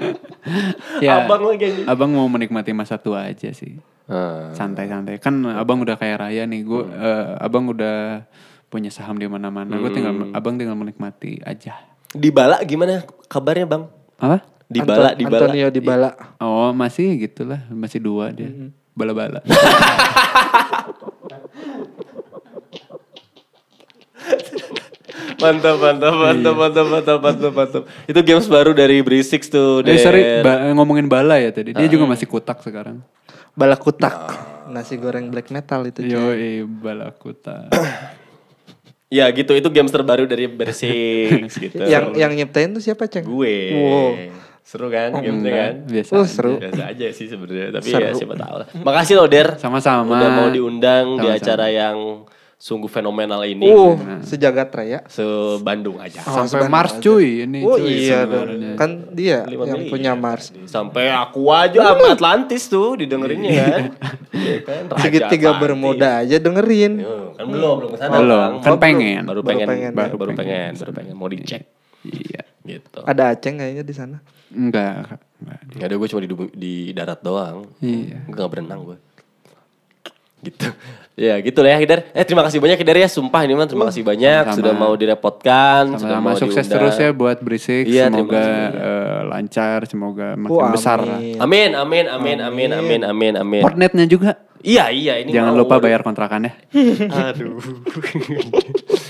ya 1.04 1.24
Abang 1.24 1.42
lagi 1.48 1.84
abang 1.84 2.10
mau 2.12 2.28
menikmati 2.28 2.76
masa 2.76 3.00
tua 3.00 3.26
aja 3.28 3.50
sih. 3.50 3.80
Ah. 4.10 4.52
Santai-santai. 4.52 5.16
Kan 5.18 5.42
abang 5.48 5.80
udah 5.80 5.96
kaya 5.96 6.20
raya 6.20 6.44
nih. 6.44 6.60
Gue 6.62 6.84
abang 7.40 7.66
udah 7.72 8.28
punya 8.70 8.92
saham 8.92 9.18
di 9.18 9.26
mana-mana. 9.26 9.80
Gue 9.80 9.90
tinggal 9.90 10.30
abang 10.36 10.54
tinggal 10.60 10.78
menikmati 10.78 11.42
aja. 11.42 11.74
Di 12.10 12.30
Bala 12.34 12.58
gimana 12.66 13.06
kabarnya 13.30 13.66
Bang? 13.70 13.86
Apa? 14.18 14.42
Di 14.70 14.78
Bala, 14.80 15.10
Anto- 15.10 15.18
di 15.18 15.24
Bala. 15.26 15.34
Antonio 15.42 15.66
di 15.68 15.80
Bala. 15.82 16.10
Oh 16.38 16.70
masih 16.70 17.18
gitulah, 17.18 17.66
masih 17.68 17.98
dua 17.98 18.30
dia. 18.30 18.46
Bala-bala. 18.94 19.42
Mantap, 25.40 25.76
mantap, 25.80 26.14
mantap, 26.14 26.54
mantap, 26.54 26.86
mantap, 26.86 27.18
mantap, 27.18 27.52
mantap. 27.52 27.82
Itu 28.04 28.20
games 28.20 28.44
baru 28.46 28.76
dari 28.76 29.00
Brisix 29.00 29.48
tuh. 29.48 29.80
Eh 29.82 29.96
sorry, 29.96 30.44
ba- 30.44 30.68
ngomongin 30.70 31.08
bala 31.08 31.40
ya 31.40 31.48
tadi. 31.50 31.72
Dia 31.72 31.88
juga 31.88 32.04
masih 32.04 32.28
kutak 32.28 32.60
sekarang. 32.60 33.00
Bala 33.56 33.74
kutak. 33.74 34.14
Nasi 34.70 34.94
goreng 34.94 35.32
black 35.32 35.50
metal 35.50 35.82
itu. 35.82 36.04
Yo, 36.04 36.30
bala 36.78 37.10
kutak. 37.12 37.72
Ya 39.10 39.26
gitu, 39.34 39.58
itu 39.58 39.66
games 39.74 39.90
terbaru 39.90 40.22
dari 40.22 40.46
Brisix 40.46 41.58
gitu. 41.66 41.82
Yang 41.82 42.14
yang 42.14 42.30
nyiptain 42.30 42.70
tuh 42.70 42.78
siapa, 42.78 43.10
Ceng? 43.10 43.26
gue. 43.26 43.58
Wow. 43.74 44.10
Seru 44.62 44.86
kan 44.86 45.10
gamesnya 45.12 45.50
kan? 45.52 45.72
Biasa. 45.84 46.10
Oh, 46.12 46.22
aja. 46.22 46.30
seru. 46.30 46.52
Biasa 46.56 46.82
aja 46.88 47.06
sih 47.10 47.26
sebenarnya, 47.26 47.68
tapi 47.74 47.88
ya 47.90 48.12
siapa 48.12 48.34
tahu 48.34 48.54
lah. 48.60 48.66
Makasih 48.76 49.14
loh 49.16 49.26
Der. 49.26 49.48
Sama-sama. 49.56 50.14
Udah 50.14 50.30
mau 50.30 50.48
diundang 50.48 51.16
di 51.16 51.26
Sama-sama. 51.26 51.42
acara 51.42 51.66
yang 51.68 51.96
sungguh 52.54 52.86
fenomenal 52.86 53.40
ini. 53.42 53.66
Uh, 53.66 53.96
sejagat 54.20 54.68
raya. 54.70 55.00
Se 55.08 55.24
Bandung 55.58 55.96
aja. 55.96 56.20
Sampai 56.20 56.68
Mars 56.68 57.00
cuy 57.00 57.48
ini. 57.48 57.64
Oh 57.64 57.74
cuy, 57.74 58.04
iya 58.04 58.22
sebenarnya. 58.22 58.68
dong. 58.68 58.76
Kan 58.76 58.90
dia 59.10 59.38
Lima 59.42 59.64
yang 59.64 59.82
punya 59.88 60.12
Mars. 60.12 60.52
Sampai 60.64 61.08
aku 61.08 61.48
aja 61.48 61.80
sama 61.90 62.12
Atlantis 62.12 62.68
tuh 62.68 62.94
didengerinnya 62.94 63.50
kan. 63.50 63.82
Iya 64.30 64.56
kan? 64.62 64.82
Raja 64.86 65.02
Segitiga 65.02 65.50
Atlantis. 65.50 65.62
Bermuda 65.66 66.10
aja 66.20 66.36
dengerin. 66.36 66.92
Yo, 67.00 67.32
kan 67.32 67.44
belum 67.44 67.74
belum 67.74 67.90
ke 67.90 67.98
sana 67.98 68.12
Belum, 68.14 68.28
Bang. 68.30 68.52
kan 68.52 68.60
Oh, 68.60 68.62
belum. 68.70 68.78
pengen. 68.78 69.22
Baru 69.24 69.40
Baru 69.40 69.40
pengen, 69.42 69.66
pengen, 69.66 69.90
baru, 69.90 70.06
ya. 70.06 70.14
baru 70.14 70.32
pengen, 70.36 70.70
baru 70.76 70.92
pengen 70.92 71.14
mau 71.16 71.26
dicek 71.26 71.62
Iya. 72.02 72.42
gitu. 72.62 73.00
Ada 73.02 73.34
Aceng 73.34 73.56
kayaknya 73.56 73.82
di 73.82 73.92
sana. 73.92 74.20
Enggak. 74.50 75.20
enggak. 75.38 75.60
Gak 75.72 75.86
ada 75.86 75.94
gue 75.96 76.08
cuma 76.10 76.20
di, 76.20 76.28
di 76.52 76.72
darat 76.90 77.20
doang. 77.20 77.64
Iya. 77.78 78.26
Gue 78.26 78.34
gak 78.36 78.50
berenang 78.50 78.80
gue. 78.84 78.98
gitu. 80.40 80.68
Ya 81.20 81.36
gitu 81.36 81.60
lah 81.60 81.76
ya 81.76 81.78
Hidar. 81.84 82.00
Eh 82.16 82.24
terima 82.24 82.40
kasih 82.48 82.64
banyak 82.64 82.80
Hidar 82.80 82.96
ya. 82.96 83.04
Sumpah 83.04 83.44
ini 83.44 83.52
mah 83.52 83.68
terima 83.68 83.84
kasih 83.92 84.00
banyak 84.00 84.40
sama-sama. 84.40 84.56
sudah 84.56 84.72
mau 84.72 84.92
direpotkan, 84.96 85.82
sudah 86.00 86.16
Sama-sama 86.16 86.32
mau 86.32 86.40
sukses 86.40 86.64
diundang. 86.64 86.80
terus 86.80 86.94
ya 86.96 87.10
buat 87.12 87.38
berisik. 87.44 87.84
Iya, 87.84 88.08
terima 88.08 88.16
semoga 88.24 88.44
eh, 88.72 89.20
lancar, 89.28 89.78
semoga 89.84 90.28
makin 90.40 90.56
Wah, 90.56 90.72
besar 90.72 90.98
lah. 91.04 91.20
Amin, 91.20 91.76
amin, 91.76 92.08
amin, 92.08 92.38
amin, 92.40 92.68
amin, 92.72 93.00
amin, 93.04 93.32
amin. 93.36 93.60
Portnetnya 93.60 94.08
juga. 94.08 94.40
Iya, 94.60 94.84
iya 94.90 95.14
ini 95.18 95.30
Jangan 95.30 95.52
mau. 95.52 95.64
lupa 95.64 95.78
bayar 95.78 96.00
kontrakannya. 96.00 96.52
Aduh. 97.24 97.56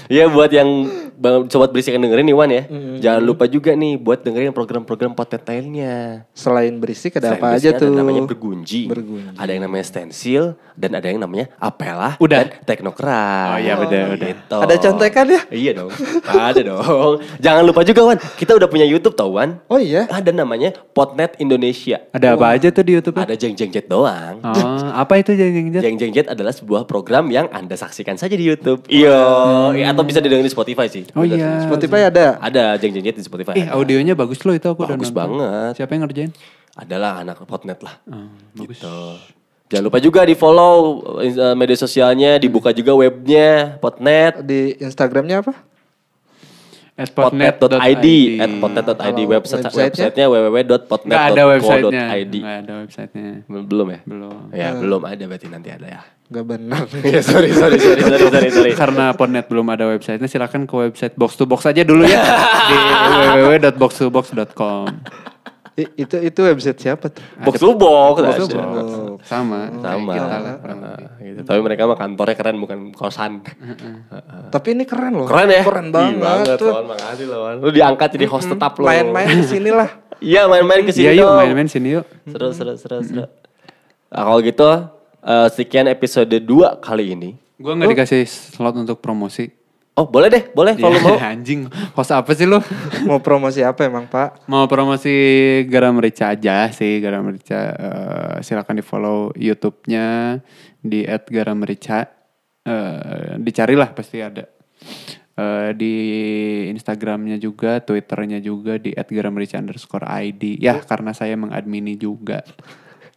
Iya 0.06 0.30
buat 0.34 0.46
yang 0.48 0.68
bang- 1.14 1.46
sobat 1.46 1.70
berisik 1.70 1.90
yang 1.90 2.02
dengerin 2.02 2.22
nih 2.24 2.36
Wan 2.36 2.50
ya. 2.50 2.62
Jangan 3.00 3.22
lupa 3.22 3.44
juga 3.44 3.72
nih 3.72 3.94
buat 3.94 4.20
dengerin 4.20 4.50
program-program 4.50 5.12
podcast 5.12 5.42
lainnya. 5.44 6.26
Selain 6.32 6.70
berisik 6.74 7.16
ada 7.16 7.34
Selain 7.34 7.42
apa 7.42 7.46
aja 7.54 7.68
ada 7.70 7.78
tuh? 7.78 7.90
namanya 7.90 8.22
bergunji. 8.24 8.86
Bergunji. 8.86 9.34
Ada 9.34 9.50
yang 9.50 9.62
namanya 9.64 9.84
stensil 9.84 10.44
dan 10.74 10.90
ada 10.92 11.06
yang 11.06 11.18
namanya 11.18 11.50
apelah 11.56 12.14
Udah. 12.18 12.46
dan 12.46 12.62
teknokrat. 12.64 13.50
Oh 13.50 13.58
iya, 13.58 13.74
udah, 13.76 14.02
udah. 14.14 14.28
Gitu. 14.30 14.56
Ada 14.56 14.74
contekan 14.80 15.26
ya? 15.26 15.40
Iya 15.50 15.70
dong. 15.76 15.90
ada 16.24 16.60
dong. 16.60 17.12
Jangan 17.38 17.62
lupa 17.64 17.82
juga 17.82 18.00
Wan, 18.04 18.18
kita 18.36 18.54
udah 18.54 18.66
punya 18.66 18.86
YouTube 18.86 19.14
tau 19.14 19.34
Wan. 19.34 19.58
Oh 19.66 19.78
iya. 19.78 20.06
Ada 20.06 20.30
namanya 20.30 20.70
Potnet 20.90 21.34
Indonesia. 21.38 22.02
Ada 22.10 22.34
apa 22.34 22.54
aja 22.54 22.70
tuh 22.70 22.82
di 22.82 22.94
YouTube? 22.94 23.14
Ada 23.14 23.34
jeng 23.34 23.54
jeng 23.54 23.70
jet 23.70 23.86
doang. 23.86 24.38
Oh, 24.40 24.90
apa 24.90 25.14
itu 25.16 25.32
jeng 25.40 25.52
jeng 25.56 25.68
jeng? 25.72 25.82
Jeng 25.82 25.96
Jeng 25.96 26.12
Jet 26.12 26.28
adalah 26.28 26.52
sebuah 26.52 26.84
program 26.84 27.32
yang 27.32 27.48
Anda 27.48 27.72
saksikan 27.72 28.20
saja 28.20 28.36
di 28.36 28.44
YouTube. 28.44 28.84
Iya, 28.92 29.16
iya, 29.72 29.84
atau 29.88 30.04
bisa 30.04 30.20
didengar 30.20 30.44
di 30.44 30.52
Spotify 30.52 30.84
sih. 30.92 31.08
Oh 31.16 31.24
iya. 31.24 31.64
Spotify 31.64 32.12
ada. 32.12 32.36
Ada 32.36 32.76
Jeng 32.76 32.92
Jeng 32.92 33.08
Jet 33.08 33.16
di 33.16 33.24
Spotify. 33.24 33.56
Eh, 33.56 33.66
audionya 33.72 34.12
bagus 34.12 34.44
loh 34.44 34.52
itu 34.52 34.68
aku 34.68 34.84
udah 34.84 35.00
Bagus 35.00 35.08
nonton. 35.08 35.40
banget. 35.40 35.72
Siapa 35.80 35.90
yang 35.96 36.02
ngerjain? 36.04 36.30
Adalah 36.76 37.24
anak 37.24 37.40
Potnet 37.48 37.80
lah. 37.80 37.96
Oh, 38.06 38.28
bagus. 38.54 38.78
Gitu. 38.78 38.96
Jangan 39.70 39.84
lupa 39.86 39.98
juga 40.02 40.20
di 40.26 40.34
follow 40.34 40.98
uh, 41.22 41.54
media 41.54 41.78
sosialnya, 41.78 42.42
dibuka 42.42 42.74
juga 42.74 42.90
webnya 42.92 43.78
Potnet. 43.78 44.42
Di 44.42 44.76
Instagramnya 44.82 45.46
apa? 45.46 45.54
Potnet.id 47.06 48.06
at 48.36 48.50
potnet.id 48.56 49.20
website 49.24 49.64
website-nya? 49.64 50.26
www.potnet.co.id 50.26 51.08
Nggak 51.08 51.24
ada 51.26 51.42
websitenya. 51.48 52.04
Nggak 52.20 52.58
ada 52.60 52.72
websitenya. 52.78 53.32
belum 53.48 53.86
ya 53.88 54.00
Belum. 54.04 54.36
ya 54.52 54.68
belum 54.74 55.00
ada 55.02 55.24
berarti 55.24 55.46
nanti 55.48 55.70
ada 55.70 55.86
ya 55.88 56.02
Gak 56.30 56.46
benar. 56.46 56.86
ya 57.10 57.18
sorry 57.20 57.50
sorry 57.50 57.74
sorry 57.74 58.00
sorry 58.00 58.26
sorry 58.30 58.50
sorry 58.52 58.72
Karena 58.72 59.10
Podnet 59.10 59.48
belum 59.48 59.66
ada 59.66 59.88
websitenya, 59.88 60.28
silakan 60.28 60.62
ke 60.62 60.74
website 60.78 61.14
box 61.14 61.34
to 61.34 61.42
box 61.42 61.64
aja 61.64 61.82
dulu 61.82 62.04
ya 62.04 62.22
di 62.70 62.76
www.boxtobox.com. 63.34 64.84
I- 65.74 65.92
itu 65.96 66.16
itu 66.20 66.40
website 66.44 66.78
siapa 66.78 67.08
tuh? 67.08 67.24
box 67.40 67.56
to 67.56 67.72
box 67.72 68.14
Box 68.20 68.38
box. 68.46 68.88
Sama. 69.24 69.70
sama 69.78 70.12
kita 70.12 70.26
lah, 70.28 70.54
kurang 70.58 70.79
Gitu. 71.20 71.40
tapi 71.42 71.60
mereka 71.60 71.84
mah 71.84 71.94
kantornya 71.94 72.32
keren 72.32 72.56
bukan 72.56 72.78
kosan 72.90 73.44
Tapi 74.48 74.68
ini 74.72 74.84
keren 74.84 75.12
loh. 75.14 75.26
keren 75.26 75.48
ya 75.48 75.62
Keren 75.62 75.86
Ih, 75.86 75.92
banget, 76.16 76.56
tuh. 76.56 76.72
Wan. 76.72 76.84
makasih 76.88 77.26
loh 77.26 77.40
Wan. 77.44 77.56
lu 77.58 77.70
diangkat 77.70 78.08
jadi 78.10 78.26
host 78.26 78.48
tetap 78.48 78.72
lo 78.74 78.84
Main-main 78.84 79.28
di 79.30 79.44
sini 79.44 79.70
lah. 79.70 79.90
iya 80.22 80.44
main-main 80.44 80.80
ke 80.80 80.90
Iya 80.90 80.96
sini 81.06 81.14
yuk 81.14 81.26
dong. 81.26 81.38
main-main 81.38 81.68
sini 81.68 81.88
yuk. 81.92 82.04
seru 82.26 82.48
seru 82.50 82.72
seru 82.74 82.98
seru 83.00 83.24
nah, 84.06 84.22
kalau 84.22 84.40
gitu 84.40 84.68
eh, 85.20 85.48
sekian 85.50 85.86
episode 85.86 86.32
2 86.32 86.48
kali 86.78 87.12
ini 87.12 87.30
Gue 87.54 87.72
nggak 87.74 87.92
dikasih 87.92 88.24
slot 88.24 88.72
untuk 88.74 88.98
promosi. 88.98 89.52
oh 89.92 90.02
boleh 90.02 90.26
deh 90.26 90.48
boleh 90.48 90.72
kalau 90.74 90.96
Ya, 90.96 91.04
mau 91.04 91.20
anjing, 91.30 91.60
host 91.92 92.08
apa 92.08 92.32
sih 92.32 92.44
lu? 92.44 92.56
Mau 93.04 93.20
promosi 93.20 93.60
apa 93.60 93.84
emang 93.84 94.08
Pak? 94.08 94.48
Mau 94.48 94.64
promosi 94.64 95.12
Garam 95.66 95.92
Merica 95.92 96.32
aja 96.32 96.68
sih, 96.70 96.96
Garam 96.98 97.20
Merica. 97.22 97.60
eh, 97.68 98.34
silakan 98.40 98.74
di 98.74 98.82
follow 98.82 99.28
YouTube-nya 99.36 100.40
di 100.80 101.04
@garamerica. 101.06 102.08
Eh, 102.60 103.36
dicarilah 103.40 103.92
pasti 103.92 104.18
ada. 104.20 104.44
Eh, 105.40 105.70
di 105.72 105.94
Instagramnya 106.68 107.40
juga, 107.40 107.80
Twitternya 107.80 108.42
juga 108.44 108.76
di 108.76 108.92
@garamerica 108.92 109.56
underscore 109.56 110.04
ID. 110.04 110.60
Ya 110.60 110.80
karena 110.80 111.16
saya 111.16 111.36
mengadmini 111.36 111.96
juga. 111.96 112.44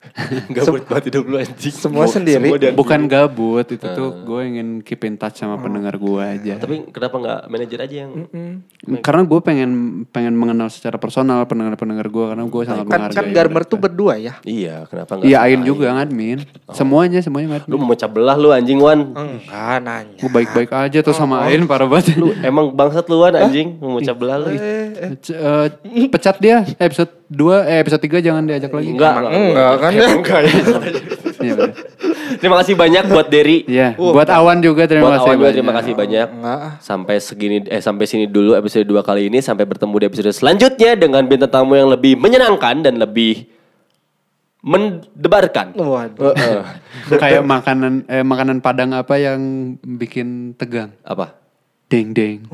Gabut 0.55 0.83
banget 0.85 1.03
hidup 1.09 1.23
lu 1.25 1.35
anjing 1.37 1.73
Semua 1.73 2.05
sendiri? 2.05 2.37
semua 2.43 2.57
diadmin. 2.57 2.77
Bukan 2.77 2.99
gabut 3.05 3.65
itu 3.65 3.81
tuh 3.81 4.21
gue 4.21 4.41
ingin 4.45 4.67
keep 4.81 5.01
in 5.03 5.15
touch 5.15 5.37
sama 5.37 5.57
pendengar 5.57 5.95
gue 5.95 6.21
aja. 6.21 6.59
Tapi 6.59 6.91
kenapa 6.91 7.15
nggak 7.17 7.39
manajer 7.47 7.79
aja 7.81 7.95
yang 8.03 8.11
Karena 8.99 9.21
gue 9.23 9.39
pengen 9.39 9.69
pengen 10.09 10.35
mengenal 10.35 10.67
secara 10.67 10.99
personal 10.99 11.41
pendengar-pendengar 11.43 12.07
gue 12.07 12.25
karena 12.29 12.43
gue 12.43 12.61
sangat 12.63 12.85
Kan 12.85 12.91
menghargai. 12.91 13.17
kan 13.17 13.25
Garmer 13.31 13.63
mereka. 13.63 13.71
tuh 13.71 13.79
berdua 13.79 14.13
ya. 14.19 14.33
Iya, 14.43 14.85
kenapa 14.85 15.17
nggak? 15.17 15.27
Iya 15.27 15.37
Ain 15.39 15.61
juga 15.63 15.87
ngadmin. 15.93 16.37
Semuanya 16.69 17.19
semuanya 17.19 17.47
Lu 17.47 17.53
ngadmin. 17.55 17.77
mau 17.79 17.87
mecah 17.89 18.09
belah 18.11 18.35
lu 18.35 18.49
anjing 18.51 18.77
Wan. 18.77 18.99
Enggak 19.15 19.77
nanya. 19.81 20.19
Gue 20.19 20.29
baik-baik 20.29 20.69
aja 20.69 20.99
tuh 20.99 21.15
sama 21.15 21.47
Ain 21.47 21.63
parah 21.65 21.87
banget. 21.87 22.19
Lu 22.19 22.35
emang 22.43 22.69
bangsat 22.69 23.07
lu 23.07 23.23
Wan 23.23 23.33
anjing, 23.33 23.79
mau 23.79 23.97
belah 23.97 24.37
lu. 24.37 24.53
Eh, 24.53 26.07
pecat 26.11 26.37
dia 26.37 26.67
episode 26.77 27.22
2 27.33 27.65
eh 27.65 27.77
episode 27.81 28.01
3 28.01 28.21
jangan 28.21 28.43
diajak 28.45 28.69
lagi. 28.69 28.89
Enggak, 28.93 29.13
Enggak 29.25 29.73
kan 29.81 29.91
ya? 29.91 30.07
enggak 30.13 30.39
ya. 30.45 30.53
Iya. 31.43 31.55
Terima 32.33 32.55
kasih 32.61 32.73
banyak 32.73 33.03
buat 33.09 33.27
Derry. 33.27 33.65
Iya, 33.65 33.97
buat 33.97 34.29
Awan 34.29 34.61
juga 34.61 34.85
terima 34.85 35.09
buat 35.09 35.19
kasih 35.19 35.27
Awan 35.27 35.35
juga 35.35 35.43
banyak. 35.43 35.57
terima 35.57 35.73
kasih 35.75 35.93
banyak. 35.93 36.27
Enggak. 36.29 36.59
Sampai 36.79 37.15
segini 37.19 37.57
eh 37.67 37.81
sampai 37.81 38.05
sini 38.05 38.25
dulu 38.25 38.53
episode 38.53 38.85
2 38.85 39.01
kali 39.01 39.27
ini 39.27 39.41
sampai 39.41 39.65
bertemu 39.65 39.95
di 39.97 40.05
episode 40.07 40.31
selanjutnya 40.31 40.95
dengan 40.95 41.25
bintang 41.25 41.51
tamu 41.51 41.73
yang 41.73 41.89
lebih 41.89 42.15
menyenangkan 42.15 42.79
dan 42.79 42.95
lebih 42.95 43.49
mendebarkan. 44.63 45.75
Waduh. 45.75 46.31
Heeh. 46.31 46.61
Kayak 47.21 47.43
makanan 47.43 48.07
eh 48.07 48.23
makanan 48.23 48.63
Padang 48.63 48.95
apa 48.95 49.19
yang 49.19 49.39
bikin 49.81 50.55
tegang? 50.55 50.95
Apa? 51.03 51.35
Deng 51.91 52.15
deng. 52.15 52.47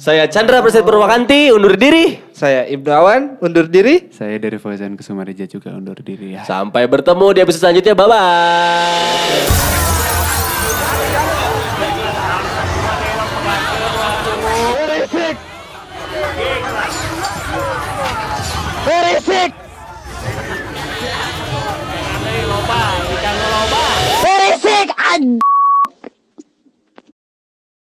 Saya 0.00 0.24
Chandra 0.32 0.64
Perset 0.64 0.80
Purwakanti 0.80 1.52
undur 1.52 1.76
diri. 1.76 2.16
Saya 2.32 2.64
Ibnu 2.64 2.88
Awan 2.88 3.36
undur 3.44 3.68
diri. 3.68 4.08
Saya 4.08 4.40
dari 4.40 4.56
Fauzan 4.56 4.96
Kusumareja 4.96 5.44
juga 5.44 5.76
undur 5.76 6.00
diri 6.00 6.40
ya. 6.40 6.48
Sampai 6.48 6.88
bertemu 6.88 7.36
di 7.36 7.44
episode 7.44 7.68
selanjutnya. 7.68 7.92
Bye 7.92 8.08
bye. 8.08 9.28
Berisik 18.88 19.36